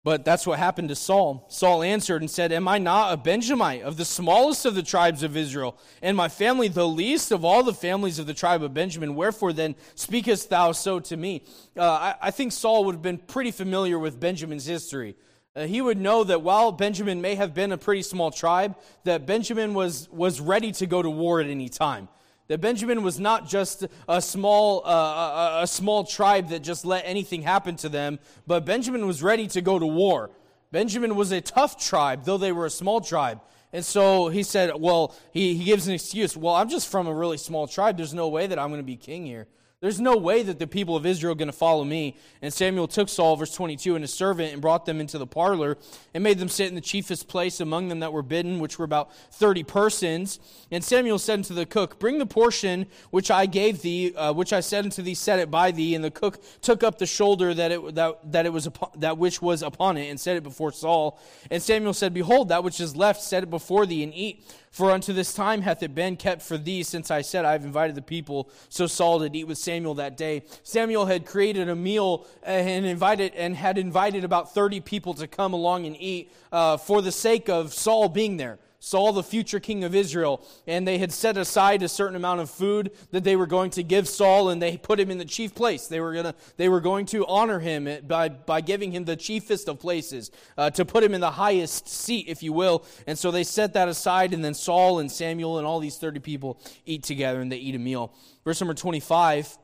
But 0.08 0.24
that's 0.24 0.48
what 0.48 0.58
happened 0.58 0.88
to 0.88 0.96
Saul. 0.96 1.46
Saul 1.50 1.84
answered 1.84 2.22
and 2.22 2.32
said, 2.32 2.54
Am 2.54 2.66
I 2.66 2.78
not 2.78 3.12
a 3.12 3.18
Benjamite 3.18 3.82
of 3.82 3.98
the 3.98 4.06
smallest 4.06 4.66
of 4.66 4.74
the 4.74 4.82
tribes 4.82 5.22
of 5.22 5.36
Israel, 5.36 5.78
and 6.02 6.16
my 6.16 6.30
family 6.30 6.70
the 6.70 6.88
least 6.88 7.34
of 7.34 7.44
all 7.44 7.62
the 7.62 7.74
families 7.74 8.18
of 8.18 8.26
the 8.26 8.34
tribe 8.34 8.64
of 8.64 8.74
Benjamin? 8.74 9.16
Wherefore 9.16 9.52
then 9.52 9.76
speakest 9.96 10.50
thou 10.50 10.72
so 10.72 11.02
to 11.02 11.18
me? 11.18 11.44
Uh, 11.76 11.92
I, 11.92 12.16
I, 12.22 12.32
think 12.32 12.54
Saul 12.54 12.86
would 12.86 12.96
have 12.96 13.02
been 13.02 13.18
pretty 13.18 13.52
familiar 13.52 14.00
with 14.00 14.18
Benjamin's 14.18 14.66
history. 14.66 15.18
Uh, 15.54 15.66
he 15.66 15.82
would 15.82 15.98
know 15.98 16.24
that 16.24 16.42
while 16.42 16.72
Benjamin 16.72 17.20
may 17.20 17.36
have 17.36 17.54
been 17.54 17.74
a 17.74 17.78
pretty 17.78 18.02
small 18.02 18.32
tribe, 18.32 18.78
that 19.04 19.26
Benjamin 19.26 19.74
was, 19.74 20.08
was 20.10 20.40
ready 20.40 20.72
to 20.72 20.86
go 20.86 21.02
to 21.02 21.10
war 21.10 21.42
at 21.42 21.48
any 21.48 21.68
time. 21.68 22.08
That 22.48 22.62
Benjamin 22.62 23.04
was 23.04 23.20
not 23.20 23.48
just 23.48 23.86
a 24.08 24.22
small, 24.22 24.82
uh, 24.86 24.90
a, 24.90 25.64
a 25.64 25.68
small 25.68 26.06
tribe 26.06 26.50
that 26.50 26.64
just 26.64 26.86
let 26.86 27.04
anything 27.06 27.42
happen 27.42 27.76
to 27.78 27.90
them, 27.90 28.20
but 28.46 28.66
Benjamin 28.66 29.06
was 29.06 29.22
ready 29.22 29.48
to 29.48 29.62
go 29.62 29.78
to 29.78 29.86
war. 29.86 30.30
Benjamin 30.72 31.16
was 31.16 31.32
a 31.32 31.42
tough 31.42 31.78
tribe, 31.78 32.24
though 32.24 32.38
they 32.38 32.52
were 32.52 32.66
a 32.66 32.70
small 32.70 33.02
tribe. 33.02 33.42
And 33.74 33.84
so 33.84 34.30
he 34.30 34.44
said, 34.44 34.72
Well, 34.80 35.14
he, 35.32 35.56
he 35.56 35.66
gives 35.66 35.88
an 35.88 35.94
excuse. 35.94 36.38
Well, 36.38 36.56
I'm 36.56 36.70
just 36.70 36.90
from 36.90 37.08
a 37.08 37.14
really 37.14 37.38
small 37.38 37.68
tribe. 37.68 37.98
There's 37.98 38.14
no 38.14 38.30
way 38.30 38.48
that 38.48 38.58
I'm 38.58 38.70
going 38.70 38.80
to 38.82 38.86
be 38.86 38.96
king 38.96 39.26
here. 39.26 39.48
There's 39.80 40.02
no 40.02 40.18
way 40.18 40.42
that 40.42 40.58
the 40.58 40.66
people 40.66 40.96
of 40.96 41.06
Israel 41.06 41.34
are 41.34 41.36
going 41.36 41.50
to 41.50 41.54
follow 41.54 41.84
me. 41.84 42.18
And 42.42 42.52
Samuel 42.52 42.88
took 42.88 43.10
Saul, 43.10 43.36
verse 43.36 43.54
22, 43.54 43.94
and 43.94 44.04
his 44.04 44.12
servant 44.12 44.52
and 44.52 44.60
brought 44.60 44.88
them 44.88 45.00
into 45.00 45.20
the 45.20 45.28
parlor 45.28 45.78
and 46.16 46.24
made 46.24 46.40
them 46.40 46.50
sit 46.50 46.68
in 46.68 46.74
the 46.74 46.82
chiefest 46.82 47.28
place 47.28 47.60
among 47.60 47.90
them 47.90 48.00
that 48.00 48.12
were 48.12 48.24
bidden, 48.24 48.58
which 48.58 48.80
were 48.80 48.86
about 48.86 49.14
30 49.34 49.64
persons. 49.66 50.40
And 50.72 50.84
Samuel 50.84 51.20
said 51.20 51.40
unto 51.40 51.54
the 51.54 51.68
cook, 51.68 52.00
Bring 52.00 52.18
the 52.18 52.26
portion 52.26 52.88
which 53.12 53.30
I 53.30 53.46
gave 53.46 53.84
thee, 53.84 54.16
uh, 54.16 54.34
which 54.34 54.52
I 54.52 54.62
said 54.62 54.84
unto 54.84 55.04
thee, 55.04 55.14
set 55.14 55.38
it 55.38 55.52
by 55.52 55.70
thee. 55.70 55.94
And 55.94 56.04
the 56.04 56.10
cook 56.10 56.42
took 56.64 56.82
up 56.82 56.98
the 56.98 57.06
shoulder 57.06 57.54
that 57.54 57.72
it, 57.72 57.94
that, 57.94 58.32
that 58.32 58.48
it 58.48 58.54
was 58.54 58.66
upon, 58.66 58.90
that 59.00 59.20
which 59.20 59.44
was 59.44 59.62
upon 59.62 59.98
it 59.98 60.10
and 60.10 60.20
set 60.20 60.38
it 60.38 60.44
before 60.44 60.72
Saul. 60.72 61.20
And 61.52 61.62
Samuel 61.62 61.94
said, 61.94 62.16
Behold, 62.16 62.50
that 62.50 62.64
which 62.64 62.82
is 62.82 62.96
left, 62.96 63.22
set 63.22 63.44
it 63.44 63.52
before 63.52 63.86
thee 63.86 64.02
and 64.02 64.12
eat. 64.16 64.44
For 64.72 64.92
unto 64.92 65.14
this 65.14 65.34
time 65.34 65.62
hath 65.62 65.82
it 65.82 65.96
been 65.96 66.18
kept 66.18 66.42
for 66.42 66.58
thee, 66.58 66.84
since 66.84 67.10
I 67.10 67.22
said, 67.22 67.46
I 67.46 67.54
have 67.54 67.64
invited 67.64 67.96
the 67.96 68.02
people. 68.02 68.50
So 68.70 68.86
Saul 68.86 69.20
did 69.20 69.36
eat 69.36 69.46
with 69.46 69.58
Samuel 69.58 69.96
that 69.96 70.18
day. 70.18 70.44
Samuel 70.64 71.06
had 71.06 71.26
created 71.26 71.70
a 71.70 71.76
meal 71.76 72.28
and 72.44 72.86
invited 72.86 73.34
and 73.34 73.56
had 73.56 73.78
invited 73.78 74.24
about 74.24 74.54
30 74.54 74.82
people 74.82 75.14
to 75.16 75.28
come 75.28 75.54
along 75.54 75.86
and 75.86 75.96
eat 76.00 76.32
uh, 76.52 76.78
for 76.78 77.02
the 77.02 77.12
sake 77.12 77.50
of 77.50 77.74
Saul 77.74 78.10
being 78.10 78.38
there. 78.38 78.60
Saul, 78.80 79.12
the 79.12 79.24
future 79.24 79.60
king 79.60 79.84
of 79.84 79.96
Israel, 79.96 80.46
and 80.68 80.88
they 80.88 81.00
had 81.00 81.12
set 81.12 81.36
aside 81.36 81.82
a 81.82 81.90
certain 81.90 82.16
amount 82.16 82.42
of 82.42 82.50
food 82.50 82.92
that 83.10 83.24
they 83.24 83.36
were 83.36 83.48
going 83.48 83.72
to 83.72 83.82
give 83.82 84.08
Saul, 84.08 84.50
and 84.50 84.62
they 84.62 84.78
put 84.78 85.00
him 85.00 85.10
in 85.10 85.18
the 85.18 85.26
chief 85.26 85.56
place. 85.56 85.88
They 85.88 86.00
were 86.00 86.14
gonna, 86.14 86.36
they 86.58 86.70
were 86.70 86.80
going 86.80 87.08
to 87.08 87.26
honor 87.26 87.60
him 87.60 87.90
by, 88.08 88.30
by 88.30 88.62
giving 88.62 88.92
him 88.92 89.06
the 89.06 89.16
chiefest 89.16 89.68
of 89.68 89.80
places, 89.80 90.30
uh, 90.60 90.70
to 90.72 90.86
put 90.86 91.04
him 91.04 91.16
in 91.16 91.22
the 91.22 91.32
highest 91.32 91.90
seat, 91.90 92.28
if 92.28 92.44
you 92.44 92.54
will. 92.54 92.86
And 93.08 93.18
so 93.18 93.32
they 93.32 93.44
set 93.44 93.74
that 93.74 93.88
aside, 93.88 94.34
and 94.34 94.46
then 94.46 94.54
Saul 94.54 95.00
and 95.00 95.12
Samuel 95.12 95.58
and 95.58 95.66
all 95.66 95.80
these 95.80 95.98
30 95.98 96.20
people 96.20 96.60
eat 96.86 97.02
together, 97.02 97.42
and 97.42 97.52
they 97.52 97.58
eat 97.58 97.74
a 97.74 97.80
meal. 97.80 98.14
Verse 98.46 98.62
number 98.62 98.76
25. 98.76 99.58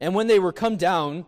And 0.00 0.14
when 0.14 0.26
they 0.26 0.40
were 0.40 0.52
come 0.52 0.76
down, 0.76 1.24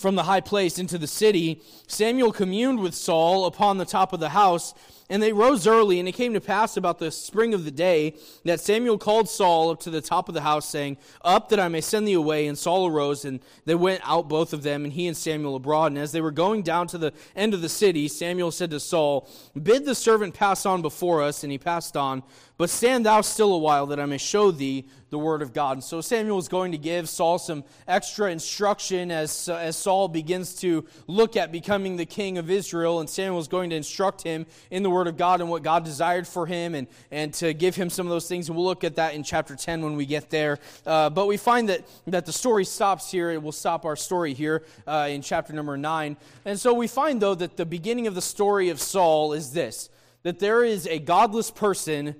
from 0.00 0.14
the 0.14 0.22
high 0.22 0.40
place 0.40 0.78
into 0.78 0.96
the 0.96 1.06
city, 1.06 1.62
Samuel 1.86 2.32
communed 2.32 2.80
with 2.80 2.94
Saul 2.94 3.44
upon 3.44 3.76
the 3.76 3.84
top 3.84 4.12
of 4.12 4.20
the 4.20 4.30
house. 4.30 4.72
And 5.10 5.20
they 5.20 5.32
rose 5.32 5.66
early, 5.66 5.98
and 5.98 6.08
it 6.08 6.12
came 6.12 6.34
to 6.34 6.40
pass 6.40 6.76
about 6.76 7.00
the 7.00 7.10
spring 7.10 7.52
of 7.52 7.64
the 7.64 7.72
day 7.72 8.14
that 8.44 8.60
Samuel 8.60 8.96
called 8.96 9.28
Saul 9.28 9.70
up 9.70 9.80
to 9.80 9.90
the 9.90 10.00
top 10.00 10.28
of 10.28 10.36
the 10.36 10.40
house, 10.40 10.68
saying, 10.68 10.98
Up 11.22 11.48
that 11.48 11.58
I 11.58 11.66
may 11.66 11.80
send 11.80 12.06
thee 12.06 12.12
away. 12.12 12.46
And 12.46 12.56
Saul 12.56 12.86
arose, 12.86 13.24
and 13.24 13.40
they 13.64 13.74
went 13.74 14.02
out 14.04 14.28
both 14.28 14.52
of 14.52 14.62
them, 14.62 14.84
and 14.84 14.92
he 14.92 15.08
and 15.08 15.16
Samuel 15.16 15.56
abroad. 15.56 15.86
And 15.86 15.98
as 15.98 16.12
they 16.12 16.20
were 16.20 16.30
going 16.30 16.62
down 16.62 16.86
to 16.88 16.98
the 16.98 17.12
end 17.34 17.54
of 17.54 17.60
the 17.60 17.68
city, 17.68 18.06
Samuel 18.06 18.52
said 18.52 18.70
to 18.70 18.78
Saul, 18.78 19.28
Bid 19.60 19.84
the 19.84 19.96
servant 19.96 20.32
pass 20.32 20.64
on 20.64 20.80
before 20.80 21.22
us. 21.22 21.42
And 21.42 21.50
he 21.50 21.58
passed 21.58 21.96
on. 21.96 22.22
But 22.60 22.68
stand 22.68 23.06
thou 23.06 23.22
still 23.22 23.54
a 23.54 23.58
while, 23.58 23.86
that 23.86 23.98
I 23.98 24.04
may 24.04 24.18
show 24.18 24.50
thee 24.50 24.84
the 25.08 25.18
word 25.18 25.40
of 25.40 25.54
God. 25.54 25.78
And 25.78 25.82
so 25.82 26.02
Samuel 26.02 26.38
is 26.38 26.46
going 26.46 26.72
to 26.72 26.76
give 26.76 27.08
Saul 27.08 27.38
some 27.38 27.64
extra 27.88 28.30
instruction 28.30 29.10
as, 29.10 29.48
uh, 29.48 29.54
as 29.54 29.76
Saul 29.76 30.08
begins 30.08 30.54
to 30.56 30.84
look 31.06 31.38
at 31.38 31.52
becoming 31.52 31.96
the 31.96 32.04
king 32.04 32.36
of 32.36 32.50
Israel. 32.50 33.00
And 33.00 33.08
Samuel 33.08 33.38
is 33.38 33.48
going 33.48 33.70
to 33.70 33.76
instruct 33.76 34.20
him 34.20 34.44
in 34.70 34.82
the 34.82 34.90
word 34.90 35.06
of 35.06 35.16
God 35.16 35.40
and 35.40 35.48
what 35.48 35.62
God 35.62 35.86
desired 35.86 36.28
for 36.28 36.44
him 36.44 36.74
and, 36.74 36.86
and 37.10 37.32
to 37.32 37.54
give 37.54 37.76
him 37.76 37.88
some 37.88 38.06
of 38.06 38.10
those 38.10 38.28
things. 38.28 38.50
And 38.50 38.56
we'll 38.58 38.66
look 38.66 38.84
at 38.84 38.96
that 38.96 39.14
in 39.14 39.22
chapter 39.22 39.56
10 39.56 39.82
when 39.82 39.96
we 39.96 40.04
get 40.04 40.28
there. 40.28 40.58
Uh, 40.84 41.08
but 41.08 41.26
we 41.26 41.38
find 41.38 41.66
that, 41.70 41.88
that 42.08 42.26
the 42.26 42.32
story 42.32 42.66
stops 42.66 43.10
here. 43.10 43.30
It 43.30 43.42
will 43.42 43.52
stop 43.52 43.86
our 43.86 43.96
story 43.96 44.34
here 44.34 44.64
uh, 44.86 45.08
in 45.08 45.22
chapter 45.22 45.54
number 45.54 45.78
9. 45.78 46.14
And 46.44 46.60
so 46.60 46.74
we 46.74 46.88
find, 46.88 47.22
though, 47.22 47.36
that 47.36 47.56
the 47.56 47.64
beginning 47.64 48.06
of 48.06 48.14
the 48.14 48.20
story 48.20 48.68
of 48.68 48.82
Saul 48.82 49.32
is 49.32 49.54
this 49.54 49.88
that 50.24 50.38
there 50.38 50.62
is 50.62 50.86
a 50.86 50.98
godless 50.98 51.50
person 51.50 52.14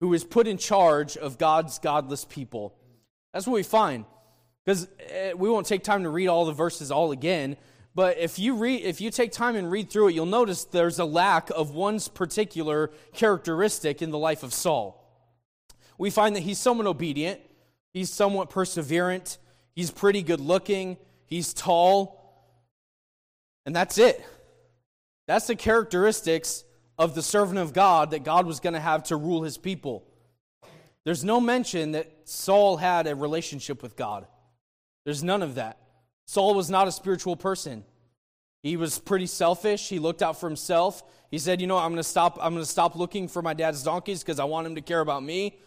who 0.00 0.12
is 0.14 0.24
put 0.24 0.46
in 0.46 0.58
charge 0.58 1.16
of 1.16 1.38
God's 1.38 1.78
godless 1.78 2.24
people. 2.24 2.74
That's 3.32 3.46
what 3.46 3.54
we 3.54 3.62
find. 3.62 4.04
Because 4.64 4.88
eh, 5.10 5.32
we 5.34 5.48
won't 5.48 5.66
take 5.66 5.82
time 5.82 6.04
to 6.04 6.08
read 6.08 6.28
all 6.28 6.44
the 6.46 6.52
verses 6.52 6.90
all 6.90 7.12
again, 7.12 7.56
but 7.94 8.18
if 8.18 8.38
you 8.38 8.54
read 8.56 8.82
if 8.82 9.00
you 9.00 9.10
take 9.10 9.30
time 9.30 9.56
and 9.56 9.70
read 9.70 9.90
through 9.90 10.08
it, 10.08 10.14
you'll 10.14 10.26
notice 10.26 10.64
there's 10.64 10.98
a 10.98 11.04
lack 11.04 11.50
of 11.50 11.70
one's 11.70 12.08
particular 12.08 12.90
characteristic 13.12 14.02
in 14.02 14.10
the 14.10 14.18
life 14.18 14.42
of 14.42 14.52
Saul. 14.52 15.00
We 15.96 16.10
find 16.10 16.34
that 16.34 16.40
he's 16.40 16.58
somewhat 16.58 16.86
obedient, 16.86 17.40
he's 17.92 18.10
somewhat 18.10 18.50
perseverant, 18.50 19.38
he's 19.76 19.90
pretty 19.90 20.22
good 20.22 20.40
looking, 20.40 20.96
he's 21.26 21.54
tall, 21.54 22.20
and 23.64 23.76
that's 23.76 23.98
it. 23.98 24.24
That's 25.26 25.46
the 25.46 25.56
characteristics 25.56 26.64
of 26.98 27.14
the 27.14 27.22
servant 27.22 27.58
of 27.58 27.72
God 27.72 28.10
that 28.10 28.24
God 28.24 28.46
was 28.46 28.60
going 28.60 28.74
to 28.74 28.80
have 28.80 29.04
to 29.04 29.16
rule 29.16 29.42
his 29.42 29.58
people. 29.58 30.06
There's 31.04 31.24
no 31.24 31.40
mention 31.40 31.92
that 31.92 32.10
Saul 32.24 32.76
had 32.76 33.06
a 33.06 33.14
relationship 33.14 33.82
with 33.82 33.96
God. 33.96 34.26
There's 35.04 35.22
none 35.22 35.42
of 35.42 35.56
that. 35.56 35.78
Saul 36.26 36.54
was 36.54 36.70
not 36.70 36.88
a 36.88 36.92
spiritual 36.92 37.36
person. 37.36 37.84
He 38.62 38.78
was 38.78 38.98
pretty 38.98 39.26
selfish. 39.26 39.88
He 39.88 39.98
looked 39.98 40.22
out 40.22 40.40
for 40.40 40.48
himself. 40.48 41.02
He 41.30 41.38
said, 41.38 41.60
"You 41.60 41.66
know, 41.66 41.76
I'm 41.76 41.90
going 41.90 41.96
to 41.96 42.02
stop 42.02 42.38
I'm 42.40 42.54
going 42.54 42.64
to 42.64 42.70
stop 42.70 42.96
looking 42.96 43.28
for 43.28 43.42
my 43.42 43.52
dad's 43.52 43.82
donkeys 43.82 44.22
because 44.22 44.40
I 44.40 44.44
want 44.44 44.66
him 44.66 44.76
to 44.76 44.80
care 44.80 45.00
about 45.00 45.22
me." 45.22 45.58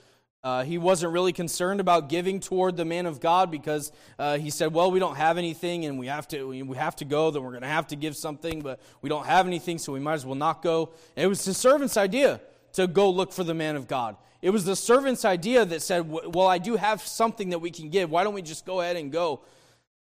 Uh, 0.48 0.64
he 0.64 0.78
wasn't 0.78 1.12
really 1.12 1.34
concerned 1.34 1.82
about 1.82 2.08
giving 2.08 2.40
toward 2.40 2.78
the 2.78 2.86
man 2.86 3.06
of 3.06 3.20
God 3.20 3.52
because 3.52 3.92
uh, 4.18 4.38
he 4.38 4.50
said, 4.50 4.74
"Well, 4.74 4.92
we 4.92 4.98
don't 4.98 5.18
have 5.18 5.38
anything, 5.38 5.84
and 5.84 6.00
we 6.00 6.08
have 6.08 6.26
to 6.30 6.48
we 6.48 6.78
have 6.78 6.96
to 6.98 7.06
go. 7.06 7.32
Then 7.32 7.44
we're 7.44 7.52
going 7.52 7.64
to 7.64 7.68
have 7.68 7.88
to 7.88 7.98
give 7.98 8.16
something, 8.16 8.62
but 8.62 8.80
we 9.02 9.10
don't 9.10 9.26
have 9.26 9.46
anything, 9.46 9.78
so 9.78 9.92
we 9.92 10.00
might 10.00 10.14
as 10.14 10.26
well 10.26 10.36
not 10.36 10.62
go." 10.62 10.92
And 11.18 11.26
it 11.26 11.28
was 11.28 11.44
the 11.44 11.54
servant's 11.54 11.98
idea 11.98 12.40
to 12.72 12.88
go 12.88 13.10
look 13.10 13.34
for 13.34 13.44
the 13.44 13.54
man 13.54 13.76
of 13.76 13.90
God. 13.90 14.16
It 14.42 14.52
was 14.52 14.64
the 14.64 14.78
servant's 14.78 15.26
idea 15.26 15.66
that 15.66 15.82
said, 15.82 16.10
"Well, 16.10 16.48
I 16.48 16.60
do 16.60 16.78
have 16.78 17.02
something 17.02 17.50
that 17.50 17.60
we 17.60 17.70
can 17.70 17.90
give. 17.90 18.10
Why 18.10 18.24
don't 18.24 18.34
we 18.34 18.42
just 18.42 18.66
go 18.66 18.80
ahead 18.80 18.96
and 18.96 19.12
go?" 19.12 19.42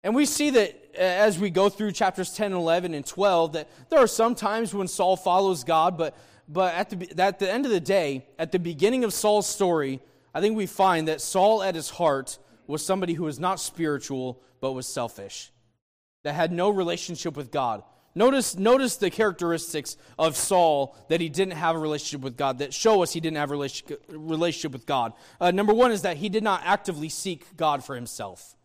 And 0.05 0.15
we 0.15 0.27
see 0.27 0.51
that 0.51 0.71
uh, 0.95 1.01
as 1.01 1.41
we 1.41 1.51
go 1.51 1.69
through 1.69 1.91
chapters 1.91 2.33
10, 2.33 2.53
11, 2.53 2.95
and 2.95 3.05
12, 3.05 3.55
that 3.55 3.69
there 3.91 3.99
are 3.99 4.07
some 4.07 4.37
times 4.37 4.73
when 4.73 4.87
Saul 4.87 5.17
follows 5.17 5.65
God, 5.65 5.99
but 5.99 6.17
but 6.47 6.73
at 6.73 6.91
the 6.91 7.21
at 7.21 7.41
the 7.41 7.51
end 7.51 7.65
of 7.67 7.73
the 7.73 7.81
day, 7.81 8.29
at 8.39 8.53
the 8.53 8.61
beginning 8.61 9.03
of 9.03 9.13
Saul's 9.13 9.49
story 9.49 10.01
I 10.37 10.41
think 10.41 10.57
we 10.57 10.67
find 10.67 11.09
that 11.09 11.21
Saul 11.21 11.63
at 11.63 11.75
his 11.75 11.91
heart 11.91 12.39
was 12.67 12.85
somebody 12.85 13.15
who 13.15 13.25
was 13.25 13.41
not 13.41 13.59
spiritual, 13.59 14.43
but 14.61 14.73
was 14.73 14.87
selfish, 14.87 15.51
that 16.25 16.35
had 16.35 16.53
no 16.53 16.71
relationship 16.71 17.37
with 17.37 17.51
God, 17.51 17.83
Notice, 18.17 18.57
notice 18.57 18.97
the 18.97 19.11
characteristics 19.11 19.99
of 20.19 20.39
Saul 20.39 20.97
that 21.11 21.21
he 21.21 21.29
didn't 21.29 21.53
have 21.53 21.77
a 21.77 21.79
relationship 21.79 22.23
with 22.23 22.39
God, 22.39 22.61
that 22.61 22.73
show 22.73 23.03
us 23.03 23.13
he 23.13 23.21
didn't 23.21 23.37
have 23.37 23.51
a 23.51 23.69
relationship, 24.09 24.73
with 24.73 24.87
God. 24.87 25.13
Uh, 25.39 25.51
number 25.51 25.75
one 25.75 25.93
is 25.93 26.01
that 26.01 26.17
he 26.17 26.31
did 26.31 26.43
not 26.43 26.63
actively 26.65 27.11
seek 27.11 27.55
God 27.59 27.85
for 27.85 27.95
himself. 27.95 28.57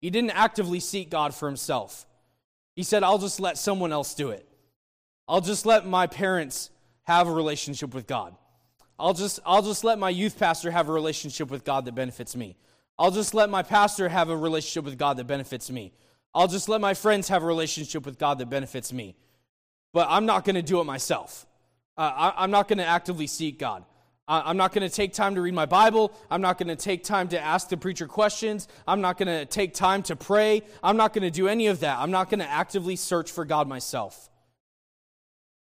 He 0.00 0.08
didn't 0.08 0.30
actively 0.30 0.80
seek 0.80 1.10
God 1.10 1.34
for 1.34 1.46
himself. 1.46 2.06
He 2.74 2.84
said, 2.84 3.02
I'll 3.02 3.18
just 3.18 3.38
let 3.38 3.58
someone 3.58 3.92
else 3.92 4.14
do 4.14 4.30
it. 4.30 4.48
I'll 5.28 5.42
just 5.42 5.66
let 5.66 5.86
my 5.86 6.06
parents 6.06 6.70
have 7.02 7.28
a 7.28 7.32
relationship 7.32 7.92
with 7.94 8.06
God. 8.06 8.34
I'll 8.98 9.14
just, 9.14 9.40
I'll 9.44 9.62
just 9.62 9.84
let 9.84 9.98
my 9.98 10.10
youth 10.10 10.38
pastor 10.38 10.70
have 10.70 10.88
a 10.88 10.92
relationship 10.92 11.50
with 11.50 11.64
God 11.64 11.84
that 11.84 11.94
benefits 11.94 12.36
me. 12.36 12.56
I'll 12.98 13.10
just 13.10 13.34
let 13.34 13.50
my 13.50 13.62
pastor 13.62 14.08
have 14.08 14.28
a 14.28 14.36
relationship 14.36 14.84
with 14.84 14.98
God 14.98 15.16
that 15.16 15.26
benefits 15.26 15.70
me. 15.70 15.92
I'll 16.34 16.48
just 16.48 16.68
let 16.68 16.80
my 16.80 16.94
friends 16.94 17.28
have 17.28 17.42
a 17.42 17.46
relationship 17.46 18.06
with 18.06 18.18
God 18.18 18.38
that 18.38 18.50
benefits 18.50 18.92
me. 18.92 19.16
But 19.92 20.08
I'm 20.10 20.26
not 20.26 20.44
going 20.44 20.56
to 20.56 20.62
do 20.62 20.80
it 20.80 20.84
myself. 20.84 21.46
Uh, 21.96 22.32
I, 22.36 22.44
am 22.44 22.50
not 22.50 22.66
going 22.66 22.78
to 22.78 22.86
actively 22.86 23.26
seek 23.28 23.58
God. 23.58 23.84
I, 24.26 24.42
I'm 24.50 24.56
not 24.56 24.72
going 24.72 24.88
to 24.88 24.94
take 24.94 25.12
time 25.12 25.36
to 25.36 25.40
read 25.40 25.54
my 25.54 25.66
Bible. 25.66 26.12
I'm 26.30 26.40
not 26.40 26.58
going 26.58 26.68
to 26.68 26.76
take 26.76 27.04
time 27.04 27.28
to 27.28 27.40
ask 27.40 27.68
the 27.68 27.76
preacher 27.76 28.06
questions. 28.06 28.68
I'm 28.86 29.00
not 29.00 29.18
going 29.18 29.28
to 29.28 29.46
take 29.46 29.74
time 29.74 30.02
to 30.04 30.16
pray. 30.16 30.62
I'm 30.82 30.96
not 30.96 31.12
going 31.12 31.22
to 31.22 31.30
do 31.30 31.46
any 31.46 31.68
of 31.68 31.80
that. 31.80 31.98
I'm 31.98 32.10
not 32.10 32.30
going 32.30 32.40
to 32.40 32.50
actively 32.50 32.96
search 32.96 33.30
for 33.30 33.44
God 33.44 33.68
myself. 33.68 34.28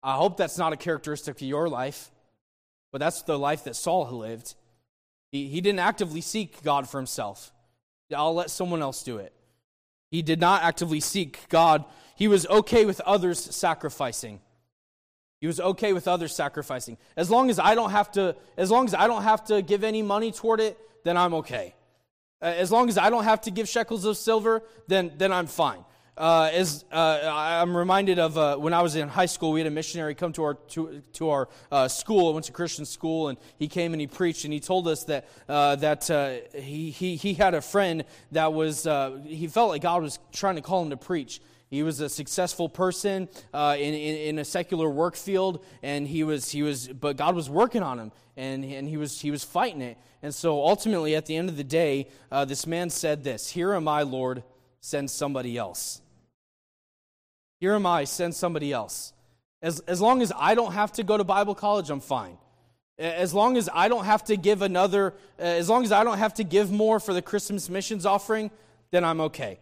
I 0.02 0.14
hope 0.14 0.36
that's 0.36 0.56
not 0.56 0.72
a 0.72 0.76
characteristic 0.76 1.36
of 1.36 1.42
your 1.42 1.68
life, 1.68 2.10
but 2.92 2.98
that's 2.98 3.22
the 3.22 3.38
life 3.38 3.64
that 3.64 3.76
Saul 3.76 4.10
lived. 4.10 4.54
He, 5.30 5.48
he 5.48 5.60
didn't 5.60 5.80
actively 5.80 6.20
seek 6.20 6.62
God 6.62 6.88
for 6.88 6.98
himself. 6.98 7.52
I'll 8.14 8.34
let 8.34 8.50
someone 8.50 8.82
else 8.82 9.02
do 9.02 9.18
it. 9.18 9.32
He 10.10 10.22
did 10.22 10.40
not 10.40 10.62
actively 10.62 11.00
seek 11.00 11.48
God. 11.48 11.84
He 12.16 12.26
was 12.26 12.46
okay 12.46 12.84
with 12.84 13.00
others 13.02 13.38
sacrificing. 13.38 14.40
He 15.40 15.46
was 15.46 15.60
okay 15.60 15.92
with 15.92 16.08
others 16.08 16.34
sacrificing. 16.34 16.98
As 17.16 17.30
long 17.30 17.48
as 17.48 17.58
I 17.58 17.74
don't 17.74 17.92
have 17.92 18.12
to, 18.12 18.36
as 18.56 18.70
long 18.70 18.86
as 18.86 18.94
I 18.94 19.06
don't 19.06 19.22
have 19.22 19.44
to 19.46 19.62
give 19.62 19.84
any 19.84 20.02
money 20.02 20.32
toward 20.32 20.60
it, 20.60 20.76
then 21.04 21.16
I'm 21.16 21.34
okay. 21.34 21.74
As 22.42 22.72
long 22.72 22.88
as 22.88 22.98
I 22.98 23.10
don't 23.10 23.24
have 23.24 23.42
to 23.42 23.50
give 23.50 23.68
shekels 23.68 24.04
of 24.04 24.16
silver, 24.16 24.62
then, 24.86 25.12
then 25.16 25.32
I'm 25.32 25.46
fine. 25.46 25.84
Uh, 26.20 26.50
as 26.52 26.84
uh, 26.92 27.18
I'm 27.24 27.74
reminded 27.74 28.18
of 28.18 28.36
uh, 28.36 28.54
when 28.58 28.74
I 28.74 28.82
was 28.82 28.94
in 28.94 29.08
high 29.08 29.24
school, 29.24 29.52
we 29.52 29.60
had 29.60 29.66
a 29.66 29.70
missionary 29.70 30.14
come 30.14 30.34
to 30.34 30.42
our 30.44 30.54
to, 30.54 31.02
to 31.14 31.30
our 31.30 31.48
uh, 31.72 31.88
school. 31.88 32.28
I 32.28 32.34
went 32.34 32.44
to 32.44 32.52
Christian 32.52 32.84
school, 32.84 33.28
and 33.28 33.38
he 33.58 33.68
came 33.68 33.94
and 33.94 34.00
he 34.02 34.06
preached, 34.06 34.44
and 34.44 34.52
he 34.52 34.60
told 34.60 34.86
us 34.86 35.04
that 35.04 35.26
uh, 35.48 35.76
that 35.76 36.10
uh, 36.10 36.34
he, 36.54 36.90
he 36.90 37.16
he 37.16 37.32
had 37.32 37.54
a 37.54 37.62
friend 37.62 38.04
that 38.32 38.52
was 38.52 38.86
he 39.24 39.46
felt 39.46 39.70
like 39.70 39.80
God 39.80 40.02
was 40.02 40.18
trying 40.30 40.56
to 40.56 40.60
call 40.60 40.82
him 40.82 40.90
to 40.90 40.96
preach. 40.98 41.40
He 41.70 41.82
was 41.82 42.00
a 42.00 42.08
successful 42.10 42.68
person 42.68 43.26
in, 43.54 43.94
in, 43.94 44.16
in 44.16 44.38
a 44.40 44.44
secular 44.44 44.90
work 44.90 45.16
field, 45.16 45.64
and 45.82 46.06
he 46.06 46.22
was 46.22 46.50
he 46.50 46.62
was 46.62 46.88
but 46.88 47.16
God 47.16 47.34
was 47.34 47.48
working 47.48 47.82
on 47.82 47.98
him, 47.98 48.12
and 48.36 48.62
and 48.62 48.86
he 48.86 48.98
was 48.98 49.22
he 49.22 49.30
was 49.30 49.42
fighting 49.42 49.80
it. 49.80 49.96
And 50.22 50.34
so 50.34 50.66
ultimately, 50.66 51.16
at 51.16 51.24
the 51.24 51.36
end 51.36 51.48
of 51.48 51.56
the 51.56 51.64
day, 51.64 52.08
this 52.46 52.66
man 52.66 52.90
said 52.90 53.24
this: 53.24 53.48
"Here 53.48 53.72
am 53.72 53.88
I, 53.88 54.02
Lord." 54.02 54.42
Send 54.82 55.10
somebody 55.10 55.58
else. 55.58 56.00
Here 57.60 57.74
am 57.74 57.86
I, 57.86 58.04
send 58.04 58.34
somebody 58.34 58.72
else. 58.72 59.12
As, 59.62 59.80
as 59.80 60.00
long 60.00 60.22
as 60.22 60.32
I 60.36 60.54
don't 60.54 60.72
have 60.72 60.92
to 60.92 61.02
go 61.02 61.18
to 61.18 61.24
Bible 61.24 61.54
college, 61.54 61.90
I'm 61.90 62.00
fine. 62.00 62.38
As 62.98 63.34
long 63.34 63.56
as 63.56 63.68
I 63.72 63.88
don't 63.88 64.06
have 64.06 64.24
to 64.24 64.36
give 64.36 64.62
another, 64.62 65.14
as 65.38 65.68
long 65.68 65.84
as 65.84 65.92
I 65.92 66.02
don't 66.02 66.18
have 66.18 66.34
to 66.34 66.44
give 66.44 66.72
more 66.72 66.98
for 66.98 67.12
the 67.12 67.22
Christmas 67.22 67.68
missions 67.68 68.06
offering, 68.06 68.50
then 68.90 69.04
I'm 69.04 69.20
okay. 69.22 69.58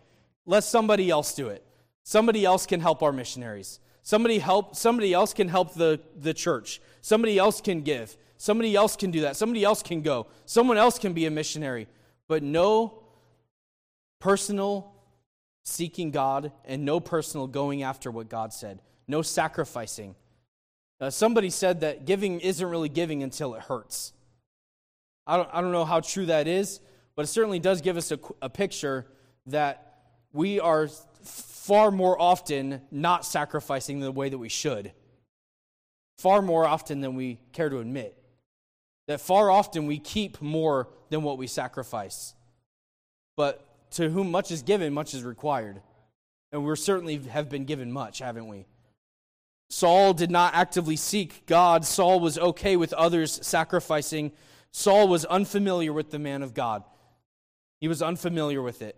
Let 0.47 0.65
somebody 0.65 1.11
else 1.11 1.35
do 1.35 1.49
it. 1.49 1.65
Somebody 2.05 2.45
else 2.45 2.67
can 2.67 2.81
help 2.81 3.03
our 3.03 3.13
missionaries. 3.13 3.81
Somebody 4.03 4.39
help 4.39 4.75
somebody 4.75 5.13
else 5.13 5.35
can 5.35 5.49
help 5.49 5.75
the, 5.75 6.01
the 6.17 6.33
church. 6.33 6.81
Somebody 7.03 7.37
else 7.37 7.61
can 7.61 7.83
give. 7.83 8.17
Somebody 8.39 8.75
else 8.75 8.97
can 8.97 9.11
do 9.11 9.21
that. 9.23 9.37
Somebody 9.37 9.65
else 9.65 9.83
can 9.83 10.01
go. 10.01 10.27
Someone 10.47 10.79
else 10.79 10.99
can 10.99 11.13
be 11.13 11.27
a 11.27 11.31
missionary. 11.31 11.89
But 12.29 12.43
no 12.43 13.03
personal 14.21 14.95
seeking 15.69 16.11
God 16.11 16.53
and 16.65 16.85
no 16.85 17.01
personal 17.01 17.47
going 17.47 17.83
after 17.83 18.11
what 18.11 18.29
God 18.29 18.53
said, 18.53 18.81
no 19.07 19.23
sacrificing. 19.23 20.15
Uh, 21.01 21.11
somebody 21.11 21.51
said 21.51 21.81
that 21.81 22.07
giving 22.07 22.41
isn't 22.41 22.67
really 22.67 22.89
giving 22.89 23.23
until 23.23 23.55
it 23.55 23.63
hurts. 23.63 24.13
I 25.27 25.37
don't, 25.37 25.49
I 25.53 25.61
don't 25.61 25.73
know 25.73 25.85
how 25.85 26.01
true 26.01 26.27
that 26.27 26.49
is, 26.49 26.81
but 27.15 27.23
it 27.25 27.29
certainly 27.29 27.59
does 27.59 27.81
give 27.81 27.97
us 27.97 28.11
a, 28.11 28.19
a 28.43 28.49
picture 28.49 29.07
that 29.47 30.01
we 30.33 30.59
are 30.59 30.89
far 31.23 31.91
more 31.91 32.21
often 32.21 32.81
not 32.91 33.25
sacrificing 33.25 34.01
the 34.01 34.11
way 34.11 34.29
that 34.29 34.39
we 34.39 34.49
should, 34.49 34.93
far 36.17 36.41
more 36.41 36.67
often 36.67 37.01
than 37.01 37.15
we 37.15 37.39
care 37.53 37.69
to 37.69 37.79
admit. 37.79 38.17
That 39.07 39.21
far 39.21 39.51
often 39.51 39.87
we 39.87 39.99
keep 39.99 40.41
more 40.41 40.89
than 41.11 41.23
what 41.23 41.39
we 41.39 41.47
sacrifice. 41.47 42.35
But 43.37 43.68
to 43.93 44.11
whom 44.11 44.31
much 44.31 44.51
is 44.51 44.63
given, 44.63 44.93
much 44.93 45.15
is 45.15 45.23
required. 45.23 45.81
And 46.53 46.65
we 46.65 46.77
certainly 46.77 47.19
have 47.19 47.49
been 47.49 47.65
given 47.65 47.93
much, 47.93 48.19
haven't 48.21 48.49
we? 48.49 48.67
Saul 49.71 50.15
did 50.15 50.31
not 50.31 50.55
actively 50.55 50.97
seek 50.97 51.45
God. 51.47 51.85
Saul 51.85 52.21
was 52.21 52.39
okay 52.39 52.77
with 52.77 52.93
others 52.95 53.39
sacrificing. 53.47 54.33
Saul 54.71 55.09
was 55.09 55.25
unfamiliar 55.27 55.93
with 55.93 56.11
the 56.11 56.19
man 56.19 56.43
of 56.43 56.55
God. 56.55 56.85
He 57.81 57.89
was 57.89 58.03
unfamiliar 58.03 58.63
with 58.63 58.83
it. 58.83 58.97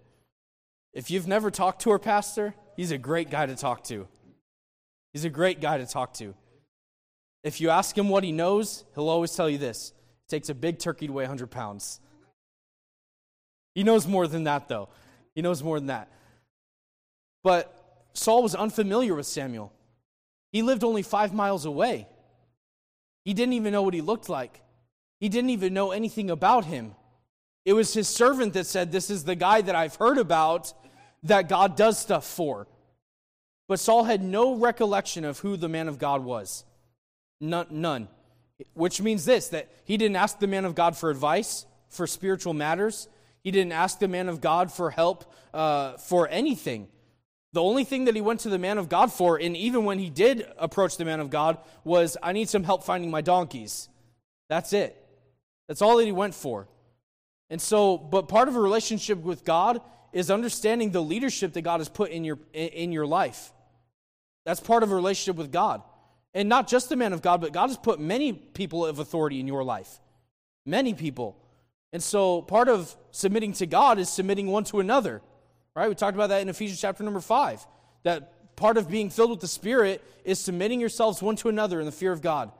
If 0.92 1.10
you've 1.10 1.28
never 1.28 1.50
talked 1.50 1.82
to 1.82 1.90
our 1.90 1.98
pastor, 1.98 2.54
he's 2.76 2.90
a 2.90 2.98
great 2.98 3.30
guy 3.30 3.46
to 3.46 3.56
talk 3.56 3.84
to. 3.84 4.08
He's 5.12 5.24
a 5.24 5.30
great 5.30 5.60
guy 5.60 5.78
to 5.78 5.86
talk 5.86 6.14
to. 6.14 6.34
If 7.42 7.60
you 7.60 7.70
ask 7.70 7.96
him 7.96 8.08
what 8.08 8.24
he 8.24 8.32
knows, 8.32 8.84
he'll 8.94 9.08
always 9.08 9.34
tell 9.34 9.48
you 9.48 9.58
this 9.58 9.92
it 10.26 10.30
takes 10.30 10.48
a 10.48 10.54
big 10.54 10.78
turkey 10.78 11.06
to 11.06 11.12
weigh 11.12 11.24
100 11.24 11.50
pounds. 11.50 12.00
He 13.74 13.84
knows 13.84 14.06
more 14.06 14.26
than 14.26 14.44
that, 14.44 14.68
though. 14.68 14.88
He 15.34 15.42
knows 15.42 15.62
more 15.62 15.78
than 15.78 15.88
that. 15.88 16.08
But 17.42 17.74
Saul 18.12 18.42
was 18.42 18.54
unfamiliar 18.54 19.14
with 19.14 19.26
Samuel. 19.26 19.72
He 20.52 20.62
lived 20.62 20.84
only 20.84 21.02
five 21.02 21.32
miles 21.32 21.64
away. 21.64 22.08
He 23.24 23.34
didn't 23.34 23.54
even 23.54 23.72
know 23.72 23.82
what 23.82 23.94
he 23.94 24.00
looked 24.00 24.28
like, 24.28 24.60
he 25.18 25.28
didn't 25.28 25.50
even 25.50 25.74
know 25.74 25.90
anything 25.90 26.30
about 26.30 26.64
him. 26.64 26.94
It 27.64 27.74
was 27.74 27.92
his 27.92 28.08
servant 28.08 28.54
that 28.54 28.66
said, 28.66 28.90
This 28.90 29.10
is 29.10 29.24
the 29.24 29.34
guy 29.34 29.60
that 29.60 29.74
I've 29.74 29.96
heard 29.96 30.18
about 30.18 30.72
that 31.24 31.48
God 31.48 31.76
does 31.76 31.98
stuff 31.98 32.24
for. 32.24 32.66
But 33.68 33.78
Saul 33.78 34.04
had 34.04 34.22
no 34.22 34.56
recollection 34.56 35.24
of 35.24 35.38
who 35.38 35.56
the 35.56 35.68
man 35.68 35.86
of 35.86 35.98
God 35.98 36.24
was. 36.24 36.64
None. 37.40 38.08
Which 38.74 39.00
means 39.00 39.24
this 39.24 39.48
that 39.48 39.68
he 39.84 39.96
didn't 39.96 40.16
ask 40.16 40.38
the 40.38 40.46
man 40.46 40.64
of 40.64 40.74
God 40.74 40.96
for 40.96 41.10
advice 41.10 41.66
for 41.88 42.06
spiritual 42.06 42.54
matters. 42.54 43.08
He 43.42 43.50
didn't 43.50 43.72
ask 43.72 43.98
the 43.98 44.08
man 44.08 44.28
of 44.28 44.40
God 44.40 44.72
for 44.72 44.90
help 44.90 45.32
uh, 45.54 45.96
for 45.96 46.28
anything. 46.28 46.88
The 47.52 47.62
only 47.62 47.84
thing 47.84 48.04
that 48.04 48.14
he 48.14 48.20
went 48.20 48.40
to 48.40 48.48
the 48.48 48.58
man 48.58 48.78
of 48.78 48.88
God 48.88 49.12
for, 49.12 49.36
and 49.36 49.56
even 49.56 49.84
when 49.84 49.98
he 49.98 50.08
did 50.08 50.46
approach 50.56 50.96
the 50.96 51.04
man 51.04 51.20
of 51.20 51.30
God, 51.30 51.58
was, 51.82 52.16
I 52.22 52.32
need 52.32 52.48
some 52.48 52.62
help 52.62 52.84
finding 52.84 53.10
my 53.10 53.22
donkeys. 53.22 53.88
That's 54.48 54.72
it. 54.72 54.96
That's 55.66 55.82
all 55.82 55.96
that 55.96 56.04
he 56.04 56.12
went 56.12 56.34
for. 56.34 56.68
And 57.48 57.60
so, 57.60 57.98
but 57.98 58.28
part 58.28 58.48
of 58.48 58.56
a 58.56 58.60
relationship 58.60 59.18
with 59.18 59.44
God 59.44 59.80
is 60.12 60.30
understanding 60.30 60.90
the 60.90 61.02
leadership 61.02 61.52
that 61.54 61.62
God 61.62 61.80
has 61.80 61.88
put 61.88 62.10
in 62.10 62.24
your, 62.24 62.38
in 62.52 62.92
your 62.92 63.06
life. 63.06 63.52
That's 64.44 64.60
part 64.60 64.82
of 64.82 64.92
a 64.92 64.94
relationship 64.94 65.36
with 65.36 65.50
God. 65.50 65.82
And 66.34 66.48
not 66.48 66.68
just 66.68 66.88
the 66.88 66.96
man 66.96 67.12
of 67.12 67.22
God, 67.22 67.40
but 67.40 67.52
God 67.52 67.68
has 67.68 67.76
put 67.76 67.98
many 67.98 68.32
people 68.32 68.86
of 68.86 69.00
authority 69.00 69.40
in 69.40 69.48
your 69.48 69.64
life. 69.64 70.00
Many 70.64 70.94
people. 70.94 71.36
And 71.92 72.02
so 72.02 72.42
part 72.42 72.68
of 72.68 72.94
submitting 73.10 73.52
to 73.54 73.66
God 73.66 73.98
is 73.98 74.08
submitting 74.08 74.46
one 74.46 74.64
to 74.64 74.80
another. 74.80 75.22
Right? 75.74 75.88
We 75.88 75.94
talked 75.94 76.14
about 76.14 76.28
that 76.28 76.42
in 76.42 76.48
Ephesians 76.48 76.80
chapter 76.80 77.02
number 77.02 77.20
5. 77.20 77.66
That 78.02 78.56
part 78.56 78.76
of 78.76 78.90
being 78.90 79.10
filled 79.10 79.30
with 79.30 79.40
the 79.40 79.48
Spirit 79.48 80.04
is 80.24 80.38
submitting 80.38 80.80
yourselves 80.80 81.22
one 81.22 81.36
to 81.36 81.48
another 81.48 81.80
in 81.80 81.86
the 81.86 81.92
fear 81.92 82.12
of 82.12 82.22
God. 82.22 82.52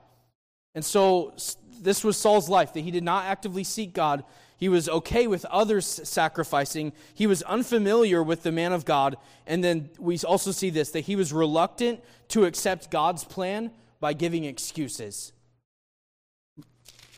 And 0.73 0.83
so 0.83 1.33
this 1.79 2.03
was 2.03 2.17
Saul's 2.17 2.49
life 2.49 2.73
that 2.73 2.81
he 2.81 2.91
did 2.91 3.03
not 3.03 3.25
actively 3.25 3.63
seek 3.63 3.93
God. 3.93 4.23
He 4.57 4.69
was 4.69 4.87
okay 4.87 5.27
with 5.27 5.43
others 5.45 5.85
sacrificing. 5.85 6.93
He 7.13 7.27
was 7.27 7.41
unfamiliar 7.43 8.21
with 8.21 8.43
the 8.43 8.51
man 8.51 8.73
of 8.73 8.85
God. 8.85 9.17
And 9.47 9.63
then 9.63 9.89
we 9.97 10.17
also 10.19 10.51
see 10.51 10.69
this 10.69 10.91
that 10.91 11.01
he 11.01 11.15
was 11.15 11.33
reluctant 11.33 12.01
to 12.29 12.45
accept 12.45 12.91
God's 12.91 13.23
plan 13.23 13.71
by 13.99 14.13
giving 14.13 14.43
excuses. 14.43 15.33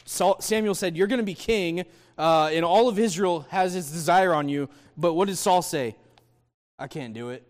Samuel 0.05 0.75
said, 0.75 0.95
You're 0.95 1.07
going 1.07 1.19
to 1.19 1.25
be 1.25 1.33
king, 1.33 1.85
uh, 2.17 2.49
and 2.51 2.63
all 2.65 2.87
of 2.89 2.99
Israel 2.99 3.45
has 3.49 3.73
his 3.73 3.91
desire 3.91 4.33
on 4.33 4.49
you. 4.49 4.69
But 4.97 5.13
what 5.13 5.27
did 5.27 5.37
Saul 5.37 5.61
say? 5.61 5.95
I 6.77 6.87
can't 6.87 7.13
do 7.13 7.29
it. 7.29 7.47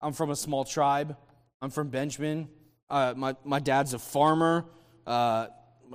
I'm 0.00 0.12
from 0.12 0.30
a 0.30 0.36
small 0.36 0.64
tribe. 0.64 1.16
I'm 1.62 1.70
from 1.70 1.88
Benjamin. 1.88 2.48
Uh, 2.88 3.14
my, 3.16 3.36
my 3.44 3.58
dad's 3.58 3.94
a 3.94 3.98
farmer. 3.98 4.64
Uh, 5.06 5.48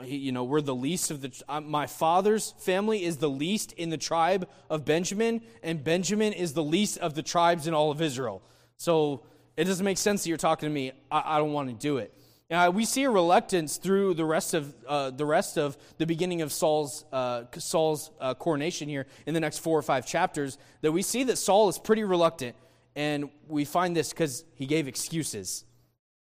he, 0.03 0.17
you 0.17 0.31
know, 0.31 0.43
we're 0.43 0.61
the 0.61 0.75
least 0.75 1.09
of 1.11 1.21
the. 1.21 1.31
Uh, 1.47 1.61
my 1.61 1.87
father's 1.87 2.53
family 2.59 3.03
is 3.03 3.17
the 3.17 3.29
least 3.29 3.71
in 3.73 3.89
the 3.89 3.97
tribe 3.97 4.47
of 4.69 4.83
Benjamin, 4.83 5.41
and 5.63 5.83
Benjamin 5.83 6.33
is 6.33 6.53
the 6.53 6.63
least 6.63 6.97
of 6.97 7.13
the 7.13 7.23
tribes 7.23 7.65
in 7.65 7.73
all 7.73 7.91
of 7.91 8.01
Israel. 8.01 8.41
So 8.77 9.23
It 9.57 9.63
doesn't 9.65 9.85
make 9.85 9.97
sense 9.97 10.23
that 10.23 10.29
you're 10.29 10.37
talking 10.37 10.67
to 10.67 10.73
me. 10.73 10.91
I, 11.09 11.35
I 11.35 11.37
don't 11.37 11.53
want 11.53 11.69
to 11.69 11.75
do 11.75 11.97
it. 11.97 12.13
Uh, 12.51 12.71
we 12.71 12.85
see 12.85 13.03
a 13.03 13.09
reluctance 13.09 13.77
through 13.77 14.13
the 14.13 14.23
rest 14.23 14.53
of 14.53 14.75
uh, 14.87 15.09
the 15.09 15.25
rest 15.25 15.57
of 15.57 15.75
the 15.97 16.05
beginning 16.05 16.43
of 16.43 16.53
Saul's 16.53 17.03
uh, 17.11 17.45
Saul's 17.57 18.11
uh, 18.21 18.35
coronation 18.35 18.87
here 18.87 19.07
in 19.25 19.33
the 19.33 19.39
next 19.39 19.59
four 19.59 19.79
or 19.79 19.81
five 19.81 20.05
chapters 20.05 20.59
that 20.81 20.91
we 20.91 21.01
see 21.01 21.23
that 21.23 21.37
Saul 21.37 21.69
is 21.69 21.79
pretty 21.79 22.03
reluctant, 22.03 22.55
and 22.95 23.31
we 23.47 23.65
find 23.65 23.95
this 23.95 24.09
because 24.09 24.45
he 24.53 24.67
gave 24.67 24.87
excuses. 24.87 25.65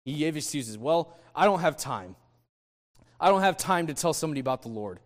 He 0.04 0.18
gave 0.18 0.36
excuses. 0.36 0.78
Well, 0.78 1.16
I 1.34 1.46
don't 1.46 1.60
have 1.60 1.76
time. 1.76 2.14
I 3.18 3.28
don't 3.28 3.40
have 3.40 3.56
time 3.56 3.88
to 3.88 3.94
tell 3.94 4.12
somebody 4.12 4.40
about 4.40 4.62
the 4.62 4.68
Lord. 4.68 5.00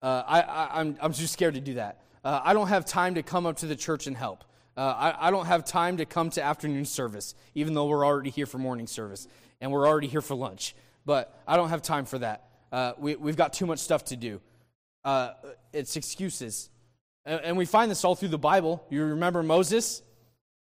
Uh, 0.00 0.22
I, 0.24 0.42
I, 0.42 0.80
I'm 0.80 0.96
I'm 1.02 1.12
just 1.12 1.32
scared 1.32 1.54
to 1.54 1.60
do 1.60 1.74
that. 1.74 2.00
I 2.22 2.52
don't 2.52 2.68
have 2.68 2.84
time 2.84 3.14
to 3.14 3.22
come 3.22 3.46
up 3.46 3.56
to 3.58 3.66
the 3.66 3.76
church 3.76 4.06
and 4.06 4.16
help. 4.16 4.44
I, 4.76 5.14
I 5.18 5.30
don't 5.32 5.46
have 5.46 5.64
time 5.64 5.96
to 5.96 6.04
come 6.04 6.30
to 6.30 6.42
afternoon 6.42 6.84
service, 6.84 7.34
even 7.54 7.74
though 7.74 7.86
we're 7.86 8.06
already 8.06 8.30
here 8.30 8.46
for 8.46 8.58
morning 8.58 8.86
service 8.86 9.26
and 9.60 9.72
we're 9.72 9.86
already 9.86 10.06
here 10.06 10.22
for 10.22 10.34
lunch. 10.34 10.74
But 11.04 11.34
I 11.46 11.56
don't 11.56 11.70
have 11.70 11.82
time 11.82 12.04
for 12.04 12.18
that. 12.18 12.44
Uh, 12.70 12.92
we, 12.98 13.16
we've 13.16 13.36
got 13.36 13.52
too 13.52 13.66
much 13.66 13.78
stuff 13.78 14.04
to 14.06 14.16
do. 14.16 14.40
Uh, 15.04 15.30
it's 15.72 15.96
excuses. 15.96 16.68
And, 17.24 17.40
and, 17.42 17.56
we 17.56 17.64
find 17.64 17.90
this 17.90 18.04
all 18.04 18.14
through 18.14 18.28
the 18.28 18.38
Bible. 18.38 18.84
You 18.90 19.04
remember 19.04 19.42
Moses? 19.42 20.02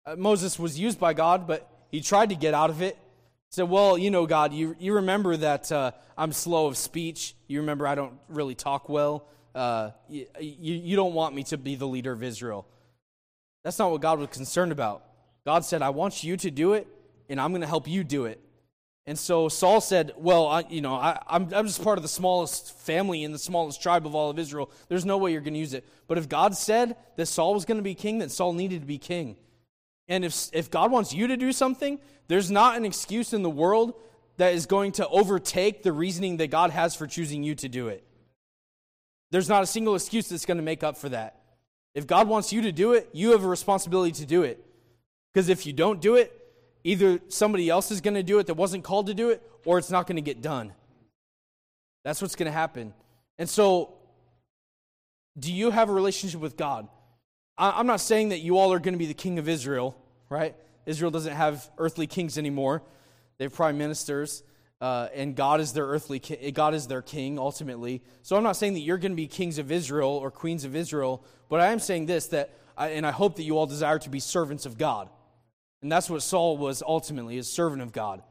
Uh, 0.06 0.16
Moses 0.18 0.60
was 0.60 0.78
used 0.78 1.00
by 1.00 1.14
God, 1.14 1.48
but 1.48 1.70
he 1.92 2.02
tried 2.02 2.30
to 2.30 2.36
get 2.36 2.54
out 2.54 2.70
of 2.70 2.82
it. 2.82 2.96
He 2.96 3.56
said, 3.56 3.70
Well, 3.70 3.98
you 3.98 4.12
know, 4.12 4.26
God, 4.26 4.52
you, 4.52 4.76
you 4.80 4.96
remember 4.96 5.38
that 5.38 5.72
uh, 5.72 5.92
I'm 6.18 6.34
slow 6.34 6.68
of 6.68 6.76
speech. 6.76 7.36
You 7.48 7.62
remember 7.62 7.88
I 7.88 7.96
don't 7.96 8.14
really 8.28 8.56
talk 8.56 8.90
well. 8.90 9.28
Uh, 9.54 9.92
you, 10.10 10.26
you, 10.40 10.74
you 10.76 10.96
don't 10.98 11.14
want 11.14 11.34
me 11.34 11.44
to 11.44 11.58
be 11.58 11.76
the 11.76 11.88
leader 11.88 12.12
of 12.12 12.24
Israel. 12.24 12.68
That's 13.64 13.80
not 13.80 13.90
what 13.90 14.02
God 14.02 14.20
was 14.20 14.30
concerned 14.30 14.72
about. 14.72 15.04
God 15.46 15.64
said, 15.64 15.82
I 15.82 15.90
want 15.90 16.24
you 16.24 16.36
to 16.38 16.52
do 16.52 16.74
it, 16.74 16.88
and 17.30 17.40
I'm 17.40 17.52
going 17.52 17.62
to 17.62 17.68
help 17.68 17.88
you 17.88 18.04
do 18.04 18.26
it. 18.26 18.42
And 19.08 19.20
so 19.20 19.50
Saul 19.50 19.82
said, 19.82 20.14
Well, 20.18 20.48
I, 20.48 20.66
you 20.70 20.82
know, 20.82 20.96
I, 20.96 21.22
I'm, 21.28 21.54
I'm 21.54 21.68
just 21.68 21.84
part 21.84 21.98
of 21.98 22.02
the 22.02 22.10
smallest 22.10 22.78
family 22.80 23.24
in 23.24 23.32
the 23.32 23.40
smallest 23.40 23.82
tribe 23.82 24.06
of 24.06 24.16
all 24.16 24.30
of 24.30 24.40
Israel. 24.40 24.72
There's 24.88 25.06
no 25.06 25.18
way 25.18 25.32
you're 25.32 25.42
going 25.42 25.54
to 25.54 25.60
use 25.60 25.74
it. 25.74 25.88
But 26.08 26.18
if 26.18 26.28
God 26.28 26.56
said 26.56 26.96
that 27.16 27.28
Saul 27.28 27.54
was 27.54 27.66
going 27.66 27.78
to 27.78 27.84
be 27.84 27.96
king, 27.96 28.20
then 28.20 28.30
Saul 28.30 28.54
needed 28.54 28.82
to 28.82 28.88
be 28.88 28.98
king. 28.98 29.38
And 30.08 30.26
if, 30.26 30.50
if 30.54 30.72
God 30.72 30.92
wants 30.92 31.14
you 31.14 31.28
to 31.28 31.38
do 31.38 31.52
something, 31.52 32.00
there's 32.28 32.50
not 32.50 32.78
an 32.78 32.86
excuse 32.86 33.34
in 33.34 33.44
the 33.44 33.50
world 33.50 33.94
that 34.38 34.54
is 34.54 34.66
going 34.66 34.92
to 34.94 35.08
overtake 35.08 35.84
the 35.84 35.92
reasoning 35.92 36.38
that 36.38 36.48
God 36.48 36.72
has 36.72 36.96
for 36.96 37.08
choosing 37.08 37.44
you 37.44 37.56
to 37.56 37.70
do 37.70 37.88
it. 37.88 38.04
There's 39.32 39.50
not 39.50 39.64
a 39.64 39.66
single 39.66 39.96
excuse 39.96 40.30
that's 40.30 40.46
going 40.46 40.58
to 40.58 40.64
make 40.64 40.84
up 40.84 40.98
for 40.98 41.10
that. 41.10 41.42
If 41.94 42.08
God 42.08 42.28
wants 42.28 42.52
you 42.52 42.64
to 42.64 42.72
do 42.72 42.94
it, 42.94 43.10
you 43.14 43.32
have 43.32 43.44
a 43.44 43.48
responsibility 43.48 44.12
to 44.14 44.26
do 44.26 44.44
it. 44.44 44.64
Because 45.34 45.50
if 45.50 45.66
you 45.66 45.74
don't 45.74 46.02
do 46.02 46.16
it, 46.16 46.45
Either 46.86 47.20
somebody 47.30 47.68
else 47.68 47.90
is 47.90 48.00
going 48.00 48.14
to 48.14 48.22
do 48.22 48.38
it 48.38 48.46
that 48.46 48.54
wasn't 48.54 48.84
called 48.84 49.08
to 49.08 49.16
do 49.16 49.32
it, 49.32 49.42
or 49.66 49.80
it's 49.80 49.90
not 49.90 50.06
going 50.06 50.18
to 50.18 50.22
get 50.22 50.44
done. 50.44 50.72
That's 52.04 52.22
what's 52.22 52.36
going 52.36 52.46
to 52.46 52.52
happen. 52.52 52.94
And 53.40 53.50
so, 53.50 53.96
do 55.38 55.52
you 55.52 55.72
have 55.72 55.90
a 55.90 55.94
relationship 55.94 56.40
with 56.40 56.56
God? 56.56 56.88
I'm 57.58 57.88
not 57.88 58.02
saying 58.02 58.30
that 58.30 58.42
you 58.42 58.60
all 58.60 58.72
are 58.72 58.78
going 58.78 58.94
to 58.94 59.00
be 59.00 59.08
the 59.08 59.16
king 59.16 59.40
of 59.40 59.50
Israel, 59.50 59.98
right? 60.30 60.56
Israel 60.86 61.10
doesn't 61.10 61.34
have 61.34 61.68
earthly 61.80 62.06
kings 62.06 62.38
anymore. 62.38 62.84
They 63.40 63.46
have 63.46 63.54
prime 63.54 63.80
ministers, 63.80 64.44
uh, 64.80 65.08
and 65.16 65.36
God 65.36 65.62
is 65.62 65.74
their 65.74 65.86
earthly 65.86 66.20
ki- 66.20 66.52
God 66.52 66.76
is 66.76 66.86
their 66.86 67.02
king 67.02 67.40
ultimately. 67.40 68.04
So 68.22 68.36
I'm 68.36 68.44
not 68.44 68.58
saying 68.58 68.74
that 68.74 68.82
you're 68.82 69.00
going 69.00 69.14
to 69.14 69.16
be 69.16 69.26
kings 69.26 69.58
of 69.58 69.72
Israel 69.72 70.10
or 70.10 70.30
queens 70.30 70.66
of 70.66 70.76
Israel, 70.76 71.24
but 71.50 71.62
I 71.62 71.72
am 71.72 71.80
saying 71.80 72.06
this 72.06 72.28
that, 72.28 72.52
I, 72.78 72.90
and 72.90 73.08
I 73.08 73.12
hope 73.12 73.38
that 73.38 73.44
you 73.44 73.58
all 73.58 73.66
desire 73.66 73.98
to 73.98 74.10
be 74.10 74.20
servants 74.20 74.68
of 74.68 74.78
God. 74.78 75.10
And 75.86 75.92
that's 75.92 76.10
what 76.10 76.24
Saul 76.24 76.58
was 76.58 76.82
ultimately, 76.82 77.38
a 77.38 77.44
servant 77.44 77.84
of 77.84 77.92
God. 77.92 78.24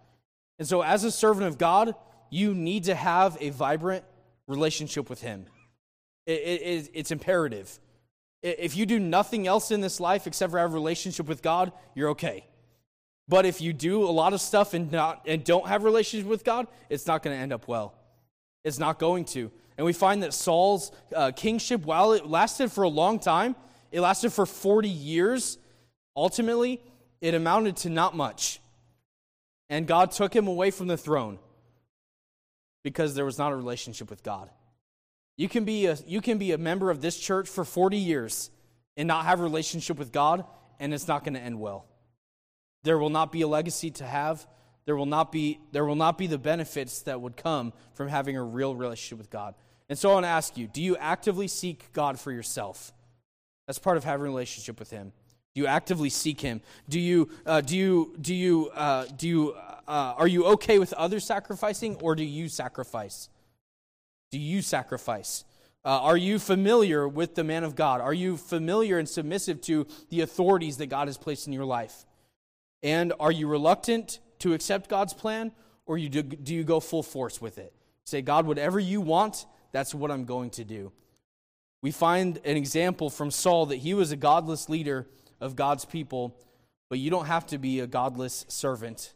And 0.58 0.66
so, 0.66 0.82
as 0.82 1.04
a 1.04 1.10
servant 1.12 1.46
of 1.46 1.56
God, 1.56 1.94
you 2.28 2.52
need 2.52 2.82
to 2.84 2.96
have 2.96 3.38
a 3.40 3.50
vibrant 3.50 4.04
relationship 4.48 5.08
with 5.08 5.20
Him. 5.20 5.46
It, 6.26 6.32
it, 6.32 6.90
it's 6.94 7.12
imperative. 7.12 7.78
If 8.42 8.76
you 8.76 8.86
do 8.86 8.98
nothing 8.98 9.46
else 9.46 9.70
in 9.70 9.80
this 9.80 10.00
life 10.00 10.26
except 10.26 10.50
for 10.50 10.58
have 10.58 10.72
a 10.72 10.74
relationship 10.74 11.28
with 11.28 11.42
God, 11.42 11.70
you're 11.94 12.08
okay. 12.08 12.44
But 13.28 13.46
if 13.46 13.60
you 13.60 13.72
do 13.72 14.02
a 14.02 14.10
lot 14.10 14.32
of 14.32 14.40
stuff 14.40 14.74
and, 14.74 14.90
not, 14.90 15.22
and 15.24 15.44
don't 15.44 15.68
have 15.68 15.84
relationship 15.84 16.28
with 16.28 16.42
God, 16.42 16.66
it's 16.90 17.06
not 17.06 17.22
going 17.22 17.36
to 17.36 17.40
end 17.40 17.52
up 17.52 17.68
well. 17.68 17.94
It's 18.64 18.80
not 18.80 18.98
going 18.98 19.26
to. 19.26 19.52
And 19.78 19.84
we 19.84 19.92
find 19.92 20.24
that 20.24 20.34
Saul's 20.34 20.90
uh, 21.14 21.30
kingship, 21.30 21.84
while 21.84 22.14
it 22.14 22.26
lasted 22.26 22.72
for 22.72 22.82
a 22.82 22.88
long 22.88 23.20
time, 23.20 23.54
it 23.92 24.00
lasted 24.00 24.32
for 24.32 24.44
40 24.44 24.88
years, 24.88 25.56
ultimately, 26.16 26.80
it 27.24 27.32
amounted 27.32 27.74
to 27.74 27.88
not 27.88 28.14
much. 28.14 28.60
And 29.70 29.86
God 29.86 30.10
took 30.10 30.36
him 30.36 30.46
away 30.46 30.70
from 30.70 30.88
the 30.88 30.98
throne 30.98 31.38
because 32.82 33.14
there 33.14 33.24
was 33.24 33.38
not 33.38 33.50
a 33.50 33.56
relationship 33.56 34.10
with 34.10 34.22
God. 34.22 34.50
You 35.38 35.48
can 35.48 35.64
be 35.64 35.86
a, 35.86 35.96
you 36.06 36.20
can 36.20 36.36
be 36.36 36.52
a 36.52 36.58
member 36.58 36.90
of 36.90 37.00
this 37.00 37.18
church 37.18 37.48
for 37.48 37.64
40 37.64 37.96
years 37.96 38.50
and 38.98 39.08
not 39.08 39.24
have 39.24 39.40
a 39.40 39.42
relationship 39.42 39.96
with 39.98 40.12
God, 40.12 40.44
and 40.78 40.92
it's 40.92 41.08
not 41.08 41.24
going 41.24 41.32
to 41.32 41.40
end 41.40 41.58
well. 41.58 41.86
There 42.82 42.98
will 42.98 43.08
not 43.08 43.32
be 43.32 43.40
a 43.40 43.48
legacy 43.48 43.90
to 43.92 44.04
have. 44.04 44.46
There 44.84 44.94
will 44.94 45.06
not 45.06 45.32
be, 45.32 45.60
there 45.72 45.86
will 45.86 45.96
not 45.96 46.18
be 46.18 46.26
the 46.26 46.36
benefits 46.36 47.00
that 47.02 47.22
would 47.22 47.38
come 47.38 47.72
from 47.94 48.08
having 48.08 48.36
a 48.36 48.44
real 48.44 48.76
relationship 48.76 49.16
with 49.16 49.30
God. 49.30 49.54
And 49.88 49.98
so 49.98 50.10
I 50.10 50.12
want 50.12 50.24
to 50.24 50.28
ask 50.28 50.58
you 50.58 50.66
do 50.66 50.82
you 50.82 50.98
actively 50.98 51.48
seek 51.48 51.90
God 51.94 52.20
for 52.20 52.30
yourself? 52.30 52.92
That's 53.66 53.78
part 53.78 53.96
of 53.96 54.04
having 54.04 54.26
a 54.26 54.28
relationship 54.28 54.78
with 54.78 54.90
Him. 54.90 55.14
Do 55.54 55.60
you 55.60 55.66
actively 55.66 56.10
seek 56.10 56.40
Him? 56.40 56.60
Do 56.88 56.98
you, 56.98 57.30
uh, 57.46 57.60
do 57.60 57.76
you, 57.76 58.16
do 58.20 58.34
you, 58.34 58.70
uh, 58.74 59.06
do 59.16 59.28
you, 59.28 59.54
uh, 59.86 60.14
are 60.16 60.26
you 60.26 60.46
okay 60.46 60.78
with 60.78 60.92
others 60.94 61.24
sacrificing 61.24 61.96
or 61.96 62.16
do 62.16 62.24
you 62.24 62.48
sacrifice? 62.48 63.28
Do 64.32 64.38
you 64.38 64.62
sacrifice? 64.62 65.44
Uh, 65.84 66.00
are 66.00 66.16
you 66.16 66.38
familiar 66.38 67.06
with 67.06 67.34
the 67.34 67.44
man 67.44 67.62
of 67.62 67.76
God? 67.76 68.00
Are 68.00 68.14
you 68.14 68.36
familiar 68.36 68.98
and 68.98 69.08
submissive 69.08 69.60
to 69.62 69.86
the 70.08 70.22
authorities 70.22 70.78
that 70.78 70.86
God 70.86 71.08
has 71.08 71.18
placed 71.18 71.46
in 71.46 71.52
your 71.52 71.66
life? 71.66 72.04
And 72.82 73.12
are 73.20 73.30
you 73.30 73.46
reluctant 73.46 74.18
to 74.40 74.54
accept 74.54 74.88
God's 74.90 75.14
plan 75.14 75.52
or 75.86 75.98
you 75.98 76.08
do, 76.08 76.22
do 76.22 76.54
you 76.54 76.64
go 76.64 76.80
full 76.80 77.02
force 77.02 77.40
with 77.40 77.58
it? 77.58 77.72
Say, 78.04 78.22
God, 78.22 78.46
whatever 78.46 78.80
you 78.80 79.00
want, 79.00 79.46
that's 79.72 79.94
what 79.94 80.10
I'm 80.10 80.24
going 80.24 80.50
to 80.50 80.64
do. 80.64 80.90
We 81.82 81.90
find 81.90 82.40
an 82.44 82.56
example 82.56 83.10
from 83.10 83.30
Saul 83.30 83.66
that 83.66 83.76
he 83.76 83.94
was 83.94 84.10
a 84.10 84.16
godless 84.16 84.68
leader 84.68 85.06
of 85.40 85.56
God's 85.56 85.84
people, 85.84 86.36
but 86.90 86.98
you 86.98 87.10
don't 87.10 87.26
have 87.26 87.46
to 87.46 87.58
be 87.58 87.80
a 87.80 87.86
godless 87.86 88.44
servant. 88.48 89.12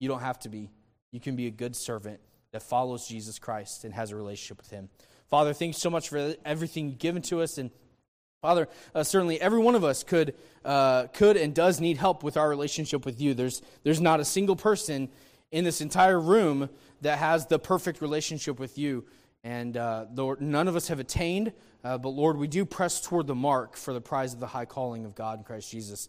You 0.00 0.08
don't 0.08 0.20
have 0.20 0.38
to 0.40 0.48
be. 0.48 0.70
You 1.12 1.20
can 1.20 1.36
be 1.36 1.46
a 1.46 1.50
good 1.50 1.76
servant 1.76 2.20
that 2.52 2.62
follows 2.62 3.06
Jesus 3.06 3.38
Christ 3.38 3.84
and 3.84 3.94
has 3.94 4.10
a 4.10 4.16
relationship 4.16 4.58
with 4.58 4.70
Him. 4.70 4.88
Father, 5.28 5.52
thanks 5.52 5.78
so 5.78 5.90
much 5.90 6.08
for 6.08 6.34
everything 6.44 6.94
given 6.96 7.22
to 7.22 7.40
us. 7.40 7.58
And 7.58 7.70
Father, 8.42 8.68
uh, 8.94 9.02
certainly 9.02 9.40
every 9.40 9.58
one 9.58 9.74
of 9.74 9.84
us 9.84 10.04
could, 10.04 10.34
uh, 10.64 11.06
could 11.08 11.36
and 11.36 11.54
does 11.54 11.80
need 11.80 11.96
help 11.96 12.22
with 12.22 12.36
our 12.36 12.48
relationship 12.48 13.06
with 13.06 13.20
you. 13.20 13.34
There's, 13.34 13.62
there's 13.84 14.00
not 14.00 14.20
a 14.20 14.24
single 14.24 14.54
person 14.54 15.08
in 15.50 15.64
this 15.64 15.80
entire 15.80 16.20
room 16.20 16.68
that 17.00 17.18
has 17.18 17.46
the 17.46 17.58
perfect 17.58 18.00
relationship 18.00 18.58
with 18.58 18.76
you. 18.76 19.04
And 19.44 19.76
uh, 19.76 20.06
Lord, 20.14 20.40
none 20.40 20.68
of 20.68 20.74
us 20.74 20.88
have 20.88 20.98
attained, 20.98 21.52
uh, 21.84 21.98
but 21.98 22.08
Lord, 22.08 22.38
we 22.38 22.48
do 22.48 22.64
press 22.64 23.00
toward 23.02 23.26
the 23.26 23.34
mark 23.34 23.76
for 23.76 23.92
the 23.92 24.00
prize 24.00 24.32
of 24.32 24.40
the 24.40 24.46
high 24.46 24.64
calling 24.64 25.04
of 25.04 25.14
God 25.14 25.38
in 25.38 25.44
Christ 25.44 25.70
Jesus, 25.70 26.08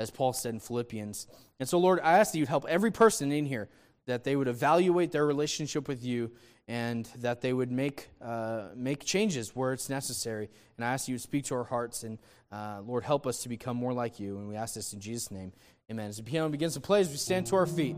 as 0.00 0.10
Paul 0.10 0.32
said 0.32 0.52
in 0.52 0.60
Philippians. 0.60 1.28
And 1.60 1.68
so, 1.68 1.78
Lord, 1.78 2.00
I 2.02 2.18
ask 2.18 2.32
that 2.32 2.38
you'd 2.38 2.48
help 2.48 2.66
every 2.68 2.90
person 2.90 3.30
in 3.30 3.46
here 3.46 3.68
that 4.06 4.24
they 4.24 4.34
would 4.34 4.48
evaluate 4.48 5.12
their 5.12 5.24
relationship 5.24 5.86
with 5.86 6.04
you 6.04 6.32
and 6.66 7.08
that 7.18 7.40
they 7.40 7.52
would 7.52 7.70
make, 7.70 8.08
uh, 8.20 8.68
make 8.74 9.04
changes 9.04 9.54
where 9.54 9.72
it's 9.72 9.88
necessary. 9.88 10.50
And 10.76 10.84
I 10.84 10.92
ask 10.92 11.06
you 11.06 11.14
to 11.16 11.22
speak 11.22 11.44
to 11.46 11.54
our 11.54 11.64
hearts 11.64 12.02
and, 12.02 12.18
uh, 12.50 12.80
Lord, 12.84 13.04
help 13.04 13.28
us 13.28 13.42
to 13.44 13.48
become 13.48 13.76
more 13.76 13.92
like 13.92 14.18
you. 14.18 14.38
And 14.38 14.48
we 14.48 14.56
ask 14.56 14.74
this 14.74 14.92
in 14.92 14.98
Jesus' 14.98 15.30
name. 15.30 15.52
Amen. 15.88 16.08
As 16.08 16.16
the 16.16 16.24
piano 16.24 16.48
begins 16.48 16.74
to 16.74 16.80
play, 16.80 17.00
as 17.00 17.10
we 17.10 17.16
stand 17.16 17.46
to 17.46 17.56
our 17.56 17.66
feet, 17.66 17.96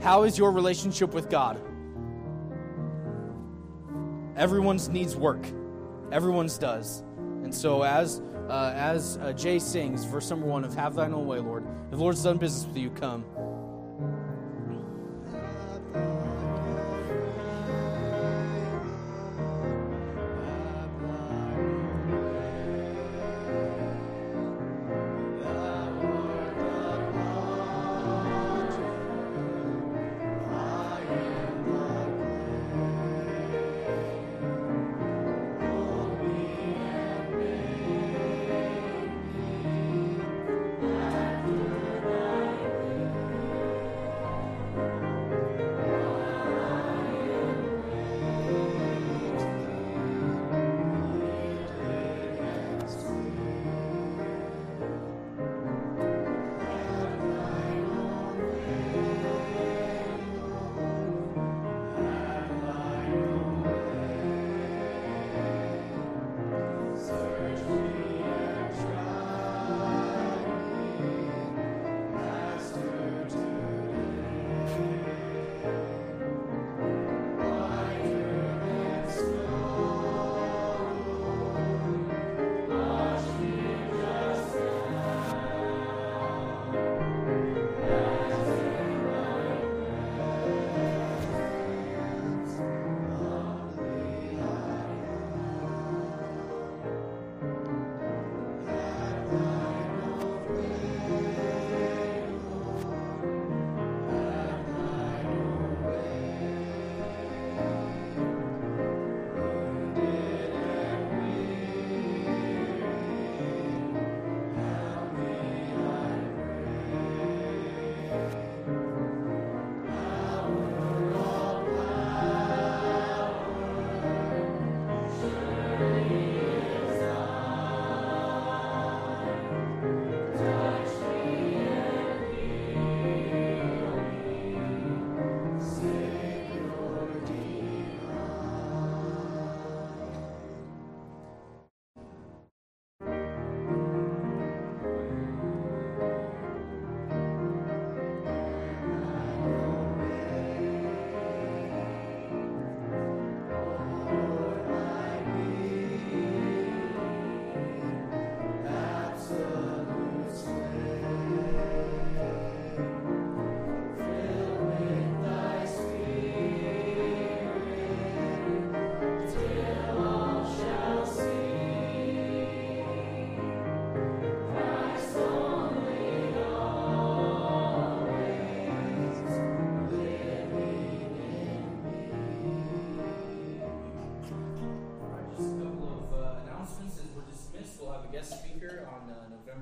how 0.00 0.24
is 0.24 0.36
your 0.36 0.50
relationship 0.50 1.14
with 1.14 1.28
God? 1.30 1.60
Everyone's 4.36 4.88
needs 4.88 5.16
work. 5.16 5.44
Everyone's 6.12 6.58
does. 6.58 7.02
And 7.42 7.54
so, 7.54 7.82
as 7.82 8.22
uh, 8.48 8.72
as 8.74 9.16
uh, 9.18 9.32
Jay 9.32 9.58
sings, 9.58 10.04
verse 10.04 10.28
number 10.30 10.46
one 10.46 10.64
of 10.64 10.74
"Have 10.74 10.94
Thine 10.94 11.14
Own 11.14 11.26
Way, 11.26 11.38
Lord." 11.38 11.64
If 11.84 11.92
the 11.92 11.96
Lord's 11.96 12.22
done 12.22 12.38
business 12.38 12.66
with 12.66 12.76
you, 12.76 12.90
come. 12.90 13.24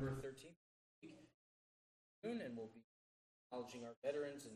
13th, 0.07 0.55
June, 2.25 2.41
and 2.45 2.57
we'll 2.57 2.71
be 2.73 2.83
acknowledging 3.51 3.85
our 3.85 3.95
veterans 4.05 4.45
and 4.45 4.55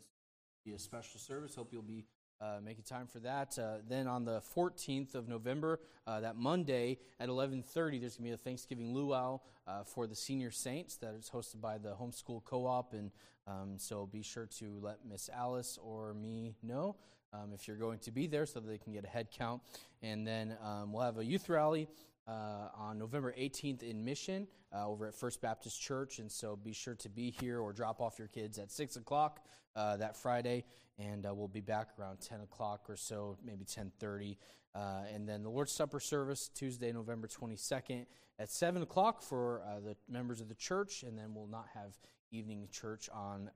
be 0.64 0.72
a 0.72 0.78
special 0.78 1.18
service. 1.18 1.54
Hope 1.54 1.70
you'll 1.72 1.82
be 1.82 2.04
uh, 2.40 2.58
making 2.64 2.84
time 2.84 3.06
for 3.06 3.18
that. 3.20 3.58
Uh, 3.58 3.78
then 3.88 4.06
on 4.06 4.24
the 4.24 4.40
14th 4.56 5.14
of 5.14 5.28
November, 5.28 5.80
uh, 6.06 6.20
that 6.20 6.36
Monday 6.36 6.98
at 7.18 7.28
11:30, 7.28 8.00
there's 8.00 8.16
going 8.16 8.18
to 8.18 8.22
be 8.22 8.30
a 8.30 8.36
Thanksgiving 8.36 8.94
luau 8.94 9.40
uh, 9.66 9.82
for 9.84 10.06
the 10.06 10.14
senior 10.14 10.50
saints 10.50 10.96
that 10.98 11.14
is 11.14 11.30
hosted 11.30 11.60
by 11.60 11.78
the 11.78 11.94
homeschool 11.94 12.44
co-op, 12.44 12.92
and 12.92 13.10
um, 13.46 13.74
so 13.78 14.06
be 14.06 14.22
sure 14.22 14.46
to 14.58 14.78
let 14.80 14.98
Miss 15.08 15.28
Alice 15.32 15.78
or 15.82 16.14
me 16.14 16.54
know. 16.62 16.96
Um, 17.34 17.52
if 17.54 17.66
you're 17.66 17.78
going 17.78 17.98
to 18.00 18.10
be 18.10 18.26
there, 18.26 18.44
so 18.44 18.60
that 18.60 18.68
they 18.68 18.76
can 18.76 18.92
get 18.92 19.04
a 19.04 19.08
head 19.08 19.28
count. 19.36 19.62
And 20.02 20.26
then 20.26 20.54
um, 20.62 20.92
we'll 20.92 21.02
have 21.02 21.16
a 21.16 21.24
youth 21.24 21.48
rally 21.48 21.88
uh, 22.26 22.68
on 22.76 22.98
November 22.98 23.34
18th 23.38 23.82
in 23.82 24.04
Mission 24.04 24.46
uh, 24.74 24.88
over 24.88 25.06
at 25.06 25.14
First 25.14 25.40
Baptist 25.40 25.80
Church. 25.80 26.18
And 26.18 26.30
so 26.30 26.56
be 26.56 26.72
sure 26.72 26.94
to 26.96 27.08
be 27.08 27.30
here 27.30 27.60
or 27.60 27.72
drop 27.72 28.00
off 28.00 28.18
your 28.18 28.28
kids 28.28 28.58
at 28.58 28.70
6 28.70 28.96
o'clock 28.96 29.40
uh, 29.76 29.96
that 29.98 30.16
Friday. 30.16 30.64
And 30.98 31.26
uh, 31.26 31.34
we'll 31.34 31.48
be 31.48 31.60
back 31.60 31.88
around 31.98 32.20
10 32.20 32.40
o'clock 32.40 32.86
or 32.88 32.96
so, 32.96 33.36
maybe 33.44 33.64
10.30. 33.64 34.36
Uh, 34.74 35.02
and 35.14 35.28
then 35.28 35.42
the 35.42 35.50
Lord's 35.50 35.72
Supper 35.72 36.00
service, 36.00 36.48
Tuesday, 36.54 36.92
November 36.92 37.28
22nd 37.28 38.06
at 38.38 38.50
7 38.50 38.82
o'clock 38.82 39.22
for 39.22 39.62
uh, 39.62 39.80
the 39.80 39.96
members 40.08 40.40
of 40.40 40.48
the 40.48 40.54
church. 40.54 41.02
And 41.02 41.18
then 41.18 41.34
we'll 41.34 41.46
not 41.46 41.66
have 41.74 41.98
evening 42.30 42.68
church 42.72 43.10
on 43.12 43.50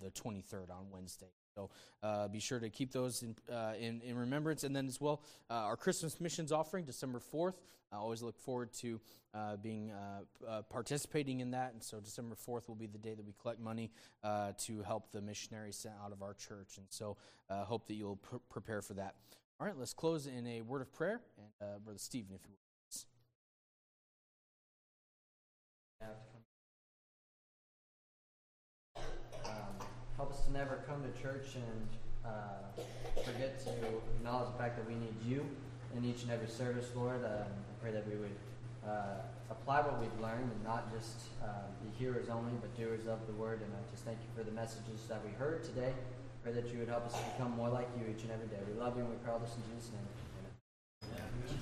the 0.00 0.10
23rd 0.10 0.70
on 0.70 0.86
Wednesday. 0.90 1.28
So 1.54 1.70
uh, 2.02 2.28
be 2.28 2.40
sure 2.40 2.58
to 2.58 2.70
keep 2.70 2.92
those 2.92 3.22
in, 3.22 3.36
uh, 3.52 3.74
in, 3.78 4.00
in, 4.02 4.16
remembrance. 4.16 4.64
And 4.64 4.74
then 4.74 4.86
as 4.86 5.00
well, 5.00 5.22
uh, 5.50 5.54
our 5.54 5.76
Christmas 5.76 6.20
missions 6.20 6.52
offering, 6.52 6.84
December 6.84 7.20
4th. 7.20 7.54
I 7.92 7.96
always 7.96 8.22
look 8.22 8.38
forward 8.38 8.72
to 8.74 9.00
uh, 9.34 9.56
being 9.56 9.90
uh, 9.90 10.48
uh, 10.48 10.62
participating 10.62 11.40
in 11.40 11.50
that. 11.50 11.74
And 11.74 11.82
so 11.82 12.00
December 12.00 12.34
4th 12.34 12.68
will 12.68 12.74
be 12.74 12.86
the 12.86 12.98
day 12.98 13.14
that 13.14 13.24
we 13.24 13.34
collect 13.40 13.60
money 13.60 13.90
to 14.22 14.82
help 14.82 15.12
the 15.12 15.20
missionaries 15.20 15.76
sent 15.76 15.94
out 16.02 16.12
of 16.12 16.22
our 16.22 16.32
church. 16.32 16.78
And 16.78 16.86
so 16.88 17.18
I 17.50 17.64
hope 17.64 17.86
that 17.88 17.94
you'll 17.94 18.16
pr- 18.16 18.36
prepare 18.48 18.80
for 18.80 18.94
that. 18.94 19.16
All 19.62 19.68
right, 19.68 19.78
let's 19.78 19.94
close 19.94 20.26
in 20.26 20.44
a 20.48 20.60
word 20.62 20.82
of 20.82 20.92
prayer. 20.92 21.20
And 21.60 21.84
Brother 21.84 22.00
Stephen, 22.00 22.34
if 22.34 22.40
you 22.48 22.50
would. 22.50 22.58
Help 30.16 30.32
us 30.32 30.44
to 30.46 30.52
never 30.52 30.80
come 30.88 31.04
to 31.04 31.22
church 31.22 31.54
and 31.54 31.88
uh, 32.24 32.82
forget 33.22 33.60
to 33.60 33.70
acknowledge 34.18 34.50
the 34.50 34.58
fact 34.58 34.76
that 34.76 34.88
we 34.88 34.96
need 34.96 35.14
you 35.24 35.46
in 35.96 36.04
each 36.04 36.22
and 36.24 36.32
every 36.32 36.48
service, 36.48 36.88
Lord. 36.96 37.24
Uh, 37.24 37.28
I 37.28 37.80
pray 37.80 37.92
that 37.92 38.04
we 38.08 38.16
would 38.16 38.34
uh, 38.84 39.22
apply 39.48 39.82
what 39.82 40.00
we've 40.00 40.20
learned 40.20 40.50
and 40.50 40.64
not 40.64 40.92
just 40.92 41.18
uh, 41.40 41.46
be 41.84 42.04
hearers 42.04 42.28
only, 42.28 42.50
but 42.60 42.76
doers 42.76 43.06
of 43.06 43.24
the 43.28 43.34
word. 43.34 43.60
And 43.62 43.70
I 43.72 43.90
just 43.92 44.04
thank 44.04 44.18
you 44.18 44.28
for 44.36 44.42
the 44.42 44.50
messages 44.56 45.06
that 45.08 45.24
we 45.24 45.30
heard 45.38 45.62
today 45.62 45.94
pray 46.42 46.52
that 46.52 46.66
you 46.72 46.78
would 46.78 46.88
help 46.88 47.06
us 47.06 47.14
to 47.14 47.24
become 47.32 47.52
more 47.56 47.68
like 47.68 47.88
you 47.96 48.12
each 48.12 48.22
and 48.22 48.32
every 48.32 48.48
day. 48.48 48.58
We 48.66 48.78
love 48.78 48.96
you 48.96 49.02
and 49.02 49.10
we 49.10 49.16
pray 49.22 49.32
all 49.32 49.38
this 49.38 49.54
in 49.54 49.62
Jesus' 49.74 49.92
name. 49.92 50.02
Amen. 51.06 51.22
Amen. 51.22 51.61